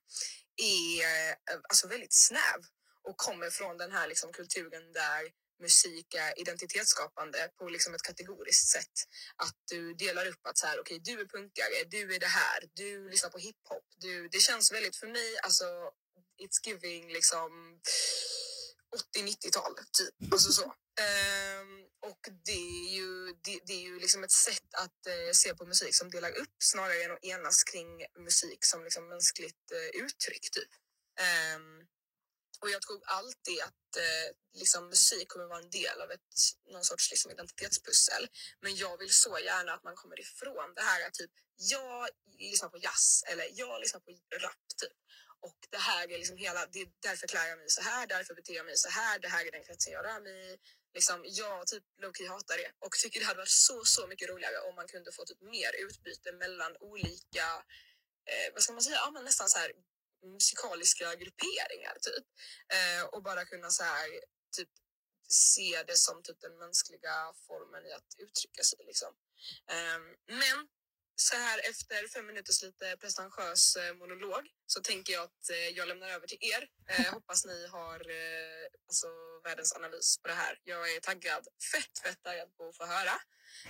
är 0.57 1.31
eh, 1.31 1.61
alltså 1.69 1.89
väldigt 1.89 2.15
snäv 2.15 2.61
och 3.03 3.17
kommer 3.17 3.51
från 3.51 3.77
den 3.77 3.93
här 3.93 4.09
liksom 4.09 4.33
kulturen 4.33 4.93
där 4.93 5.23
musik 5.61 6.15
är 6.15 6.39
identitetsskapande 6.41 7.51
på 7.59 7.69
liksom 7.69 7.95
ett 7.95 8.03
kategoriskt 8.03 8.69
sätt. 8.69 8.97
Att 9.37 9.57
du 9.71 9.95
delar 9.95 10.27
upp 10.27 10.47
att 10.47 10.59
så 10.59 10.67
här, 10.67 10.81
okej, 10.81 11.01
du 11.05 11.21
är 11.21 11.27
punkare, 11.27 11.85
du 11.91 12.15
är 12.15 12.21
det 12.21 12.27
här, 12.27 12.69
du 12.73 13.09
lyssnar 13.09 13.31
på 13.31 13.39
hiphop. 13.39 13.85
Du, 13.97 14.29
det 14.29 14.39
känns 14.39 14.73
väldigt 14.73 14.97
för 14.97 15.07
mig, 15.07 15.39
alltså 15.43 15.65
it's 16.43 16.67
giving 16.67 17.13
liksom 17.13 17.81
80-90-tal 19.17 19.75
typ. 19.93 20.33
Alltså 20.33 20.53
så. 20.53 20.65
Um, 20.65 21.87
och 22.11 22.29
det 22.45 22.53
är 22.53 22.95
ju, 22.95 23.33
det, 23.45 23.61
det 23.67 23.73
är 23.73 23.81
ju 23.81 24.01
liksom 24.01 24.25
ett 24.25 24.31
sätt 24.31 24.75
att 24.75 25.07
uh, 25.09 25.33
se 25.33 25.55
på 25.55 25.67
musik 25.67 25.95
som 25.95 26.11
delar 26.11 26.31
upp 26.31 26.57
snarare 26.59 27.05
än 27.05 27.13
att 27.13 27.25
enas 27.25 27.65
kring 27.65 28.07
musik 28.19 28.65
som 28.65 28.85
liksom 28.85 29.09
mänskligt 29.09 29.73
uh, 29.73 30.03
uttryck 30.05 30.51
typ. 30.51 30.73
Um, 31.57 31.87
och 32.61 32.71
jag 32.71 32.83
tror 32.83 33.01
alltid 33.05 33.61
att 33.61 33.97
eh, 33.97 34.29
liksom, 34.61 34.89
musik 34.89 35.29
kommer 35.29 35.47
vara 35.47 35.59
en 35.59 35.71
del 35.71 36.01
av 36.01 36.11
ett, 36.11 36.35
någon 36.73 36.85
sorts 36.85 37.11
liksom, 37.11 37.31
identitetspussel. 37.31 38.29
Men 38.61 38.77
jag 38.77 38.99
vill 38.99 39.15
så 39.15 39.39
gärna 39.39 39.73
att 39.73 39.85
man 39.85 39.95
kommer 39.95 40.21
ifrån 40.21 40.75
det 40.77 40.83
här 40.83 41.07
att 41.07 41.15
typ, 41.15 41.31
jag 41.57 42.09
lyssnar 42.39 42.69
på 42.69 42.79
jazz 42.79 43.25
eller 43.27 43.47
jag 43.53 43.81
lyssnar 43.81 44.01
på 44.01 44.11
rap 44.45 44.67
typ. 44.81 44.99
Och 45.41 45.59
det 45.71 45.79
här 45.79 46.11
är 46.11 46.19
liksom 46.19 46.37
hela, 46.37 46.67
det, 46.67 46.89
därför 47.03 47.27
klär 47.27 47.49
jag 47.49 47.59
mig 47.59 47.71
så 47.71 47.83
här, 47.83 48.07
därför 48.07 48.35
beter 48.35 48.55
jag 48.55 48.67
mig 48.67 48.77
så 48.77 48.89
här, 48.89 49.19
det 49.19 49.29
här 49.29 49.47
är 49.47 49.51
den 49.51 49.65
kretsen 49.65 49.93
jag 49.93 50.05
rör 50.05 50.21
mig 50.21 50.53
i. 50.53 50.59
Liksom, 50.95 51.25
jag 51.25 51.67
typ 51.67 51.85
Loki 52.03 52.27
hatar 52.27 52.57
det 52.57 52.73
och 52.79 52.93
tycker 52.93 53.21
det 53.21 53.27
hade 53.27 53.39
varit 53.39 53.59
så, 53.69 53.85
så 53.85 54.07
mycket 54.07 54.29
roligare 54.29 54.59
om 54.69 54.75
man 54.75 54.89
kunde 54.89 55.13
få 55.13 55.25
typ 55.25 55.41
mer 55.41 55.73
utbyte 55.85 56.33
mellan 56.33 56.77
olika, 56.81 57.47
eh, 58.31 58.53
vad 58.55 58.63
ska 58.63 58.73
man 58.73 58.83
säga, 58.83 58.97
ja, 58.97 59.11
men 59.11 59.25
nästan 59.25 59.49
så 59.49 59.59
här 59.59 59.73
musikaliska 60.23 61.15
grupperingar 61.15 61.97
typ. 62.01 62.27
Eh, 62.77 63.05
och 63.05 63.23
bara 63.23 63.45
kunna 63.45 63.71
så 63.71 63.83
här 63.83 64.09
typ 64.57 64.69
se 65.29 65.83
det 65.87 65.97
som 65.97 66.23
typ 66.23 66.41
den 66.41 66.59
mänskliga 66.59 67.33
formen 67.47 67.87
i 67.87 67.93
att 67.93 68.15
uttrycka 68.19 68.63
sig 68.63 68.79
liksom. 68.87 69.13
Ehm, 69.71 70.03
men 70.27 70.69
så 71.21 71.37
här 71.37 71.59
efter 71.71 72.09
fem 72.09 72.27
minuters 72.27 72.63
lite 72.63 72.97
pretentiös 72.97 73.77
eh, 73.77 73.95
monolog 73.95 74.49
så 74.67 74.81
tänker 74.81 75.13
jag 75.13 75.23
att 75.23 75.51
eh, 75.51 75.69
jag 75.79 75.89
lämnar 75.89 76.09
över 76.09 76.27
till 76.27 76.39
er. 76.41 76.69
Eh, 76.89 77.13
hoppas 77.15 77.45
ni 77.45 77.67
har 77.67 78.11
eh, 78.11 78.67
alltså, 78.89 79.07
världens 79.45 79.73
analys 79.77 80.19
på 80.23 80.29
det 80.29 80.35
här. 80.35 80.59
Jag 80.65 80.95
är 80.95 81.01
taggad, 81.01 81.47
fett 81.73 81.99
fett 82.03 82.23
taggad 82.23 82.57
på 82.57 82.69
att 82.69 82.77
få 82.77 82.87
höra. 82.87 83.17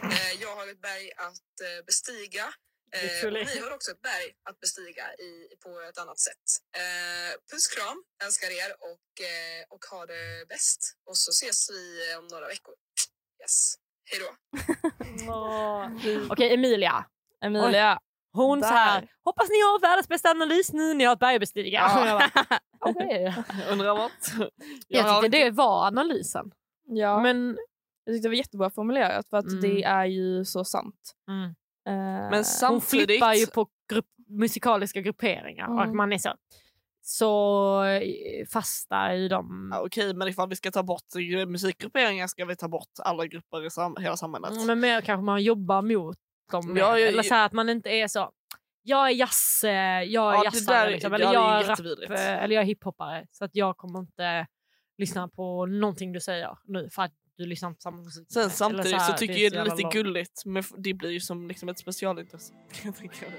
Eh, 0.02 0.32
jag 0.40 0.56
har 0.56 0.66
ett 0.66 0.80
berg 0.80 1.12
att 1.16 1.60
eh, 1.60 1.84
bestiga. 1.86 2.54
Eh, 2.96 3.30
ni 3.32 3.60
har 3.60 3.74
också 3.74 3.90
ett 3.90 4.02
berg 4.02 4.28
att 4.50 4.60
bestiga 4.60 5.14
i, 5.14 5.56
på 5.62 5.70
ett 5.90 5.98
annat 5.98 6.18
sätt. 6.18 6.44
Eh, 6.76 7.32
puss 7.52 7.66
kram, 7.68 8.04
älskar 8.24 8.48
er 8.62 8.70
och, 8.90 9.10
eh, 9.32 9.62
och 9.74 9.84
ha 9.90 10.06
det 10.06 10.48
bäst. 10.48 10.80
Och 11.08 11.16
så 11.16 11.30
ses 11.30 11.70
vi 11.70 11.82
om 12.18 12.26
några 12.26 12.46
veckor. 12.46 12.74
Yes, 13.42 13.74
Hej 14.10 14.20
då. 14.24 14.30
Okej, 16.32 16.54
Emilia. 16.54 17.04
Emilia. 17.44 17.98
Hon 18.32 18.60
Där. 18.60 18.68
så 18.68 18.74
här, 18.74 19.08
hoppas 19.24 19.48
ni 19.48 19.60
har 19.60 19.80
världens 19.80 20.08
bästa 20.08 20.30
analys 20.30 20.72
nu 20.72 20.94
när 20.94 21.04
jag 21.04 21.10
har 21.10 21.14
ett 21.16 21.20
bergbestiga. 21.20 21.80
Ja. 21.80 22.06
Jag 22.06 22.18
bara, 22.18 22.58
Okej. 22.90 23.34
Undrar 23.70 23.94
vart? 23.96 24.50
Jag 24.88 25.02
har 25.02 25.22
tyckte 25.22 25.38
det 25.38 25.50
var 25.50 25.86
analysen. 25.86 26.50
Ja, 26.86 27.20
Men, 27.22 27.58
jag 28.04 28.14
tyckte 28.14 28.26
det 28.28 28.30
var 28.30 28.36
jättebra 28.36 28.70
formulerat 28.70 29.28
för 29.28 29.36
att 29.36 29.44
Mm. 29.44 29.60
det 29.60 29.82
är 29.82 30.04
ju 30.04 30.44
så 30.44 30.64
sant. 30.64 31.14
mm. 31.28 31.54
Eh, 31.86 31.92
Men 31.94 32.32
hon 32.34 32.44
samtidigt... 32.44 33.06
flippar 33.08 33.34
ju 33.34 33.46
på 33.46 33.68
grupp, 33.92 34.06
musikaliska 34.28 35.00
grupperingar 35.00 35.66
och 35.68 35.82
Mm. 35.82 35.96
man 35.96 36.12
är 36.12 36.18
så, 36.18 36.34
så 37.02 37.82
eh, 37.84 38.46
fasta 38.52 39.14
i 39.14 39.28
dem. 39.28 39.70
Ja, 39.72 39.80
Okej, 39.86 40.14
men 40.14 40.28
ifall 40.28 40.48
vi 40.48 40.56
ska 40.56 40.70
ta 40.70 40.82
bort 40.82 41.02
eh, 41.40 41.46
musikgrupperingar 41.46 42.26
ska 42.26 42.44
vi 42.44 42.56
ta 42.56 42.68
bort 42.68 42.88
alla 42.98 43.26
grupper 43.26 43.66
i 43.66 43.70
sam- 43.70 43.96
hela 44.00 44.16
samhället. 44.16 44.50
Mm, 44.50 44.66
Men 44.66 44.80
mer 44.80 45.00
kanske 45.00 45.24
man 45.24 45.42
jobbar 45.42 45.82
mot 45.82 46.16
dem. 46.52 46.62
Ja, 46.66 46.72
mer. 46.72 46.80
ja, 46.80 46.98
Eller 46.98 47.22
så 47.22 47.34
här 47.34 47.46
att 47.46 47.52
man 47.52 47.68
inte 47.68 47.90
är 47.90 48.08
så, 48.08 48.30
jag 48.82 49.06
är 49.10 49.14
jazz, 49.14 49.64
eh, 49.64 49.70
jag 50.02 50.04
är 50.04 50.36
Ja, 50.36 50.44
jazzare 50.44 50.90
liksom, 50.90 51.12
eller 51.14 51.32
jag 51.32 51.60
är 51.64 51.64
rap, 51.64 52.10
eh, 52.10 52.42
eller 52.44 52.54
jag 52.54 52.62
är 52.62 52.66
hiphoppare. 52.66 53.26
Så 53.30 53.44
att 53.44 53.50
jag 53.54 53.76
kommer 53.76 53.98
inte 53.98 54.46
lyssna 54.98 55.28
på 55.28 55.66
någonting 55.66 56.12
du 56.12 56.20
säger 56.20 56.58
nu 56.64 56.88
för 56.92 57.02
att 57.02 57.12
du 57.40 57.46
lyssnar 57.46 57.70
på 57.70 57.80
samma 57.80 58.02
musik. 58.02 58.26
Sen. 58.32 58.42
Eller 58.42 58.50
samtidigt 58.50 58.90
så, 58.90 58.96
här, 58.96 59.16
tycker 59.16 59.34
är 59.34 59.38
jag 59.38 59.52
så 59.52 59.54
det 59.54 59.60
är 59.60 59.64
lite 59.64 59.82
långt. 59.82 59.94
gulligt, 59.94 60.44
men 60.44 60.64
det 60.78 60.94
blir 60.94 61.10
ju 61.10 61.20
som 61.20 61.48
liksom 61.48 61.68
ett 61.68 61.78
specialintresse. 61.78 62.52
jag. 62.84 63.32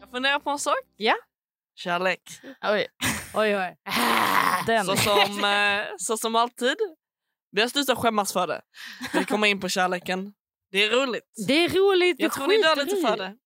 Jag 0.00 0.10
funderar 0.10 0.38
på 0.38 0.50
en 0.50 0.58
sak. 0.58 0.74
Ja. 0.96 1.14
Kärlek. 1.74 2.20
Oj, 2.62 2.86
Oj, 3.34 3.56
oj. 3.56 3.76
den. 4.66 4.84
Så 4.84 4.96
som, 4.96 5.44
eh, 5.44 5.86
så 5.98 6.16
som 6.16 6.36
alltid, 6.36 6.76
vi 7.50 7.60
har 7.60 7.68
slutat 7.68 7.98
skämmas 7.98 8.32
för 8.32 8.46
det. 8.46 8.60
Vi 9.12 9.24
kommer 9.24 9.46
in 9.46 9.60
på 9.60 9.68
kärleken. 9.68 10.32
Det 10.70 10.84
är 10.84 10.90
roligt. 10.90 11.32
Det 11.46 11.64
är 11.64 11.68
roligt, 11.68 12.20
Jag 12.20 12.32
tror 12.32 12.46
ni 12.46 12.62
dör 12.62 12.76
lite 12.76 12.96
för 12.96 13.16
det. 13.16 13.36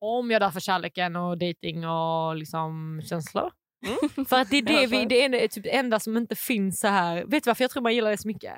Om 0.00 0.30
jag 0.30 0.42
dör 0.42 0.50
för 0.50 0.60
kärleken 0.60 1.16
och 1.16 1.38
dating 1.38 1.86
och 1.88 2.36
liksom 2.36 3.02
känslor. 3.04 3.50
Mm. 3.86 4.26
För 4.26 4.36
att 4.36 4.50
det 4.50 4.56
är 4.56 4.62
det, 4.62 4.86
vi, 4.86 5.04
det 5.04 5.24
är 5.24 5.48
typ 5.48 5.64
det 5.64 5.76
enda 5.76 6.00
som 6.00 6.16
inte 6.16 6.36
finns 6.36 6.80
så 6.80 6.88
här. 6.88 7.24
Vet 7.24 7.44
du 7.44 7.50
varför 7.50 7.64
jag 7.64 7.70
tror 7.70 7.82
man 7.82 7.94
gillar 7.94 8.10
det 8.10 8.18
så 8.18 8.28
mycket? 8.28 8.54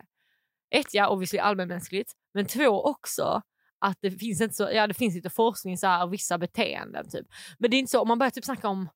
Ett, 0.74 0.94
ja 0.94 1.08
obviously 1.08 1.38
allmänmänskligt. 1.38 2.12
Men 2.34 2.46
två 2.46 2.84
också 2.84 3.42
att 3.80 3.98
det 4.00 4.10
finns 4.10 4.40
inte 4.40 4.54
så, 4.54 4.68
ja 4.72 4.86
det 4.86 4.94
finns 4.94 5.14
lite 5.14 5.30
forskning 5.30 5.78
så 5.78 5.86
här, 5.86 6.02
av 6.02 6.10
vissa 6.10 6.38
beteenden 6.38 7.10
typ. 7.10 7.26
Men 7.58 7.70
det 7.70 7.76
är 7.76 7.78
inte 7.78 7.90
så, 7.90 8.00
om 8.00 8.08
man 8.08 8.18
börjar 8.18 8.30
typ 8.30 8.44
snacka 8.44 8.68
om 8.68 8.88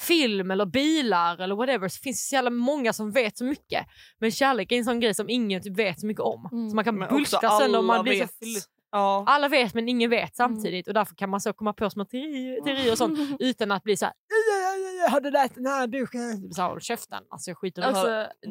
film 0.00 0.50
eller 0.50 0.66
bilar 0.66 1.38
eller 1.38 1.54
whatever 1.54 1.88
så 1.88 2.00
finns 2.00 2.24
det 2.24 2.28
så 2.28 2.34
jävla 2.34 2.50
många 2.50 2.92
som 2.92 3.10
vet 3.10 3.38
så 3.38 3.44
mycket. 3.44 3.86
Men 4.18 4.30
kärlek 4.30 4.72
är 4.72 4.76
en 4.76 4.84
sån 4.84 5.00
grej 5.00 5.14
som 5.14 5.28
ingen 5.28 5.62
typ 5.62 5.78
vet 5.78 6.00
så 6.00 6.06
mycket 6.06 6.22
om. 6.22 6.48
Mm. 6.52 6.70
Så 6.70 6.76
man 6.76 6.84
kan 6.84 6.98
bulta 6.98 7.58
sönder 7.58 7.78
och 7.78 7.84
man 7.84 8.02
blir 8.02 8.20
vet. 8.20 8.30
så 8.30 8.68
Ja. 8.92 9.24
alla 9.26 9.48
vet 9.48 9.74
men 9.74 9.88
ingen 9.88 10.12
Mm. 10.12 10.20
vet 10.24 10.36
samtidigt 10.36 10.88
och 10.88 10.94
därför 10.94 11.14
kan 11.14 11.30
man 11.30 11.40
så 11.40 11.52
komma 11.52 11.72
på 11.72 11.90
små 11.90 12.04
teorier, 12.04 12.92
och 12.92 12.98
sånt 12.98 13.18
utan 13.40 13.72
att 13.72 13.82
bli 13.82 13.96
så 13.96 14.04
här. 14.04 14.14
"Ja, 14.28 14.36
ja, 14.60 14.76
ja, 14.76 14.90
ja, 15.04 15.10
Har 15.10 15.20
du 15.20 15.30
läst 15.30 15.54
den 15.54 15.66
här? 15.66 16.52
Så 16.54 16.62
här, 16.62 16.68
håll 16.68 16.80
käften. 16.80 17.24
Alltså 17.30 17.50
jag 17.50 17.58
skiter 17.58 17.82
i 17.82 17.84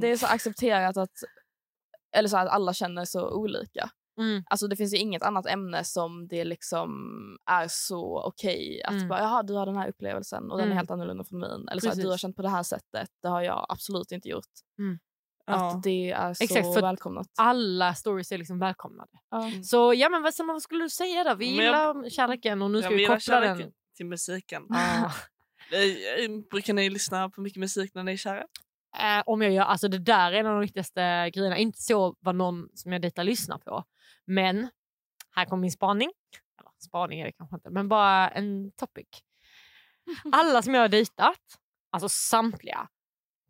det. 0.01 0.07
Är 0.11 0.15
så 0.17 0.25
accepterat 0.27 0.97
att, 0.97 1.11
eller 2.15 2.29
så 2.29 2.37
att 2.37 2.47
alla 2.49 2.73
känner 2.73 3.05
så 3.05 3.29
olika. 3.29 3.89
Mm. 4.19 4.43
Alltså 4.49 4.67
det 4.67 4.75
finns 4.75 4.93
inget 4.93 5.23
annat 5.23 5.45
ämne 5.47 5.83
som 5.83 6.27
det 6.27 6.43
liksom 6.43 6.91
är 7.45 7.67
så 7.69 8.21
okej 8.23 8.81
att 8.83 8.91
Mm. 8.93 9.07
bara 9.07 9.19
jaha 9.19 9.43
du 9.43 9.53
har 9.53 9.65
den 9.65 9.75
här 9.77 9.89
upplevelsen 9.89 10.51
och 10.51 10.57
den 10.57 10.65
Mm. 10.65 10.71
är 10.71 10.75
helt 10.77 10.91
annorlunda 10.91 11.23
från 11.23 11.39
min. 11.39 11.67
Eller 11.71 11.81
så 11.81 11.89
att 11.89 11.95
du 12.01 12.09
har 12.09 12.17
känt 12.17 12.35
på 12.35 12.41
det 12.41 12.49
här 12.49 12.63
sättet, 12.63 13.09
det 13.21 13.27
har 13.27 13.41
jag 13.41 13.65
absolut 13.69 14.11
inte 14.11 14.29
gjort. 14.29 14.45
Ja. 14.75 14.97
Att 15.55 15.83
det 15.83 16.11
är 16.11 16.33
så 16.33 16.43
Exakt, 16.43 16.73
för 16.73 16.81
välkomnat. 16.81 17.27
Alla 17.37 17.95
stories 17.95 18.31
är 18.31 18.37
liksom 18.37 18.59
välkomnade. 18.59 19.09
Ja. 19.31 19.51
Så 19.63 19.93
ja 19.93 20.09
men 20.09 20.21
vad, 20.23 20.33
vad 20.47 20.61
skulle 20.61 20.83
du 20.83 20.89
säga 20.89 21.23
då? 21.23 21.35
Vi 21.35 21.57
Men 21.57 21.65
jag- 21.65 21.95
gillar 21.97 22.09
kärleken 22.09 22.61
och 22.61 22.71
nu 22.71 22.81
ska 22.81 22.89
vi 22.89 23.05
koppla 23.05 23.39
den. 23.39 23.71
till 23.97 24.05
musiken. 24.05 24.63
Ah. 24.69 25.11
Eh, 25.73 26.23
eh, 26.25 26.29
Brukar 26.51 26.73
ni 26.73 26.89
lyssna 26.89 27.29
på 27.29 27.41
mycket 27.41 27.59
musik 27.59 27.91
när 27.93 28.03
ni 28.03 28.11
är 28.13 28.17
kära? 28.17 28.39
Eh, 28.99 29.23
om 29.25 29.41
jag 29.41 29.51
gör, 29.51 29.63
alltså 29.63 29.87
det 29.87 29.97
där 29.99 30.31
är 30.31 30.39
en 30.39 30.45
av 30.45 30.51
de 30.53 30.61
viktigaste 30.61 31.29
grejerna. 31.33 31.57
Inte 31.57 31.81
så 31.81 32.15
vad 32.19 32.35
någon 32.35 32.69
som 32.73 32.91
jag 32.91 33.01
dejtar 33.01 33.23
lyssnar 33.23 33.57
på. 33.57 33.83
Men 34.25 34.69
här 35.35 35.45
kommer 35.45 35.61
min 35.61 35.71
spaning. 35.71 36.11
Eller, 36.59 36.71
spaning 36.85 37.19
är 37.19 37.25
det 37.25 37.31
kanske 37.31 37.55
inte, 37.55 37.69
men 37.69 37.89
bara 37.89 38.29
en 38.29 38.71
topic. 38.71 39.07
Alla 40.31 40.61
som 40.61 40.73
jag 40.73 40.81
har 40.81 40.87
dejtat, 40.89 41.39
alltså 41.91 42.09
samtliga, 42.09 42.87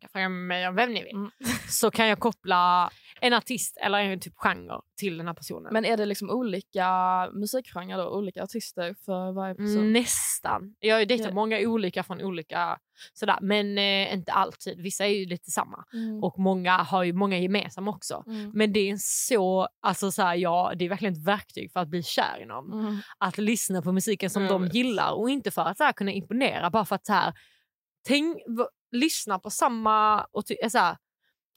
fråga 0.08 0.28
mig 0.28 0.68
om 0.68 0.74
vem 0.74 0.92
ni 0.92 1.02
vill, 1.02 1.12
Mm. 1.16 1.30
så 1.68 1.90
kan 1.90 2.06
jag 2.06 2.18
koppla 2.18 2.90
en 3.20 3.32
artist 3.32 3.76
eller 3.80 3.98
en 3.98 4.20
typ 4.20 4.34
genre 4.36 4.80
till 4.98 5.18
den 5.18 5.26
här 5.26 5.34
personen. 5.34 5.72
Men 5.72 5.84
är 5.84 5.96
det 5.96 6.06
liksom 6.06 6.30
olika 6.30 6.86
musikgenrer 7.32 7.96
då? 7.96 8.08
Olika 8.08 8.42
artister 8.42 8.94
för 9.04 9.32
varje 9.32 9.54
person? 9.54 9.78
Mm, 9.78 9.92
Nästan. 9.92 10.74
Jag 10.80 10.94
har 10.94 11.00
ju 11.00 11.06
dejtat 11.06 11.34
många 11.34 11.58
olika 11.58 12.02
från 12.02 12.22
olika 12.22 12.78
sådär, 13.12 13.38
men 13.40 13.78
eh, 13.78 14.14
inte 14.14 14.32
alltid. 14.32 14.80
Vissa 14.82 15.06
är 15.06 15.10
ju 15.10 15.26
lite 15.26 15.50
samma. 15.50 15.84
Mm. 15.92 16.24
Och 16.24 16.38
många 16.38 16.76
har 16.76 17.02
ju 17.04 17.12
många 17.12 17.38
gemensamma 17.38 17.90
också. 17.90 18.24
Mm. 18.26 18.50
Men 18.54 18.72
det 18.72 18.90
är 18.90 18.96
så, 19.00 19.68
alltså 19.82 20.10
så 20.12 20.22
här, 20.22 20.34
ja, 20.34 20.72
det 20.76 20.84
är 20.84 20.88
verkligen 20.88 21.14
ett 21.14 21.26
verktyg 21.26 21.72
för 21.72 21.80
att 21.80 21.88
bli 21.88 22.02
kär 22.02 22.38
i 22.42 22.46
någon. 22.46 22.72
Mm. 22.80 22.98
Att 23.18 23.38
lyssna 23.38 23.82
på 23.82 23.92
musiken 23.92 24.30
som 24.30 24.46
de 24.46 24.66
gillar 24.66 25.12
och 25.12 25.30
inte 25.30 25.50
för 25.50 25.62
att 25.62 25.76
så 25.78 25.84
här, 25.84 25.92
kunna 25.92 26.12
imponera. 26.12 26.70
Bara 26.70 26.84
för 26.84 26.94
att 26.96 27.06
så 27.06 27.12
här, 27.12 27.32
tänk, 28.06 28.36
lyssna 28.92 29.38
på 29.38 29.50
samma, 29.50 30.24
och 30.24 30.46
ty, 30.46 30.56
så 30.70 30.78
här, 30.78 30.96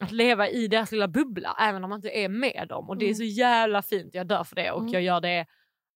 att 0.03 0.11
leva 0.11 0.49
i 0.49 0.67
deras 0.67 0.91
lilla 0.91 1.07
bubbla 1.07 1.55
även 1.59 1.83
om 1.83 1.89
man 1.89 1.97
inte 1.99 2.09
är 2.17 2.29
med 2.29 2.65
dem. 2.69 2.89
Och 2.89 2.97
det 2.97 3.05
är 3.05 3.07
Mm. 3.07 3.15
så 3.15 3.23
jävla 3.23 3.81
fint, 3.81 4.13
jag 4.15 4.27
dör 4.27 4.43
för 4.43 4.55
det 4.55 4.71
och 4.71 4.79
Mm. 4.81 4.93
jag 4.93 5.01
gör 5.01 5.21
det 5.21 5.45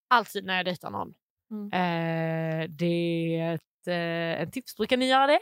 alltid 0.08 0.46
när 0.46 0.56
jag 0.58 0.66
dejtar 0.66 0.90
någon. 0.90 1.14
Mm. 1.52 1.66
Eh, 1.74 2.70
det 2.70 3.38
är 3.40 3.54
ett 3.56 3.88
eh, 3.88 4.42
en 4.42 4.52
tips, 4.52 4.76
brukar 4.78 4.98
ni 4.98 5.08
göra 5.08 5.28
det? 5.28 5.40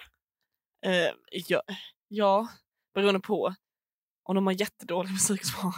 Eh, 0.86 1.12
ja, 1.48 1.62
ja, 2.08 2.48
beroende 2.94 3.20
på. 3.20 3.56
Om 4.24 4.36
de 4.36 4.46
har 4.48 4.54
jättedålig 4.54 5.10
musiksmak 5.12 5.76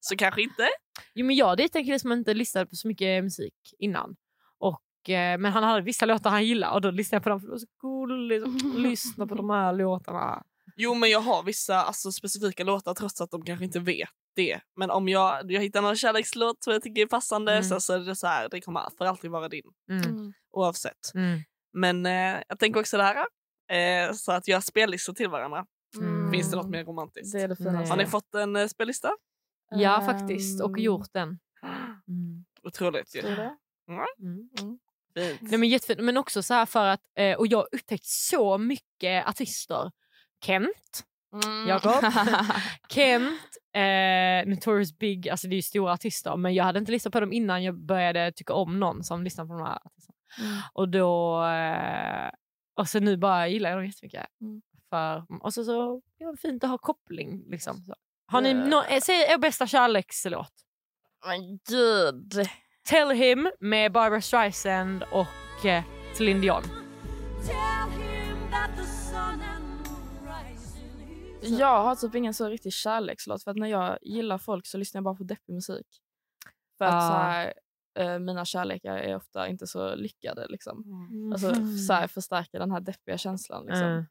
så 0.00 0.16
kanske 0.16 0.42
inte. 0.42 0.68
Jo, 1.14 1.26
men 1.26 1.36
jag 1.36 1.56
dejtade 1.56 1.78
en 1.78 1.84
kille 1.84 1.98
som 1.98 2.12
inte 2.12 2.34
lyssnade 2.34 2.66
på 2.66 2.74
så 2.76 2.88
mycket 2.88 3.24
musik 3.24 3.54
innan. 3.78 4.16
Och, 4.58 4.80
men 5.08 5.44
han 5.44 5.64
hade 5.64 5.80
vissa 5.80 6.06
låtar 6.06 6.30
han 6.30 6.44
gillade 6.44 6.74
och 6.74 6.80
då 6.80 6.90
lyssnade 6.90 7.16
jag 7.16 7.22
på 7.22 7.28
dem 7.28 7.40
för 7.40 7.46
det 7.46 7.52
var 7.52 7.58
så 7.58 7.66
gulligt 7.80 8.44
att 8.46 8.74
lyssna 8.80 9.26
på 9.26 9.34
de 9.34 9.50
här 9.50 9.72
låtarna. 9.72 10.42
Jo 10.76 10.94
men 10.94 11.10
jag 11.10 11.20
har 11.20 11.42
vissa 11.42 11.76
alltså, 11.82 12.12
specifika 12.12 12.64
låtar 12.64 12.94
trots 12.94 13.20
att 13.20 13.30
de 13.30 13.44
kanske 13.44 13.64
inte 13.64 13.80
vet 13.80 14.08
det. 14.36 14.60
Men 14.76 14.90
om 14.90 15.08
jag, 15.08 15.50
jag 15.52 15.60
hittar 15.60 15.82
någon 15.82 15.96
kärlekslåt 15.96 16.64
som 16.64 16.72
jag 16.72 16.82
tycker 16.82 17.02
är 17.02 17.06
passande 17.06 17.52
Mm. 17.52 17.64
så, 17.64 17.80
så 17.80 17.92
är 17.92 17.98
det 17.98 18.16
så 18.16 18.26
här, 18.26 18.48
det 18.48 18.60
kommer 18.60 18.82
för 18.98 19.04
alltid 19.04 19.30
vara 19.30 19.48
din. 19.48 19.64
Mm. 19.90 20.02
Mm. 20.02 20.32
Oavsett. 20.50 21.14
Mm. 21.14 21.40
Men 21.72 22.06
eh, 22.06 22.42
jag 22.48 22.58
tänker 22.58 22.80
också 22.80 22.96
det 22.96 23.02
här. 23.02 23.26
Eh, 23.70 24.12
så 24.12 24.32
att 24.32 24.48
göra 24.48 24.60
spellistor 24.60 25.12
till 25.12 25.28
varandra. 25.28 25.66
Mm. 26.00 26.32
Finns 26.32 26.50
det 26.50 26.56
något 26.56 26.70
mer 26.70 26.84
romantiskt? 26.84 27.32
Det 27.32 27.40
är 27.40 27.48
det. 27.48 27.88
Har 27.88 27.96
ni 27.96 28.06
fått 28.06 28.34
en 28.34 28.56
eh, 28.56 28.66
spellista? 28.66 29.10
Ja 29.70 30.00
Ehm, 30.00 30.06
faktiskt, 30.06 30.62
och 30.62 30.78
gjort 30.78 31.12
den. 31.12 31.38
Mm. 32.08 32.44
Otroligt 32.62 33.16
ju. 33.16 33.20
Du 33.20 33.36
det? 33.36 33.56
Mm. 33.88 34.78
Fint. 35.14 35.42
Nej, 35.42 35.58
men, 35.58 35.68
jättefint. 35.68 36.00
men 36.00 36.16
också 36.16 36.42
så 36.42 36.54
här 36.54 36.66
för 36.66 36.86
att, 36.86 37.00
eh, 37.18 37.36
och 37.36 37.46
jag 37.46 37.58
har 37.58 37.68
upptäckt 37.72 38.06
så 38.06 38.58
mycket 38.58 39.28
artister. 39.28 39.90
Kent, 40.44 41.04
Mm. 41.34 41.68
Jakob. 41.68 42.04
Kent, 42.88 43.40
eh, 43.72 44.48
Notorious 44.50 44.98
Big, 44.98 45.28
alltså 45.28 45.48
det 45.48 45.54
är 45.54 45.56
ju 45.56 45.62
stora 45.62 45.92
artister 45.92 46.36
men 46.36 46.54
jag 46.54 46.64
hade 46.64 46.78
inte 46.78 46.92
lyssnat 46.92 47.12
på 47.12 47.20
dem 47.20 47.32
innan 47.32 47.62
jag 47.64 47.74
började 47.74 48.32
tycka 48.32 48.52
om 48.52 48.80
någon 48.80 49.04
som 49.04 49.24
lyssnar 49.24 49.46
på 49.46 49.52
de 49.52 49.62
här 49.62 49.78
artisterna. 49.84 50.16
Mm. 50.38 50.62
Och 50.72 50.88
då, 50.88 51.44
eh, 51.44 52.30
och 52.74 52.88
så 52.88 53.00
nu 53.00 53.16
bara 53.16 53.48
gillar 53.48 53.70
jag 53.70 53.78
dem 53.78 53.86
jättemycket. 53.86 54.26
Mm. 54.40 54.62
För, 54.90 55.26
och 55.40 55.54
så, 55.54 55.64
så 55.64 56.02
ja, 56.18 56.34
fint 56.42 56.64
att 56.64 56.70
ha 56.70 56.78
koppling 56.78 57.44
liksom. 57.50 57.76
Så. 57.76 57.94
Har 58.26 58.40
ni, 58.40 58.54
nå 58.54 58.82
eh, 58.82 59.00
säg 59.00 59.16
er 59.16 59.38
bästa 59.38 59.66
kärlekslåt. 59.66 60.52
Men 61.26 61.58
gud. 61.68 62.48
Tell 62.84 63.10
him 63.10 63.50
med 63.60 63.92
Barbara 63.92 64.20
Streisand 64.20 65.02
och 65.12 65.66
eh, 65.66 65.84
Celine 66.16 66.40
Dion. 66.40 66.62
Jag 71.42 71.84
har 71.84 71.96
typ 71.96 72.14
ingen 72.14 72.34
så 72.34 72.48
riktig 72.48 72.72
kärlekslåt 72.72 73.44
för 73.44 73.50
att 73.50 73.56
när 73.56 73.68
jag 73.68 73.98
gillar 74.02 74.38
folk 74.38 74.66
så 74.66 74.78
lyssnar 74.78 74.98
jag 74.98 75.04
bara 75.04 75.14
på 75.14 75.24
deppig 75.24 75.54
musik. 75.54 75.86
För 76.78 76.84
att 76.84 76.94
Ah. 76.94 77.08
så 77.08 77.14
här, 77.14 77.54
eh, 77.98 78.18
mina 78.18 78.44
kärlekar 78.44 78.96
är 78.96 79.16
ofta 79.16 79.48
inte 79.48 79.66
så 79.66 79.94
lyckade 79.94 80.46
liksom. 80.48 80.84
Alltså 81.32 81.54
så 81.86 81.92
här, 81.92 82.06
förstärker 82.06 82.58
den 82.58 82.70
här 82.70 82.80
deppiga 82.80 83.18
känslan 83.18 83.66
liksom. 83.66 83.86
Mm. 83.86 84.04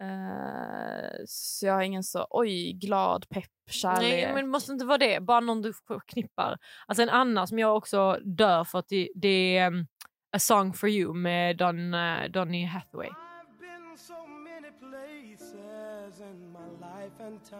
Eh, 0.00 1.10
så 1.26 1.66
jag 1.66 1.74
har 1.74 1.82
ingen 1.82 2.04
så 2.04 2.26
oj 2.30 2.72
glad 2.72 3.28
pepp 3.28 3.44
kärlek. 3.70 4.00
Nej, 4.00 4.32
men 4.34 4.44
det 4.44 4.50
måste 4.50 4.72
inte 4.72 4.84
vara 4.84 4.98
det. 4.98 5.20
Bara 5.20 5.40
någon 5.40 5.62
du 5.62 5.72
förknippar. 5.72 6.58
Alltså 6.86 7.02
en 7.02 7.08
annan 7.08 7.48
som 7.48 7.58
jag 7.58 7.76
också 7.76 8.18
dör 8.24 8.64
för 8.64 8.78
att 8.78 8.88
det, 8.88 9.08
det 9.14 9.56
är 9.56 9.66
um, 9.66 9.86
A 10.36 10.38
Song 10.38 10.72
For 10.72 10.88
You 10.88 11.14
med 11.14 11.56
Don, 11.56 11.94
uh, 11.94 12.30
Donny 12.30 12.64
Hathaway. 12.64 13.10
and 17.20 17.44
time. 17.44 17.58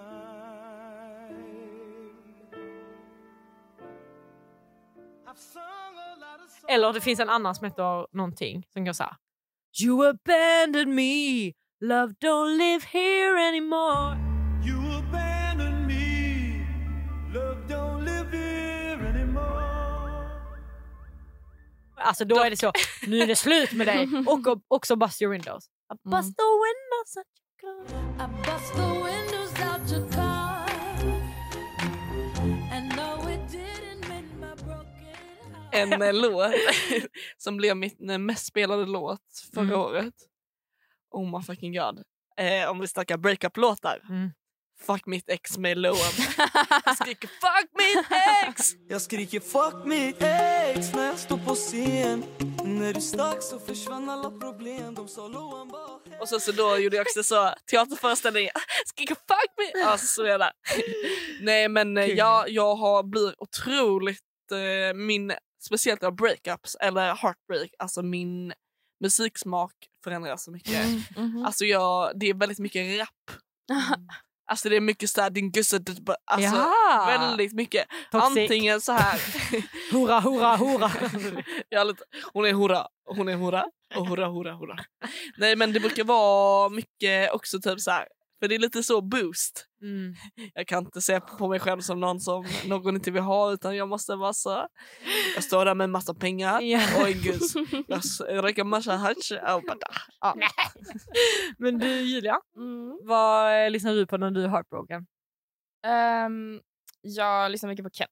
I've 5.27 5.39
sung 5.39 5.63
a 5.63 6.17
lot 6.21 6.45
of 6.45 6.51
songs. 6.51 6.65
Eller 6.69 6.93
det 6.93 7.01
finns 7.01 7.21
en 7.21 7.29
annan 7.29 7.55
som 7.55 7.65
heter 7.65 8.07
någonting 8.17 8.67
som 8.73 8.85
går 8.85 8.93
så 8.93 9.03
här. 9.03 9.17
You 9.83 10.09
abandoned 10.09 10.89
me, 10.89 11.53
love 11.81 12.15
don't 12.21 12.59
live 12.59 12.85
here 12.93 13.37
anymore. 13.49 14.17
You 14.65 14.99
abandoned 14.99 15.87
me. 15.87 16.67
Love 17.33 17.67
don't 17.69 18.05
live 18.05 18.31
here 18.33 19.09
anymore. 19.09 19.65
Alltså 21.97 22.25
då 22.25 22.39
är 22.39 22.51
det 22.51 22.57
så, 22.57 22.73
nu 23.07 23.19
är 23.21 23.27
det 23.27 23.37
slut 23.37 23.73
med 23.73 23.87
dig. 23.87 24.09
Och 24.27 24.41
också 24.69 24.97
bust 24.97 25.23
your 25.23 25.33
windows. 25.33 25.65
I 25.93 26.09
bust 26.09 26.37
the 26.37 26.43
windows 26.67 27.17
at 27.17 27.27
your 27.39 27.61
car. 27.61 28.25
I 28.25 28.29
bust 28.45 28.75
the 28.75 28.83
windows 28.83 29.53
out 29.61 29.93
your 29.93 30.13
car. 30.13 30.69
And 32.73 32.97
no, 32.97 33.31
it 33.31 33.41
didn't 33.53 34.09
mend 34.09 34.41
my 34.41 34.55
broken 34.65 34.95
heart. 35.53 35.75
En 35.75 36.03
eh, 36.03 36.13
låt 36.13 36.53
som 37.37 37.57
blev 37.57 37.77
min 37.77 38.11
eh, 38.11 38.19
mest 38.19 38.47
spelade 38.47 38.87
låt 38.87 39.21
förra 39.55 39.65
Mm. 39.65 39.81
året. 39.81 40.15
Oh 41.19 41.39
my 41.39 41.43
fucking 41.43 41.73
god. 41.73 42.03
Eh, 42.37 42.71
om 42.71 42.81
vi 42.81 42.89
snackar 42.89 43.17
breakup-låtar. 43.17 44.01
Mm. 44.09 44.31
Fuck 44.81 45.07
mitt 45.07 45.29
ex 45.29 45.59
med 45.59 45.79
Loam. 45.79 45.97
Jag 46.85 46.97
skriker 46.97 47.29
fuck 47.29 47.71
mitt 47.79 48.07
ex! 48.47 48.73
Jag 48.89 49.03
skriker 49.03 49.41
fuck 49.41 49.87
mitt 49.87 50.17
ex 50.21 50.95
när 50.95 51.07
jag 51.07 51.19
står 51.19 51.39
på 51.39 51.55
scen 51.55 52.25
När 52.65 52.93
du 52.93 53.01
stack 53.01 53.43
så 53.43 53.59
försvann 53.59 54.11
alla 54.11 54.31
problem 54.31 54.95
De 54.95 55.09
sa 55.09 55.29
Loan 55.29 55.69
bara 55.69 56.21
Och 56.21 56.29
så, 56.29 56.41
så 56.41 56.53
då 56.53 56.79
gjorde 56.79 56.97
jag 56.97 57.05
också 57.05 57.23
så 57.23 57.55
teaterföreställning. 57.71 58.49
Skriker 58.87 59.15
fuck 59.15 59.51
me! 59.57 59.81
Ja, 59.81 59.99
så 59.99 60.27
jag 60.27 60.41
där. 60.41 60.53
Nej 61.41 61.69
men 61.69 61.97
eh, 61.99 62.05
jag, 62.05 62.51
jag 62.51 62.75
har 62.75 63.03
blivit 63.03 63.35
otroligt, 63.39 64.53
eh, 64.53 64.97
min, 64.97 65.33
speciellt 65.67 66.03
av 66.03 66.17
breakups 66.17 66.77
eller 66.81 67.15
heartbreak, 67.15 67.71
alltså 67.79 68.03
min 68.03 68.53
musiksmak 69.01 69.73
förändras 70.05 70.45
så 70.45 70.51
mycket. 70.51 70.87
Mhm. 71.17 71.45
Alltså 71.45 71.65
jag, 71.65 72.13
det 72.21 72.27
är 72.27 72.35
väldigt 72.35 72.59
mycket 72.59 73.01
rap. 73.01 73.37
Alltså 74.51 74.69
det 74.69 74.77
är 74.77 74.81
mycket 74.81 75.11
såhär 75.11 75.31
din 75.31 75.51
gusse, 75.53 75.81
alltså 76.25 76.57
Ja. 76.57 77.05
väldigt 77.07 77.53
mycket. 77.53 77.87
Toxic. 78.13 78.39
Antingen 78.39 78.81
så 78.81 78.93
här. 78.93 79.21
Hurra, 79.93 80.21
hurra, 80.21 80.57
hurra. 80.57 81.85
lite, 81.85 82.05
hon 82.33 82.47
är 82.47 82.53
hurra, 82.53 82.87
hon 83.05 83.29
är 83.29 83.37
hurra 83.37 83.67
och 83.97 84.07
hurra, 84.07 84.29
hurra, 84.29 84.55
hurra. 84.57 84.77
Nej 85.37 85.57
men 85.57 85.73
det 85.73 85.81
brukar 85.81 86.05
vara 86.05 86.69
mycket 86.69 87.33
också 87.33 87.61
typ 87.61 87.81
så 87.81 87.91
här. 87.91 88.09
För 88.41 88.49
det 88.49 88.55
är 88.55 88.59
lite 88.59 88.83
så 88.83 89.01
boost. 89.01 89.67
Mm. 89.83 90.15
Jag 90.55 90.67
kan 90.67 90.85
inte 90.85 91.01
se 91.01 91.21
på 91.21 91.49
mig 91.49 91.61
själv 91.61 91.81
som 91.81 92.01
någon 92.01 92.21
som 92.21 92.45
någon 92.67 92.95
inte 92.95 93.11
vill 93.11 93.23
ha 93.23 93.53
utan 93.53 93.77
jag 93.77 93.89
måste 93.89 94.15
vara 94.17 94.33
så. 94.33 94.67
Jag 95.35 95.45
står 95.45 95.65
där 95.65 95.75
med 95.75 95.91
massa 95.91 96.15
pengar. 96.15 96.61
Ja. 96.69 96.81
Oj 97.05 97.13
gud. 97.13 97.41
Jag 98.29 98.45
dricker 98.45 98.65
massa 98.65 98.97
hasch. 98.97 99.33
Ja. 99.33 99.63
Men 101.59 101.79
du 101.79 102.01
Julia, 102.01 102.41
Mm. 102.57 102.99
vad 103.03 103.73
lyssnar 103.73 103.95
du 103.95 104.07
på 104.07 104.17
när 104.17 104.31
du 104.31 104.45
är 104.45 104.49
heartbroken? 104.49 105.07
Ehm, 105.87 106.61
jag 107.01 107.51
lyssnar 107.51 107.71
mycket 107.71 107.85
på 107.85 107.91
Kent. 107.91 108.11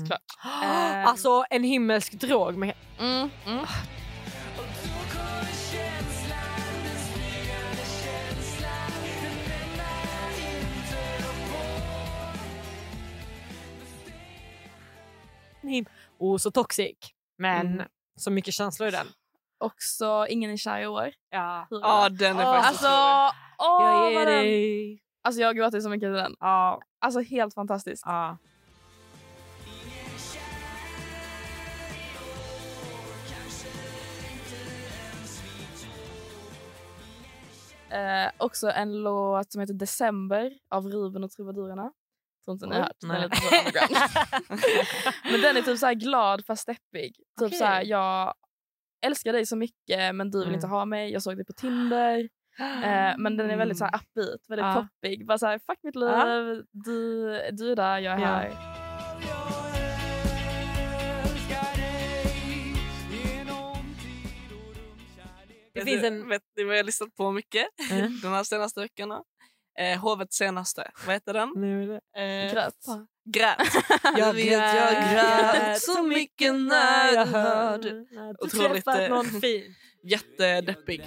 Såklart. 0.00 0.20
Ehm. 0.64 1.04
Alltså 1.08 1.44
en 1.50 1.64
himmelsk 1.64 2.12
drog 2.12 2.56
med 2.56 2.74
Mm. 3.00 3.28
Him. 15.62 15.84
Oh, 16.18 16.36
så 16.36 16.50
toxic. 16.50 16.96
Men 17.38 17.66
Mm. 17.66 17.86
så 18.16 18.30
mycket 18.30 18.54
känslor 18.54 18.88
i 18.88 18.90
den. 18.90 19.06
Också 19.58 20.26
Ingen 20.28 20.50
är 20.50 20.56
kär 20.56 20.80
i 20.80 20.86
år. 20.86 21.10
Ja. 21.30 21.66
Ja 21.70 22.08
den 22.08 22.38
är 22.38 22.46
Åh, 22.46 22.52
faktiskt 22.62 22.84
Alltså, 22.84 23.36
åh, 23.58 23.82
Jag 23.84 24.12
ger 24.12 24.18
den, 24.26 24.26
dig. 24.44 25.02
alltså 25.24 25.40
jag 25.40 25.56
gråter 25.56 25.80
så 25.80 25.88
mycket 25.88 26.06
till 26.06 26.12
den. 26.12 26.36
Ja. 26.40 26.80
Alltså 27.00 27.20
helt 27.20 27.54
fantastiskt. 27.54 28.02
ja. 28.06 28.36
Eh, 37.90 38.30
också 38.38 38.70
en 38.70 39.02
låt 39.02 39.52
som 39.52 39.60
heter 39.60 39.74
December 39.74 40.52
av 40.70 40.86
Ruben 40.88 41.24
och 41.24 41.30
Trubadurerna. 41.30 41.92
Tror 42.44 42.54
inte 42.54 42.66
ni 42.66 42.74
har 42.74 42.82
hört. 42.82 42.92
Den 43.00 43.08
men 45.32 45.40
den 45.40 45.56
är 45.56 45.62
typ 45.62 45.78
så 45.78 45.86
här 45.86 45.94
glad 45.94 46.46
fast 46.46 46.66
deppig. 46.66 47.16
Typ 47.16 47.26
Okej. 47.46 47.58
så 47.58 47.64
här, 47.64 47.82
jag 47.84 48.34
älskar 49.06 49.32
dig 49.32 49.46
så 49.46 49.56
mycket 49.56 50.14
men 50.14 50.30
du 50.30 50.38
vill 50.38 50.48
Mm. 50.48 50.54
inte 50.54 50.66
ha 50.66 50.84
mig. 50.84 51.12
Jag 51.12 51.22
såg 51.22 51.36
dig 51.36 51.44
på 51.46 51.52
Tinder. 51.52 52.18
Eh, 52.58 53.14
men 53.18 53.36
den 53.36 53.50
är 53.50 53.56
väldigt 53.56 53.78
så 53.78 53.84
här 53.84 53.94
upbeat, 53.94 54.40
väldigt 54.48 54.64
Ja. 54.66 54.88
poppig. 55.02 55.26
Bara 55.26 55.38
så 55.38 55.46
här, 55.46 55.58
fuck 55.66 55.78
mitt 55.82 55.96
liv, 55.96 56.08
Ja. 56.08 56.24
du, 56.70 57.30
du 57.52 57.72
är 57.72 57.76
där, 57.76 57.98
jag 57.98 58.14
är 58.14 58.18
Ja. 58.20 58.26
här. 58.26 58.52
Det 65.74 65.84
finns 65.84 66.00
du- 66.00 66.06
en... 66.06 66.28
Vet 66.28 66.42
ni 66.56 66.64
vad 66.64 66.74
jag 66.74 66.78
har 66.78 66.84
lyssnat 66.84 67.14
på 67.14 67.32
mycket 67.32 67.66
Mm. 67.90 68.20
de 68.22 68.28
här 68.28 68.44
senaste 68.44 68.80
veckorna? 68.80 69.22
Eh, 69.78 69.98
Hovets 70.00 70.36
senaste. 70.36 70.90
Vad 71.06 71.14
heter 71.14 71.32
den? 71.34 71.48
Eh, 72.16 72.52
Grät. 72.52 72.74
Grät. 73.24 73.58
Jag 74.18 74.32
vet, 74.32 74.52
jag 74.52 75.12
grät 75.12 75.82
så 75.82 76.02
mycket 76.02 76.54
när 76.54 77.12
jag 77.14 77.26
hörde. 77.26 77.74
att 77.74 77.82
du 77.82 78.36
Otroligt, 78.46 78.84
träffat 78.84 79.00
eh, 79.00 79.08
någon 79.08 79.24
fin. 79.40 79.74
Jättedeppig. 80.04 81.02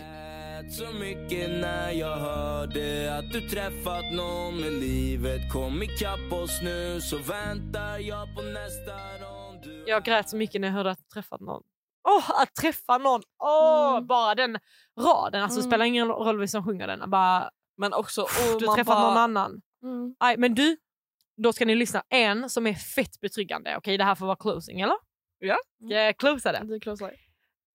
Så 0.72 0.92
mycket 1.00 1.50
när 1.50 1.92
jag 1.92 2.18
hörde 2.18 3.16
att 3.18 3.32
du 3.34 3.50
träffat 3.50 4.14
någon 4.14 4.62
Men 4.62 4.80
livet 4.80 5.54
kom 5.54 5.84
ikapp 5.84 6.34
oss 6.34 6.62
nu 6.64 7.02
så 7.02 7.18
väntar 7.18 8.00
jag 8.00 8.36
på 8.36 8.42
nästa 8.42 8.92
rond 9.22 9.64
du 9.64 9.84
Jag 9.88 10.04
grät 10.04 10.30
så 10.30 10.38
mycket 10.38 10.62
när 10.62 10.68
jag 10.68 10.76
hörde 10.76 10.92
att 10.92 10.98
du 10.98 11.04
träffat 11.14 11.42
någon. 11.42 11.64
Åh, 12.08 12.42
att 12.42 12.56
träffa 12.56 12.98
någon! 12.98 13.22
Åh, 13.44 13.92
Mm. 13.96 14.08
Bara 14.08 14.36
den 14.36 14.58
raden. 15.00 15.44
Alltså, 15.44 15.60
Det 15.60 15.62
Mm. 15.64 15.72
spelar 15.72 15.86
ingen 15.86 16.08
roll 16.08 16.38
vem 16.38 16.48
som 16.48 16.64
sjunger 16.66 16.88
den. 16.88 17.10
Bara, 17.10 17.50
Men 17.78 17.94
också... 17.94 18.22
Oh, 18.22 18.58
du 18.60 18.66
träffat 18.66 18.86
bara, 18.86 19.08
någon 19.08 19.18
annan. 19.18 19.62
Mm. 19.84 20.16
Aj, 20.20 20.38
men 20.38 20.56
du, 20.56 20.78
då 21.44 21.54
ska 21.54 21.66
ni 21.66 21.76
lyssna. 21.76 22.04
En 22.10 22.50
som 22.50 22.68
är 22.68 22.74
fett 22.74 23.20
betryggande. 23.22 23.78
Okej, 23.78 23.98
det 23.98 24.04
här 24.04 24.16
får 24.16 24.26
vara 24.26 24.36
closing, 24.36 24.82
eller? 24.82 24.96
Ja. 25.40 25.58
Ska 25.86 25.96
jag 25.96 26.18
closa 26.18 26.52
det? 26.52 26.64
Du. 26.80 27.10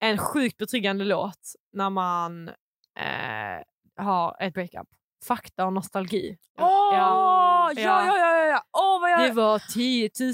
En 0.01 0.19
sjukt 0.19 0.57
betryggande 0.57 1.05
låt 1.05 1.41
när 1.73 1.91
man 1.91 2.49
eh, 2.99 4.05
har 4.05 4.37
ett 4.43 4.55
breakup. 4.55 4.89
Fakta 5.27 5.67
och 5.67 5.73
nostalgi. 5.73 6.37
Åh! 6.59 6.67
Ja, 6.93 7.73
ja, 7.77 8.07
ja, 8.07 8.17
ja, 8.19 8.45
ja. 8.47 8.63
Åh, 8.79 9.01
vad 9.01 9.11
jag... 9.11 9.21
Det 9.21 9.33
var 9.33 9.59
10 9.73 10.11
000 10.21 10.29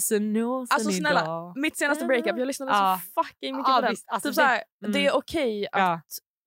år 0.47 0.67
sedan 0.67 0.75
Alltså 0.75 0.91
snälla, 0.91 1.23
idag. 1.23 1.53
mitt 1.57 1.79
senaste 1.79 2.05
breakup, 2.05 2.39
jag 2.39 2.47
lyssnade 2.47 2.73
Ja. 2.73 3.01
så 3.05 3.23
fucking 3.23 3.57
mycket 3.57 3.69
Ja, 3.69 3.75
på 3.75 3.81
den. 3.81 3.91
visst, 3.91 4.09
alltså 4.09 4.29
typ 4.29 4.37
det- 4.37 4.43
såhär, 4.43 4.63
mm. 4.83 4.93
det 4.93 5.07
är 5.07 5.17
okej 5.17 5.67
att, 5.73 5.81
Ja. 5.81 6.01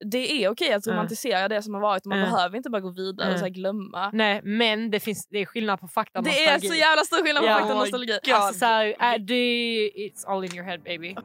Det 0.06 0.44
är 0.44 0.50
okej 0.50 0.74
att 0.74 0.86
Ja. 0.86 0.94
romantisera 0.94 1.48
det 1.48 1.62
som 1.62 1.74
har 1.74 1.82
varit 1.82 2.06
man 2.06 2.20
Ja. 2.20 2.26
behöver 2.26 2.58
inte 2.58 2.70
bara 2.70 2.82
gå 2.82 2.90
vidare 2.92 3.28
Ja. 3.28 3.34
och 3.34 3.40
såhär 3.40 3.52
glömma. 3.52 4.10
Nej, 4.14 4.42
men 4.44 4.92
det, 4.92 5.00
finns, 5.00 5.28
det 5.28 5.38
är 5.38 5.46
skillnad 5.46 5.80
på 5.80 5.88
fakta 5.88 6.20
och 6.20 6.26
Det 6.26 6.30
är 6.32 6.54
nostalgi. 6.54 6.68
så 6.68 6.74
jävla 6.76 7.04
stor 7.04 7.18
skillnad 7.24 7.44
på 7.44 7.50
Ja. 7.50 7.54
fakta 7.58 7.74
och 7.74 7.80
nostalgi. 7.80 8.20
God. 8.26 8.34
Alltså, 8.34 8.60
så 8.60 8.66
här, 8.66 8.86
äh, 8.88 9.20
det, 9.20 9.92
it's 9.96 10.26
all 10.28 10.44
in 10.46 10.56
your 10.56 10.66
head 10.66 10.78
baby. 10.78 11.14
Men 11.14 11.24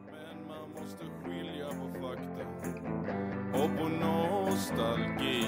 man 0.48 0.70
måste 0.82 1.04
skilja 1.24 1.66
på 1.68 1.86
fakta 2.02 2.42
och 3.62 3.76
på 3.78 3.88
nostalgi. 3.88 5.44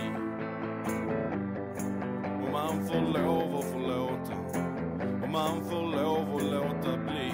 Och 2.42 2.52
man 2.52 2.86
får 2.88 3.18
lov 3.24 3.56
att 3.56 3.64
förlåta 3.72 4.32
och 5.22 5.28
man 5.28 5.64
får 5.70 5.82
lov 6.02 6.36
att 6.36 6.42
låta 6.42 6.96
bli. 6.96 7.32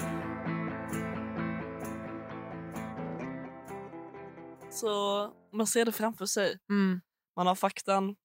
Så 4.73 5.29
man 5.53 5.67
ser 5.67 5.85
det 5.85 5.91
framför 5.91 6.25
sig. 6.25 6.57
Mm, 6.69 7.01
Man 7.35 7.47
har 7.47 7.55
faktan, 7.55 8.15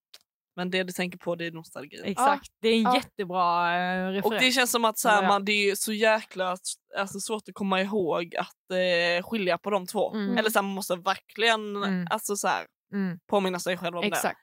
men 0.55 0.71
det 0.71 0.83
du 0.83 0.93
tänker 0.93 1.17
på 1.17 1.35
det 1.35 1.45
är 1.45 1.51
nostalgin. 1.51 2.03
exakt. 2.03 2.47
Det 2.61 2.67
är 2.69 2.75
en 2.75 2.81
Ja. 2.83 2.95
jättebra 2.95 3.73
äh, 3.75 4.07
referens. 4.11 4.25
Och 4.25 4.31
det 4.33 4.51
känns 4.51 4.71
som 4.71 4.85
att 4.85 4.99
så 4.99 5.07
Ja, 5.07 5.11
här, 5.11 5.21
ja. 5.23 5.27
man, 5.27 5.45
det 5.45 5.51
är 5.51 5.75
så 5.75 5.93
jäkla 5.93 6.57
alltså, 6.97 7.19
svårt 7.19 7.49
att 7.49 7.53
komma 7.55 7.81
ihåg 7.81 8.35
att 8.35 8.71
eh, 8.71 9.23
skilja 9.29 9.57
på 9.57 9.69
de 9.69 9.85
två. 9.87 10.13
Mm. 10.13 10.37
Eller 10.37 10.49
så 10.49 10.59
här, 10.59 10.63
man 10.63 10.75
måste 10.75 10.95
verkligen 10.95 11.75
Mm. 11.75 12.07
alltså, 12.09 12.35
så 12.35 12.47
här, 12.47 12.65
mm, 12.93 13.19
påminna 13.27 13.59
sig 13.59 13.77
själv 13.77 13.95
om 13.95 14.01
det. 14.01 14.07
exakt. 14.07 14.39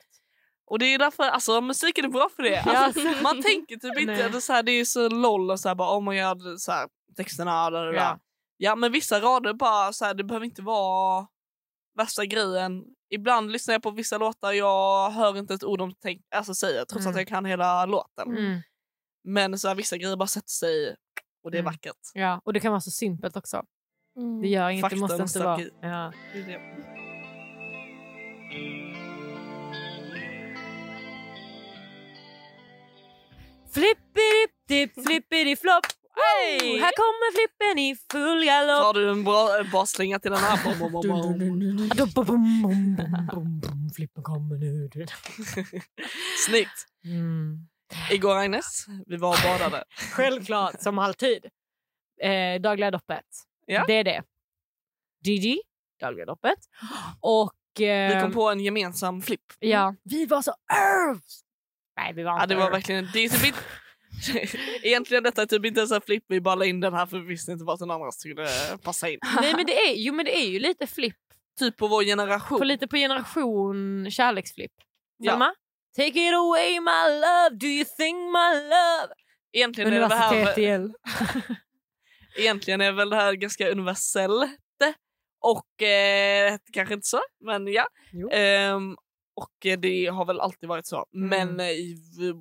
Och 0.71 0.79
det 0.79 0.87
är 0.87 0.99
därför 0.99 1.23
alltså, 1.23 1.61
musiken 1.61 2.05
är 2.05 2.09
bra 2.09 2.29
för 2.37 2.43
det. 2.43 2.63
Ja, 2.67 2.77
Alltså, 2.77 3.01
man 3.23 3.43
tänker 3.43 3.77
typ 3.77 3.99
inte, 4.01 4.29
det 4.29 4.37
är, 4.37 4.41
så 4.41 4.53
här, 4.53 4.63
det 4.63 4.73
är 4.73 4.85
så 4.85 5.09
loll 5.09 5.51
och 5.51 5.61
så 5.61 5.69
här, 5.69 5.75
bara, 5.75 5.99
oh 5.99 6.11
my 6.11 6.21
god, 6.23 6.61
så 6.61 6.73
här, 6.73 6.89
texterna. 7.17 7.71
Där, 7.71 7.87
där. 7.87 7.93
Ja. 7.93 8.01
Ja. 8.03 8.19
ja 8.57 8.77
men 8.77 8.93
vissa 8.93 9.21
rader 9.21 9.53
bara 9.53 9.93
så 9.93 10.05
här, 10.05 10.15
det 10.15 10.25
behöver 10.25 10.47
inte 10.47 10.63
vara 10.63 11.27
värsta 11.97 12.25
grejen. 12.25 12.85
Ibland 13.11 13.51
lyssnar 13.53 13.75
jag 13.75 13.83
på 13.83 13.91
vissa 13.91 14.19
låtar 14.19 14.53
jag 14.53 15.11
hör 15.11 15.39
inte 15.39 15.55
ett 15.55 15.65
ord 15.65 15.79
de 15.79 15.95
tänk, 16.03 16.23
alltså 16.35 16.55
säger 16.55 16.85
trots 16.85 17.07
Mm. 17.07 17.11
att 17.11 17.21
jag 17.21 17.29
kan 17.29 17.45
hela 17.45 17.87
låten. 17.87 18.29
Mm. 18.29 18.61
Men 19.25 19.59
så 19.59 19.69
här, 19.69 19.75
vissa 19.75 19.97
grejer 19.97 20.17
bara 20.17 20.27
sätter 20.27 20.49
sig 20.51 20.97
och 21.45 21.51
det 21.51 21.57
är 21.57 21.61
Mm. 21.61 21.73
vackert. 21.73 21.97
Ja, 22.15 22.41
och 22.45 22.53
det 22.53 22.61
kan 22.61 22.73
vara 22.73 22.81
så 22.81 22.91
simpelt 22.91 23.37
också. 23.37 23.63
Det 24.43 24.49
gör 24.49 24.69
inget, 24.71 24.83
Fakta 24.83 24.95
det 24.97 25.01
måste 25.01 25.23
inte 25.23 25.39
vara... 25.39 25.61
Ja. 25.81 26.13
Det 26.33 26.43
det. 26.43 26.61
Flippidi 33.73 34.89
flippidi 35.07 35.57
flopp. 35.57 35.87
Hey! 36.17 36.79
Här 36.81 36.93
kommer 36.97 37.33
flippen 37.33 37.79
i 37.79 37.97
full 38.13 38.45
galopp. 38.45 38.85
Har 38.85 38.95
du 38.95 39.11
en 39.11 39.25
bra 39.25 39.59
eh, 39.59 39.71
basslinga 39.73 40.19
till 40.19 40.31
den 40.31 40.41
här? 40.41 40.65
Bom, 40.65 40.79
bom, 40.79 40.93
bom, 40.93 41.03
bom. 43.33 43.91
Flippen 43.97 44.23
kommer 44.23 44.57
nu. 44.57 44.91
Snyggt! 46.47 46.87
Mm. 47.05 47.59
Igår 48.11 48.37
Agnes, 48.37 48.87
vi 49.07 49.17
var 49.17 49.31
och 49.31 49.39
badade. 49.45 49.85
Självklart, 50.13 50.83
som 50.83 50.99
alltid. 50.99 51.45
Eh, 52.23 52.61
dagliga 52.61 52.91
doppet. 52.91 53.25
Ja. 53.67 53.85
Det 53.87 53.93
är 53.93 54.05
det. 54.05 54.23
Gigi, 55.25 55.61
dagliga 56.01 56.27
doppet. 56.27 56.59
Och... 57.21 57.81
Eh, 57.81 58.15
Vi 58.15 58.21
kom 58.23 58.33
på 58.33 58.51
en 58.51 58.61
gemensam 58.61 59.23
flipp. 59.23 59.53
Ja, 59.59 59.95
vi 60.03 60.27
var 60.27 60.43
så 60.43 60.55
övs. 61.11 61.41
Nej, 61.97 62.13
vi 62.15 62.23
var 62.23 62.31
Ja, 62.33 62.43
inte 62.43 62.55
det 62.55 62.61
var 62.61 62.71
verkligen... 62.71 63.09
Det 63.13 63.19
är 63.19 63.25
inte, 63.25 63.53
egentligen 64.83 65.23
detta 65.23 65.43
är 65.43 65.47
typ 65.47 65.65
inte 65.65 65.81
ens 65.81 65.93
en 65.93 66.01
flipp, 66.01 66.25
vi 66.29 66.41
bara 66.41 66.67
in 66.67 66.81
den 66.81 66.95
här 66.95 67.07
för 67.07 67.19
vi 67.19 67.27
visste 67.27 67.53
inte 67.53 67.65
vart 67.65 67.79
den 67.79 67.91
andra 67.91 68.13
skulle 68.13 68.49
passa 68.83 69.09
in. 69.09 69.19
Nej, 69.41 69.55
men 69.57 69.67
det 69.67 69.73
är, 69.73 69.95
jo, 69.95 70.15
men 70.15 70.25
det 70.25 70.37
är 70.37 70.47
ju 70.47 70.59
lite 70.59 70.87
flipp. 70.87 71.17
Typ 71.59 71.77
på 71.77 71.89
vår 71.89 72.03
generation. 72.05 72.59
På 72.59 72.65
lite 72.65 72.89
på 72.89 72.97
generation 72.97 74.11
kärleksflipp. 74.11 74.73
Ja. 75.19 75.33
Selma? 75.33 75.55
Take 75.97 76.29
it 76.29 76.35
away 76.35 76.81
my 76.81 77.21
love, 77.21 77.57
do 77.61 77.67
you 77.67 77.85
think 77.85 78.17
my 78.17 78.63
love? 78.63 79.15
Egentligen 79.53 79.93
är, 79.93 80.09
det 80.09 80.15
här, 80.15 80.59
igen. 80.59 80.95
egentligen 82.39 82.81
är 82.81 82.93
väl 82.93 83.11
det 83.11 83.17
här 83.17 83.33
ganska 83.33 83.71
universellt. 83.71 84.51
Och 85.41 85.83
eh, 85.83 86.59
kanske 86.73 86.95
inte 86.95 87.07
så, 87.07 87.21
men 87.45 87.67
ja. 87.67 87.87
Jo. 88.13 88.31
Och 89.37 89.67
eh, 89.67 89.79
det 89.79 90.07
har 90.07 90.25
väl 90.25 90.41
alltid 90.41 90.69
varit 90.69 90.87
så. 90.87 91.07
Men 91.13 91.49
Mm. 91.49 91.61
eh, 91.61 92.35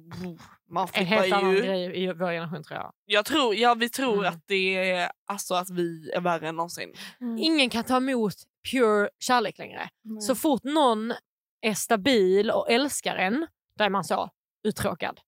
man 0.69 0.81
En 0.81 0.87
flippar 0.87 1.03
helt 1.05 1.33
annan 1.33 1.51
ju... 1.51 1.61
grej 1.61 2.03
i 2.03 2.07
vår 2.07 2.31
generation 2.31 2.63
tror 2.63 2.79
jag. 2.79 2.93
Jag 3.05 3.25
tror, 3.25 3.55
ja, 3.55 3.73
vi 3.73 3.89
tror 3.89 4.13
Mm. 4.13 4.25
att 4.33 4.43
det 4.47 4.75
är 4.91 5.11
alltså 5.25 5.53
att 5.55 5.69
vi 5.69 6.11
är 6.11 6.21
värre 6.21 6.47
än 6.49 6.55
någonsin. 6.55 6.93
Ingen 7.39 7.69
kan 7.69 7.83
ta 7.83 7.97
emot 7.97 8.33
pure 8.71 9.09
kärlek 9.19 9.57
längre. 9.57 9.89
Så 10.21 10.35
fort 10.35 10.63
någon 10.63 11.13
är 11.61 11.73
stabil 11.73 12.51
och 12.51 12.69
älskar 12.71 13.15
en, 13.15 13.47
då 13.77 13.83
är 13.83 13.89
man 13.89 14.03
så 14.03 14.29
uttråkad. 14.67 15.19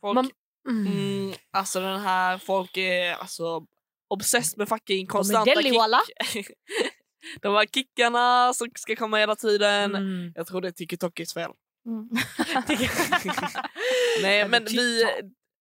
Folk, 0.00 0.14
Man- 0.14 0.30
Mm. 0.68 0.86
mm, 0.86 1.34
alltså 1.52 1.80
den 1.80 2.00
här, 2.00 2.38
folk 2.38 2.76
är 2.76 3.12
alltså 3.14 3.66
obsessed 4.08 4.58
med 4.58 4.68
fucking 4.68 5.06
konstanta 5.06 5.54
deliwalla. 5.54 6.00
kick. 6.32 6.46
De 7.42 7.54
här 7.54 7.66
kickarna 7.66 8.52
som 8.54 8.68
ska 8.74 8.96
komma 8.96 9.16
hela 9.16 9.36
tiden. 9.36 9.94
Mm. 9.94 10.32
Jag 10.34 10.46
tror 10.46 10.60
det 10.60 10.68
är 10.68 10.72
TikTokis 10.72 11.34
fel. 11.34 11.50
Mm. 11.86 12.08
Nej 14.22 14.48
men 14.48 14.64
vi, 14.64 15.02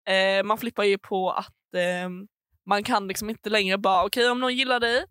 eh, 0.08 0.44
man 0.44 0.58
flippar 0.58 0.84
ju 0.84 0.98
på 0.98 1.32
att 1.32 1.74
eh, 1.76 2.10
man 2.66 2.84
kan 2.84 3.08
liksom 3.08 3.30
inte 3.30 3.50
längre 3.50 3.78
bara 3.78 4.06
okej 4.06 4.30
om 4.30 4.40
någon 4.40 4.56
gillar 4.56 4.80
dig. 4.80 5.06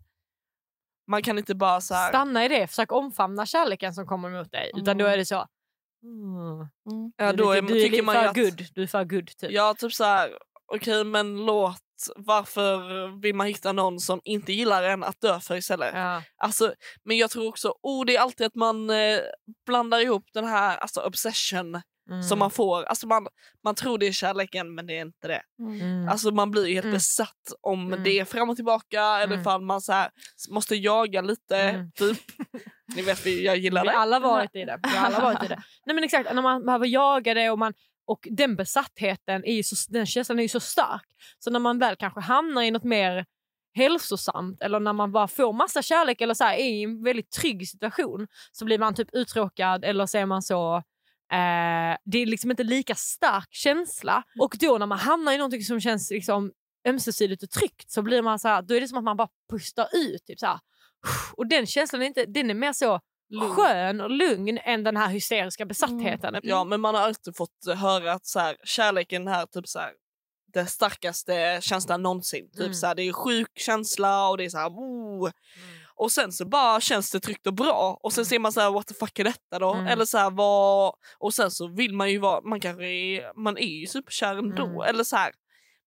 Man 1.07 1.23
kan 1.23 1.37
inte 1.37 1.55
bara 1.55 1.81
så 1.81 1.93
här. 1.93 2.09
Stanna 2.09 2.45
i 2.45 2.47
det, 2.47 2.67
försök 2.67 2.91
omfamna 2.91 3.45
kärleken 3.45 3.93
som 3.93 4.07
kommer 4.07 4.29
emot 4.29 4.51
dig. 4.51 4.71
Utan 4.75 4.97
då 4.97 5.05
är 5.05 5.17
det 5.17 5.25
så... 5.25 5.47
Mm. 6.03 7.11
Ja, 7.17 7.31
du, 7.31 7.37
då 7.37 7.51
är 7.51 7.57
är, 7.57 7.61
du 7.61 7.97
är 7.97 8.03
man 8.03 8.15
ju 8.15 8.21
för 8.21 8.27
att, 8.27 8.35
good. 8.35 8.65
Du 8.73 8.83
är 8.83 8.87
för 8.87 9.03
good 9.03 9.27
typ. 9.27 9.51
Ja 9.51 9.73
typ 9.73 9.93
så 9.93 10.03
här. 10.03 10.37
okej 10.65 11.03
men 11.03 11.45
låt 11.45 11.81
varför 12.15 13.07
vill 13.21 13.35
man 13.35 13.47
hitta 13.47 13.71
någon 13.71 13.99
som 13.99 14.21
inte 14.23 14.53
gillar 14.53 14.83
en 14.83 15.03
att 15.03 15.21
dö 15.21 15.39
för 15.39 15.55
istället? 15.55 15.91
Ja. 15.95 16.23
Alltså, 16.37 16.73
men 17.05 17.17
jag 17.17 17.29
tror 17.31 17.47
också, 17.47 17.73
oh, 17.81 18.05
det 18.05 18.15
är 18.15 18.19
alltid 18.21 18.47
att 18.47 18.55
man 18.55 18.89
eh, 18.89 19.19
blandar 19.65 19.99
ihop 19.99 20.25
den 20.33 20.45
här 20.45 20.77
alltså, 20.77 21.01
obsession 21.01 21.81
Mm. 22.09 22.23
som 22.23 22.39
man 22.39 22.51
får. 22.51 22.83
Alltså, 22.83 23.07
man, 23.07 23.27
man 23.63 23.75
tror 23.75 23.97
det 23.97 24.07
är 24.07 24.11
kärleken 24.11 24.75
men 24.75 24.85
det 24.87 24.97
är 24.97 25.01
inte 25.01 25.27
det. 25.27 25.41
Mm. 25.59 26.09
Alltså, 26.09 26.31
man 26.31 26.51
blir 26.51 26.65
helt 26.73 26.83
Mm. 26.85 26.93
besatt 26.93 27.53
om 27.61 27.87
Mm. 27.87 28.03
det 28.03 28.19
är 28.19 28.25
fram 28.25 28.49
och 28.49 28.55
tillbaka 28.55 29.01
eller 29.01 29.25
Mm. 29.25 29.41
ifall 29.41 29.61
man 29.61 29.81
så 29.81 29.91
här, 29.93 30.09
måste 30.49 30.75
jaga 30.75 31.21
lite. 31.21 31.57
Mm. 31.57 31.91
Typ. 31.91 32.17
Ni 32.95 33.01
vet, 33.01 33.25
jag 33.25 33.57
gillar 33.57 33.81
Vi 33.81 33.87
har 33.87 33.93
det. 33.95 33.99
alla 34.01 34.19
varit 34.19 34.55
i 34.55 34.65
det. 34.65 34.79
Vi 34.83 34.89
har 34.97 35.05
alla 35.05 35.19
varit 35.19 35.43
i 35.43 35.47
det. 35.47 35.55
Nej, 35.85 35.95
men 35.95 36.03
exakt, 36.03 36.33
när 36.33 36.41
man 36.41 36.65
behöver 36.65 36.87
jaga 36.87 37.33
det 37.33 37.49
och, 37.49 37.59
man, 37.59 37.73
och 38.11 38.27
den 38.31 38.55
besattheten, 38.55 39.45
är 39.45 39.63
så, 39.63 39.75
den 39.91 40.05
känslan 40.05 40.39
är 40.39 40.43
ju 40.43 40.49
så 40.49 40.59
stark. 40.59 41.05
Så 41.39 41.51
när 41.51 41.59
man 41.59 41.79
väl 41.79 41.95
kanske 41.95 42.19
hamnar 42.19 42.61
i 42.61 42.71
något 42.71 42.83
mer 42.83 43.25
hälsosamt 43.73 44.61
eller 44.61 44.79
när 44.79 44.93
man 44.93 45.11
bara 45.11 45.27
får 45.27 45.53
massa 45.53 45.81
kärlek 45.81 46.21
eller 46.21 46.33
så 46.33 46.43
här, 46.43 46.53
är 46.53 46.63
i 46.65 46.83
en 46.83 47.03
väldigt 47.03 47.31
trygg 47.31 47.67
situation 47.67 48.27
så 48.51 48.65
blir 48.65 48.79
man 48.79 48.95
typ 48.95 49.09
uttråkad 49.13 49.85
eller 49.85 50.05
så 50.05 50.17
är 50.17 50.25
man 50.25 50.41
så 50.41 50.75
eh, 51.31 51.97
det 52.03 52.17
är 52.17 52.25
liksom 52.25 52.51
inte 52.51 52.63
lika 52.63 52.95
stark 52.95 53.47
känsla 53.51 54.23
och 54.39 54.55
då 54.59 54.77
när 54.77 54.85
man 54.85 54.99
hamnar 54.99 55.33
i 55.33 55.37
någonting 55.37 55.61
som 55.61 55.79
känns 55.79 56.11
liksom 56.11 56.51
ömsesidigt 56.87 57.43
och 57.43 57.49
tryggt 57.49 57.91
så 57.91 58.01
blir 58.01 58.21
man 58.21 58.39
så 58.39 58.47
här, 58.47 58.61
då 58.61 58.73
är 58.73 58.81
det 58.81 58.87
som 58.87 58.97
att 58.97 59.03
man 59.03 59.17
bara 59.17 59.29
pustar 59.51 59.87
ut. 59.93 60.25
Typ 60.25 60.39
så 60.39 60.45
här. 60.45 60.59
Och 61.33 61.47
den 61.47 61.65
känslan 61.65 62.01
är, 62.01 62.05
inte, 62.05 62.25
den 62.25 62.49
är 62.49 62.53
mer 62.53 62.73
så 62.73 62.99
Lugn. 63.31 63.49
skön 63.55 64.01
och 64.01 64.09
lugn 64.09 64.57
än 64.63 64.83
den 64.83 64.97
här 64.97 65.07
hysteriska 65.07 65.65
besattheten. 65.65 66.39
Ja, 66.43 66.63
men 66.63 66.81
man 66.81 66.95
har 66.95 67.01
alltid 67.01 67.35
fått 67.35 67.65
höra 67.77 68.13
att 68.13 68.25
så 68.25 68.39
här, 68.39 68.57
kärleken 68.63 69.27
är 69.27 69.45
typ 69.45 69.67
så 69.67 69.79
här, 69.79 69.91
det 70.53 70.65
starkaste 70.65 71.59
känslan 71.61 72.01
någonsin. 72.03 72.49
Typ 72.51 72.59
Mm. 72.61 72.73
så 72.73 72.87
här, 72.87 72.95
det 72.95 73.03
är 73.03 73.13
sjuk 73.13 73.51
känsla 73.59 74.29
och 74.29 74.37
det 74.37 74.45
är 74.45 74.49
så 74.49 74.57
här, 74.57 74.69
oh. 74.69 75.29
Och 75.95 76.11
sen 76.11 76.31
så 76.31 76.45
bara 76.45 76.81
känns 76.81 77.11
det 77.11 77.19
tryggt 77.19 77.47
och 77.47 77.53
bra 77.53 77.99
och 78.03 78.13
sen 78.13 78.25
ser 78.25 78.39
man 78.39 78.51
så 78.51 78.61
här 78.61 78.71
what 78.71 78.87
the 78.87 78.93
fuck 78.93 79.19
är 79.19 79.23
detta 79.23 79.59
då? 79.59 79.73
Mm. 79.73 79.87
Eller 79.87 80.05
så 80.05 80.17
här, 80.17 80.31
vad... 80.31 80.93
Och 81.19 81.33
sen 81.33 81.51
så 81.51 81.67
vill 81.67 81.93
man 81.93 82.11
ju 82.11 82.17
vara, 82.17 82.41
man 82.41 82.59
kanske 82.59 82.85
är, 82.87 83.39
man 83.43 83.57
är 83.57 83.79
ju 83.79 83.87
superkär 83.87 84.35
ändå 84.35 84.63
Mm. 84.65 84.81
eller 84.81 85.03
så 85.03 85.15
här. 85.15 85.31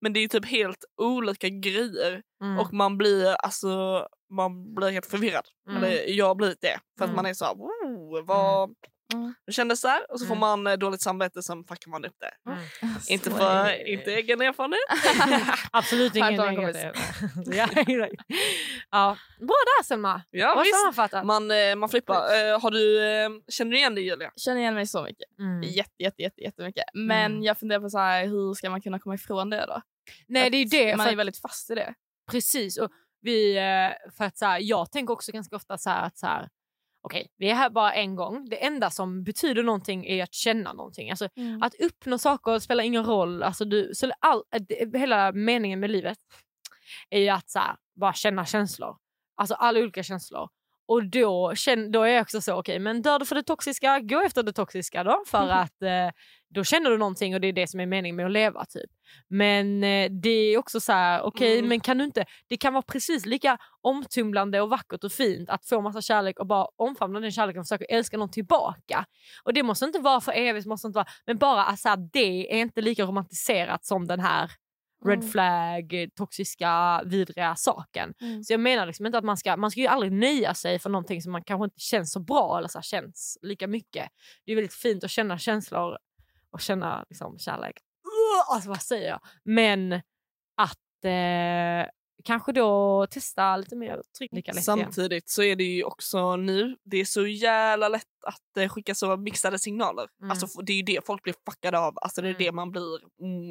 Men 0.01 0.13
det 0.13 0.21
är 0.21 0.29
typ 0.29 0.47
helt 0.47 0.85
olika 1.03 1.49
grejer 1.49 2.23
Mm. 2.43 2.59
och 2.59 2.73
man 2.73 2.99
blir 2.99 3.35
alltså 3.35 4.07
man 4.35 4.75
blir 4.75 4.91
helt 4.91 5.07
förvirrad. 5.07 5.45
Mm. 5.71 5.77
Eller 5.85 6.09
jag 6.11 6.27
har 6.27 6.35
blivit 6.35 6.61
det. 6.61 6.81
För 6.99 7.05
att 7.05 7.11
Mm. 7.11 7.17
man 7.17 7.27
är 7.27 7.35
så 7.35 7.45
här, 7.45 7.55
oh, 7.55 8.25
vad... 8.25 8.75
Mm. 9.15 9.35
Det 9.47 9.53
kändes 9.53 9.81
så 9.81 9.89
här 9.89 10.13
och 10.13 10.21
så 10.21 10.27
får 10.27 10.35
Mm. 10.35 10.41
man 10.41 10.67
eh, 10.67 10.73
dåligt 10.79 11.03
samvete 11.03 11.43
sen 11.43 11.65
fuckar 11.65 11.91
man 11.91 12.05
upp 12.05 12.17
det. 12.21 12.51
Mm. 12.51 12.65
Inte 13.09 13.31
för 13.31 13.87
inte 13.89 14.15
egen 14.15 14.41
erfarenhet. 14.41 14.81
Absolut 15.71 16.17
ingen 16.17 16.37
negativ. 16.37 16.91
ja, 17.47 17.69
exakt. 17.77 18.15
ja. 18.91 19.17
Bra 19.39 19.57
där 19.79 19.85
Selma. 19.85 20.23
Ja, 20.31 20.55
Bra 20.55 20.63
visst. 20.63 20.81
sammanfattat. 20.81 21.27
Man, 21.27 21.51
eh, 21.51 21.77
man 21.77 21.89
flippar. 21.89 22.15
Eh, 22.17 22.61
har 22.61 22.71
du, 22.71 23.05
eh, 23.05 23.31
känner 23.49 23.71
du 23.71 23.77
igen 23.77 23.95
det 23.95 24.01
Julia? 24.01 24.31
känner 24.37 24.61
igen 24.61 24.75
mig 24.75 24.87
så 24.87 25.03
mycket. 25.03 25.39
Mm. 25.39 25.63
Jätte, 25.63 26.03
jätte, 26.03 26.23
jätte, 26.23 26.41
jättemycket. 26.43 26.85
Men 26.95 27.33
Mm. 27.33 27.43
jag 27.43 27.59
funderar 27.59 27.81
på 27.81 27.91
så 27.91 27.99
här, 27.99 28.27
hur 28.27 28.55
ska 28.55 28.71
man 28.71 28.81
kunna 28.81 28.99
komma 28.99 29.15
ifrån 29.15 29.51
det 29.51 29.67
då? 29.67 29.83
Nej 30.27 30.51
det 30.51 30.57
är 30.57 30.59
ju 30.59 30.65
det. 30.65 30.97
Man 30.97 31.07
för 31.07 31.13
är 31.13 31.17
väldigt 31.17 31.41
fast 31.41 31.71
i 31.71 31.75
det. 31.75 31.95
Precis. 32.31 32.79
Och 32.79 32.91
vi, 33.25 33.57
eh, 33.57 34.11
för 34.17 34.25
att 34.25 34.37
så 34.39 34.47
här, 34.47 34.59
jag 34.63 34.91
tänker 34.93 35.13
också 35.13 35.33
ganska 35.33 35.57
ofta 35.57 35.79
så 35.79 35.91
här 35.91 36.03
att 36.07 36.19
så 36.19 36.27
här, 36.27 36.49
okej, 37.03 37.29
vi 37.37 37.51
är 37.51 37.55
här 37.55 37.71
bara 37.71 37.93
en 37.95 38.17
gång. 38.17 38.49
Det 38.49 38.65
enda 38.65 38.91
som 38.91 39.25
betyder 39.25 39.63
någonting 39.63 40.07
är 40.07 40.23
att 40.23 40.35
känna 40.35 40.73
någonting. 40.73 41.11
Alltså, 41.11 41.29
Att 41.63 41.75
uppnå 41.75 42.19
saker 42.19 42.59
spelar 42.59 42.85
ingen 42.85 43.05
roll. 43.05 43.43
Alltså, 43.43 43.65
du, 43.65 43.91
så 43.95 44.13
all, 44.21 44.43
det- 44.69 44.99
hela 44.99 45.33
meningen 45.33 45.81
med 45.81 45.91
livet 45.91 46.19
är 47.11 47.21
ju 47.21 47.29
att 47.29 47.51
så 47.51 47.59
här, 47.59 47.77
bara 48.01 48.13
känna 48.13 48.47
känslor. 48.47 48.97
Alltså 49.37 49.55
alla 49.55 49.81
olika 49.81 50.03
känslor. 50.03 50.49
Och 50.87 51.05
då, 51.11 51.53
då 51.93 52.03
är 52.03 52.09
jag 52.09 52.23
också 52.23 52.41
så, 52.41 52.55
okej 52.55 52.79
men 52.79 53.03
dör 53.03 53.19
du 53.19 53.27
för 53.27 53.35
det 53.35 53.43
toxiska, 53.43 54.01
gå 54.01 54.21
efter 54.21 54.43
det 54.43 54.53
toxiska 54.53 55.05
då. 55.05 55.23
För 55.27 55.49
att 55.49 55.83
eh, 55.83 56.11
då 56.55 56.65
känner 56.65 56.91
du 56.91 56.99
någonting 56.99 57.35
och 57.35 57.41
det 57.41 57.49
är 57.49 57.53
det 57.53 57.67
som 57.67 57.81
är 57.81 57.87
meningen 57.87 58.17
med 58.17 58.27
att 58.27 58.33
leva. 58.33 58.65
typ. 58.65 58.91
Men 59.29 59.85
eh, 59.85 60.11
det 60.23 60.29
är 60.31 60.59
också 60.59 60.81
så 60.81 60.93
här, 60.93 61.23
okej 61.23 61.59
Mm. 61.59 61.69
men 61.69 61.81
kan 61.81 61.99
du 61.99 62.05
inte, 62.05 62.25
det 62.49 62.57
kan 62.57 62.73
vara 62.73 62.83
precis 62.83 63.27
lika 63.27 63.59
omtumlande 63.81 64.61
och 64.61 64.71
vackert 64.71 65.05
och 65.05 65.13
fint 65.13 65.51
att 65.51 65.67
få 65.67 65.81
massa 65.81 66.03
kärlek 66.03 66.39
och 66.41 66.47
bara 66.47 66.67
omfamna 66.77 67.21
den 67.21 67.33
kärleken 67.33 67.61
och 67.61 67.67
försöka 67.67 67.85
älska 67.85 68.17
någon 68.17 68.31
tillbaka. 68.31 69.05
Och 69.45 69.55
det 69.55 69.63
måste 69.63 69.85
inte 69.85 69.99
vara 69.99 70.21
för 70.21 70.33
evigt, 70.33 70.67
måste 70.67 70.87
inte 70.87 70.97
vara, 70.97 71.07
men 71.27 71.39
bara 71.39 71.65
att 71.65 71.81
så 71.81 71.89
här, 71.89 72.09
det 72.13 72.53
är 72.55 72.59
inte 72.61 72.81
lika 72.81 73.03
romantiserat 73.05 73.85
som 73.85 74.07
den 74.07 74.21
här 74.21 74.51
red 75.05 75.19
Mm. 75.19 75.29
flag, 75.31 76.09
toxiska, 76.17 77.03
vidriga 77.05 77.57
saken. 77.57 78.15
Mm. 78.21 78.45
Så 78.45 78.53
jag 78.53 78.61
menar 78.61 78.87
liksom 78.87 79.07
inte 79.07 79.19
att 79.19 79.25
man 79.25 79.37
ska, 79.37 79.57
man 79.57 79.71
ska 79.71 79.81
ju 79.81 79.87
aldrig 79.87 80.13
nöja 80.13 80.55
sig 80.55 80.79
för 80.79 80.91
någonting 80.91 81.23
som 81.23 81.33
man 81.33 81.45
kanske 81.45 81.65
inte 81.65 81.81
känns 81.81 82.13
så 82.13 82.21
bra 82.21 82.59
eller 82.59 82.69
så 82.69 82.81
känns 82.83 83.39
lika 83.43 83.67
mycket. 83.67 84.09
Det 84.45 84.53
är 84.53 84.57
väldigt 84.57 84.75
fint 84.75 85.05
att 85.05 85.11
känna 85.11 85.39
känslor 85.39 85.97
och 86.51 86.61
känna 86.61 87.05
liksom, 87.09 87.39
kärlek. 87.39 87.75
Alltså 88.51 88.69
vad 88.69 88.83
säger 88.83 89.09
jag? 89.09 89.21
Men 89.45 89.93
att 90.57 91.05
eh, 91.05 91.91
kanske 92.25 92.53
då 92.53 93.07
testa 93.11 93.57
lite 93.57 93.77
mer 93.77 94.03
tryck 94.19 94.33
lika 94.33 94.53
lätt 94.53 94.69
igen. 94.69 94.79
Samtidigt 94.85 95.29
så 95.29 95.43
är 95.43 95.57
det 95.57 95.65
ju 95.65 95.85
också 95.85 96.37
nu, 96.37 96.77
det 96.85 96.97
är 96.97 97.05
så 97.05 97.27
jävla 97.27 97.89
lätt 97.89 98.25
att 98.27 98.57
eh, 98.57 98.69
skicka 98.69 98.95
så 98.95 99.17
mixade 99.17 99.59
signaler. 99.59 100.07
Mm. 100.21 100.31
Alltså, 100.31 100.63
det 100.63 100.73
är 100.73 100.77
ju 100.77 100.83
det 100.83 101.07
folk 101.07 101.23
blir 101.23 101.35
fuckade 101.47 101.79
av. 101.79 101.95
Alltså, 101.97 102.23
det 102.23 102.29
är 102.29 102.31
Mm. 102.31 102.43
det 102.45 102.53
man 102.53 102.71
blir 102.71 102.99
mm, 103.21 103.49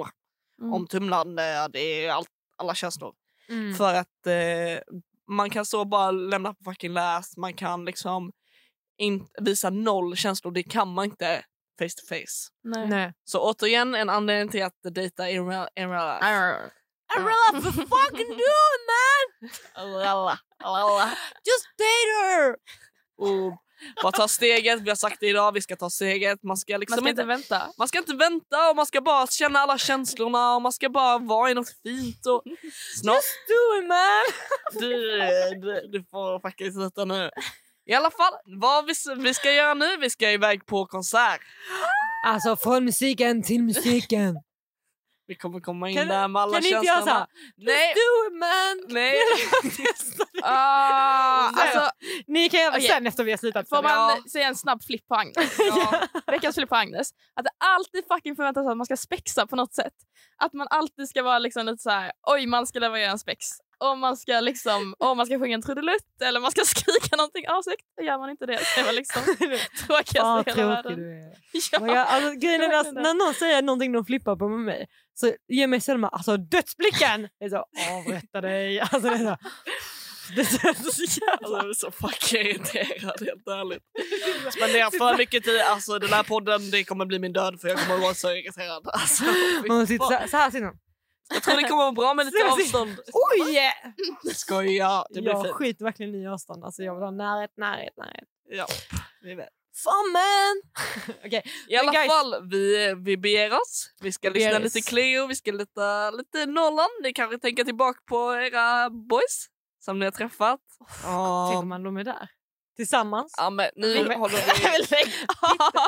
Mm. 0.64 0.74
omtumlande. 0.74 1.68
Det 1.74 1.80
är 1.80 2.12
allt, 2.12 2.30
alla 2.58 2.76
känslor. 2.76 3.14
Mm. 3.50 3.76
För 3.76 3.94
att 3.94 4.28
eh, 4.28 4.98
man 5.28 5.50
kan 5.50 5.66
så 5.66 5.86
bara 5.86 6.12
lämna 6.12 6.54
på 6.54 6.64
fucking 6.64 6.94
läs. 6.94 7.38
Man 7.38 7.54
kan 7.54 7.86
liksom 7.86 8.32
in, 8.98 9.28
visa 9.42 9.70
noll 9.70 10.16
känslor. 10.16 10.52
Det 10.52 10.64
kan 10.64 10.94
man 10.94 11.06
inte 11.06 11.46
face 11.80 11.90
to 11.90 12.06
face. 12.10 12.50
Nej. 12.64 12.88
Nej. 12.88 13.14
Så 13.24 13.40
återigen 13.40 13.96
en 13.96 14.10
anledning 14.10 14.50
till 14.50 14.64
att 14.64 14.80
dejta 14.84 15.30
in 15.30 15.48
real, 15.50 15.68
in 15.76 15.90
real 15.90 16.08
life. 16.08 16.26
I 17.16 17.20
really 17.20 17.54
have 17.54 17.62
to 17.62 17.72
fucking 17.72 18.30
do 18.30 18.50
it 18.76 18.84
man! 18.90 19.50
Just 21.46 21.68
date 21.78 22.10
her! 22.24 22.56
Och 23.18 23.58
bara 24.04 24.12
ta 24.12 24.28
steget. 24.28 24.82
Vi 24.82 24.90
har 24.90 24.96
sagt 24.96 25.18
det 25.20 25.28
idag, 25.28 25.52
vi 25.52 25.62
ska 25.62 25.76
ta 25.76 25.90
steget. 25.90 26.44
Man 26.44 26.58
ska 26.58 26.74
Man 26.74 26.80
liksom 26.80 26.98
ska 26.98 27.10
inte, 27.10 27.22
inte 27.22 27.24
vänta. 27.24 27.62
man 27.78 27.88
ska 27.88 27.98
inte 27.98 28.16
vänta 28.16 28.70
och 28.70 28.76
man 28.76 28.86
ska 28.86 29.02
bara 29.02 29.28
känna 29.28 29.60
alla 29.60 29.78
känslorna 29.78 30.56
och 30.56 30.62
man 30.62 30.72
ska 30.72 30.90
bara 30.90 31.18
vara 31.18 31.52
i 31.52 31.54
något 31.54 31.70
fint. 31.84 32.26
Och 32.26 32.44
snart, 33.02 33.24
Do 33.48 33.82
it 33.82 33.88
man! 33.88 34.24
du, 34.82 34.92
du, 35.62 35.88
du 35.92 36.06
får 36.12 36.40
faktiskt 36.40 36.74
sluta 36.78 37.06
nu. 37.06 37.30
I 37.86 37.94
alla 37.94 38.12
fall, 38.12 38.34
vad 38.46 38.86
vi, 38.86 38.94
vi 39.18 39.34
ska 39.34 39.52
göra 39.52 39.74
nu, 39.74 39.98
vi 39.98 40.10
ska 40.10 40.32
iväg 40.32 40.66
på 40.66 40.86
konsert. 40.86 41.42
Alltså 42.26 42.56
från 42.56 42.86
musiken 42.86 43.44
till 43.44 43.64
musiken. 43.64 44.36
Vi 45.28 45.36
kommer 45.36 45.60
komma 45.60 45.90
in 45.90 45.96
Kan- 45.98 46.08
där 46.08 46.28
med 46.28 46.42
alla 46.42 46.54
kan 46.54 46.58
inte 46.66 46.70
känslorna. 46.70 46.96
göra 46.96 47.04
så 47.06 47.10
här? 47.10 47.28
Nej, 47.58 47.94
Do 47.94 48.28
it 48.28 48.40
man! 48.40 48.94
nej. 48.96 49.14
Ah, 50.46 51.52
här. 51.56 51.64
alltså, 51.78 51.92
Ni 52.28 52.50
kan 52.50 52.60
göra 52.62 52.72
Okej. 52.72 52.88
sen 52.88 53.08
efter 53.08 53.24
vi 53.24 53.32
har 53.32 53.38
slutat. 53.38 53.70
får 53.70 53.84
man 53.84 53.92
Ja. 53.92 54.18
säga 54.32 54.48
en 54.48 54.56
snabb 54.56 54.84
flipp 54.84 55.08
på 55.08 55.16
Agnes? 55.16 55.36
Ja. 55.60 56.02
Veckans 56.28 56.56
flipp 56.56 56.70
på 56.70 56.76
Agnes. 56.76 57.10
Att 57.36 57.44
det 57.46 57.50
alltid 57.58 58.04
fucking 58.08 58.36
förväntas 58.36 58.68
att 58.68 58.78
man 58.78 58.86
ska 58.86 58.98
spexa 58.98 59.48
på 59.48 59.56
något 59.56 59.74
sätt. 59.74 59.94
Att 60.38 60.54
man 60.54 60.68
alltid 60.70 61.10
ska 61.10 61.24
vara 61.24 61.40
liksom 61.40 61.66
lite 61.66 61.78
så 61.84 61.90
här, 61.90 62.12
oj 62.28 62.46
man 62.48 62.68
ska 62.68 62.80
leverera 62.80 63.12
en 63.12 63.20
spex. 63.20 63.46
Och 63.84 63.98
man 63.98 64.18
ska 64.18 64.40
liksom, 64.40 64.96
oh, 65.00 65.16
man 65.16 65.26
ska 65.26 65.40
sjunga 65.40 65.56
en 65.56 65.62
trudelutt 65.62 66.22
eller 66.22 66.40
man 66.40 66.52
ska 66.52 66.62
skrika 66.66 67.16
någonting 67.16 67.48
avsikt. 67.48 67.86
Då 67.98 68.04
gör 68.04 68.18
man 68.18 68.30
inte 68.30 68.46
det. 68.46 68.60
Det 68.76 68.84
var 68.84 68.94
liksom 68.94 69.22
tråkigaste 69.88 70.20
Fan 70.20 70.44
i 70.48 70.52
hela 70.52 70.68
världen. 70.68 70.96
du 71.00 71.20
är. 71.20 71.34
Ja. 71.72 71.80
Men 71.80 71.90
jag, 71.90 72.08
alltså, 72.08 72.32
grejen 72.40 72.62
är 72.62 72.84
det. 72.84 73.02
när 73.02 73.14
någon 73.14 73.34
säger 73.34 73.62
någonting 73.62 73.92
de 73.92 74.06
flippar 74.06 74.36
på 74.36 74.48
med 74.48 74.60
mig 74.60 74.88
så 75.14 75.34
ger 75.48 75.68
mig 75.68 75.82
Selma 75.82 76.08
alltså, 76.08 76.38
dödsblicken. 76.38 77.22
Det 77.40 77.46
är 77.46 77.50
så 77.50 77.66
avrätta 77.98 78.42
dig. 78.42 78.80
Alltså, 78.80 79.00
det 79.00 79.16
är 79.16 79.18
så, 79.18 79.38
det 80.36 80.42
är 80.42 80.46
så, 80.46 80.92
så 80.92 81.04
jävla... 81.04 81.34
Alltså, 81.38 81.56
jag 81.56 81.70
är 81.70 81.74
så 81.74 81.92
fucking 81.92 82.42
irriterad, 82.42 83.20
helt 83.20 83.48
ärligt. 83.48 83.84
Spenderar 84.54 84.98
för 84.98 85.18
mycket 85.18 85.44
tid. 85.44 85.62
Alltså, 85.62 86.00
den 86.00 86.14
här 86.14 86.24
podden 86.24 86.72
det 86.72 86.84
kommer 86.84 87.06
bli 87.06 87.20
min 87.20 87.34
död 87.34 87.62
för 87.62 87.68
jag 87.68 87.80
kommer 87.80 87.98
vara 87.98 88.14
så 88.14 88.32
irriterad. 88.32 88.88
Alltså, 88.88 89.24
Man 89.68 89.88
sitter 89.88 90.06
så, 90.06 90.30
så 90.30 90.38
här 90.38 90.52
sitter 90.52 90.66
man. 90.66 90.78
Jag 91.34 91.44
tror 91.44 91.56
det 91.56 91.64
kommer 91.64 91.84
vara 91.84 91.92
bra 91.92 92.14
med 92.14 92.26
lite 92.26 92.46
avstånd. 92.52 92.98
Oj! 93.14 93.72
Skoja, 94.34 95.06
det 95.10 95.22
blir 95.22 95.32
Jag 95.32 95.44
fint. 95.44 95.56
skiter 95.56 95.86
verkligen 95.86 96.16
i 96.16 96.28
avstånd. 96.28 96.64
Alltså, 96.64 96.84
jag 96.84 96.96
vill 96.96 97.04
ha 97.04 97.12
närhet, 97.12 97.52
närhet, 97.58 97.94
närhet. 97.98 98.28
Ja, 98.50 98.66
vi 99.22 99.36
vet. 99.36 99.50
Fan 99.84 100.12
man! 100.14 100.62
Okej, 101.26 101.44
I 101.68 101.76
alla 101.76 101.92
guys- 101.92 102.08
fall, 102.08 102.50
vi, 102.50 102.94
vi 102.98 103.18
beger 103.18 103.54
oss. 103.54 103.90
Vi 104.02 104.12
ska 104.12 104.30
Vi 104.30 104.40
lyssna 104.40 104.60
lite 104.60 104.82
Cleo, 104.82 105.28
vi 105.28 105.36
ska 105.36 105.52
lite, 105.52 106.12
lite 106.12 106.46
Norrland. 106.46 106.92
Ni 107.04 107.14
kanske 107.14 107.38
tänker 107.38 107.64
tillbaka 107.64 108.00
på 108.06 108.34
era 108.36 108.90
boys 108.90 109.48
som 109.80 110.00
ni 110.00 110.06
har 110.06 110.12
träffat. 110.12 110.60
tänker 111.02 111.08
Ja, 111.10 111.62
man 111.62 111.84
de 111.84 111.98
är 111.98 112.04
där? 112.04 112.30
Tillsammans? 112.76 113.34
ja 113.38 113.50
men 113.50 113.70
nu 113.76 113.94
Vi- 113.94 114.14
håller 114.16 114.36
vi... 114.38 114.88
Pitte, 114.88 115.12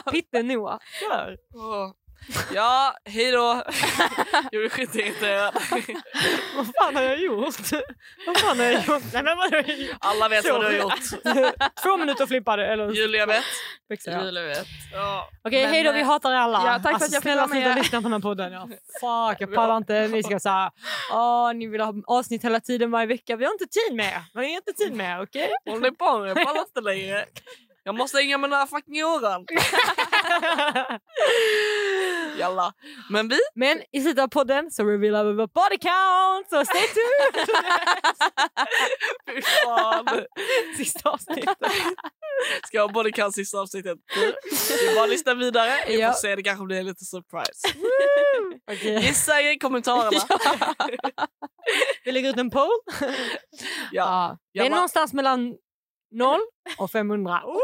Pitte 0.11 0.43
Noah. 0.43 0.79
Kör! 0.99 1.37
Åh. 1.55 1.91
Ja, 2.53 2.95
hej 3.05 3.31
då. 3.31 3.39
Jag 4.51 4.61
blir 4.61 4.69
skitirriterad. 4.69 5.53
Vad 6.55 6.67
fan 6.75 6.95
har 6.95 7.03
jag 7.03 7.19
gjort? 7.19 7.55
Vad 8.27 8.37
fan 8.37 8.59
har 8.59 8.65
jag 8.65 8.85
gjort? 8.85 9.03
Nej, 9.13 9.23
men 9.23 9.37
vad 9.37 9.51
har 9.51 9.63
jag 9.67 9.79
gjort? 9.79 9.97
Alla 9.99 10.27
vet 10.29 10.45
Så. 10.45 10.51
vad 10.53 10.61
du 10.61 10.65
har 10.65 10.73
gjort. 10.73 10.99
Två 11.83 11.97
minuter 11.97 12.25
flippade. 12.25 12.67
Eller 12.67 12.91
Julia 12.91 13.25
vet. 13.25 13.43
jag. 14.05 14.25
Julia 14.25 14.43
vet. 14.43 14.67
Ja. 14.93 15.29
Okej, 15.43 15.63
Men, 15.63 15.73
hej 15.73 15.83
då. 15.83 15.91
Vi 15.91 15.99
eh, 16.01 16.07
hatar 16.07 16.31
er 16.31 16.35
alla. 16.35 16.63
ja, 16.65 16.73
tack 16.73 16.81
för 16.83 16.89
alltså, 16.89 17.05
att 17.05 17.13
jag 17.13 17.23
fick 17.23 17.31
snälla 17.31 17.47
sluta 17.47 17.75
lyssna 17.75 18.01
på 18.01 18.03
den 18.03 18.13
här 18.13 18.19
podden. 18.19 18.51
Ja, 18.53 18.67
fuck, 18.67 19.41
jag 19.41 19.55
pallar 19.55 19.77
inte. 19.77 20.07
Ni 20.07 20.23
ska 20.23 20.39
säga 20.39 20.71
åh, 21.11 21.53
ni 21.53 21.67
vill 21.67 21.81
ha 21.81 21.93
avsnitt 22.07 22.43
hela 22.43 22.59
tiden 22.59 22.91
varje 22.91 23.07
vecka. 23.07 23.35
Vi 23.35 23.45
har 23.45 23.51
inte 23.51 23.65
tid 23.67 23.95
med. 23.95 24.23
Vi 24.33 24.39
har 24.39 24.45
inte 24.55 24.73
tid 24.73 24.93
med, 24.93 25.21
okej? 25.21 25.49
Håll 25.69 25.81
dig 25.81 25.95
på 25.95 26.17
nu, 26.19 26.27
jag 26.27 26.43
pallar 26.45 26.61
inte 26.61 26.81
längre. 26.81 27.25
Jag 27.87 27.95
måste 27.95 28.17
hänga 28.17 28.37
med 28.37 28.49
den 28.49 28.59
här 28.59 28.65
fucking 28.67 29.05
åran. 29.05 29.45
Jalla. 32.39 32.73
Men 33.09 33.27
vi, 33.27 33.39
Men 33.55 33.81
i 33.91 34.01
slutet 34.01 34.23
av 34.23 34.27
podden 34.27 34.71
så 34.71 34.83
revealar 34.83 35.23
vi 35.25 35.33
vår 35.33 35.47
body 35.47 35.77
count, 35.77 36.49
så 36.49 36.65
stay 36.65 36.87
tuned! 36.87 37.47
fy 39.35 39.41
fan. 39.41 40.25
Sista 40.77 41.09
avsnittet. 41.09 41.57
Ska 42.67 42.77
jag 42.77 42.87
ha 42.87 42.93
bodycount 42.93 43.35
sista 43.35 43.57
avsnittet? 43.59 43.97
Det 44.15 44.73
är 44.73 44.95
bara 44.95 45.03
att 45.03 45.09
lyssna 45.09 45.33
vidare. 45.33 45.73
Vi 45.87 45.99
Ja. 46.01 46.11
får 46.11 46.19
se, 46.19 46.35
det 46.35 46.43
kanske 46.43 46.65
blir 46.65 46.83
lite 46.83 47.05
surprise. 47.05 47.67
Okej. 48.71 48.99
Gissa 49.05 49.41
i 49.41 49.57
kommentarerna. 49.59 50.25
Vi 52.05 52.11
lägger 52.11 52.29
ut 52.29 52.37
en 52.37 52.49
poll. 52.49 52.69
Ja. 53.91 54.37
Det 54.53 54.59
är 54.59 54.69
någonstans 54.69 55.13
mellan 55.13 55.55
0 56.11 56.39
och 56.77 56.91
500. 56.91 57.41
Oh, 57.45 57.59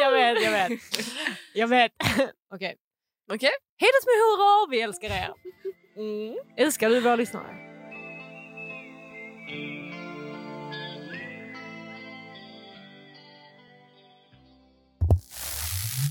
jag 0.00 0.10
vet, 0.12 0.42
jag 0.44 0.50
vet. 0.50 0.72
Jag 1.54 1.68
vet. 1.68 1.92
Okej. 2.54 2.76
Okej. 3.32 3.50
Hej 3.52 3.52
då 3.86 4.00
små 4.02 4.12
horor, 4.12 4.70
vi 4.70 4.80
älskar 4.80 5.08
er. 5.08 5.32
Mm. 5.96 6.34
Älskar 6.56 6.90
du 6.90 7.00
våra 7.00 7.16
lyssnare? 7.16 7.46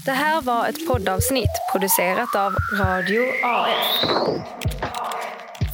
Det 0.06 0.12
här 0.12 0.42
var 0.42 0.68
ett 0.68 0.88
poddavsnitt 0.88 1.52
producerat 1.72 2.36
av 2.36 2.56
Radio 2.80 3.24
AF. 3.44 4.06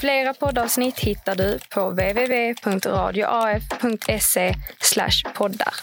Flera 0.01 0.33
poddavsnitt 0.33 0.99
hittar 0.99 1.35
du 1.35 1.59
på 1.69 1.89
www.radioaf.se 1.89 4.55
poddar. 5.33 5.73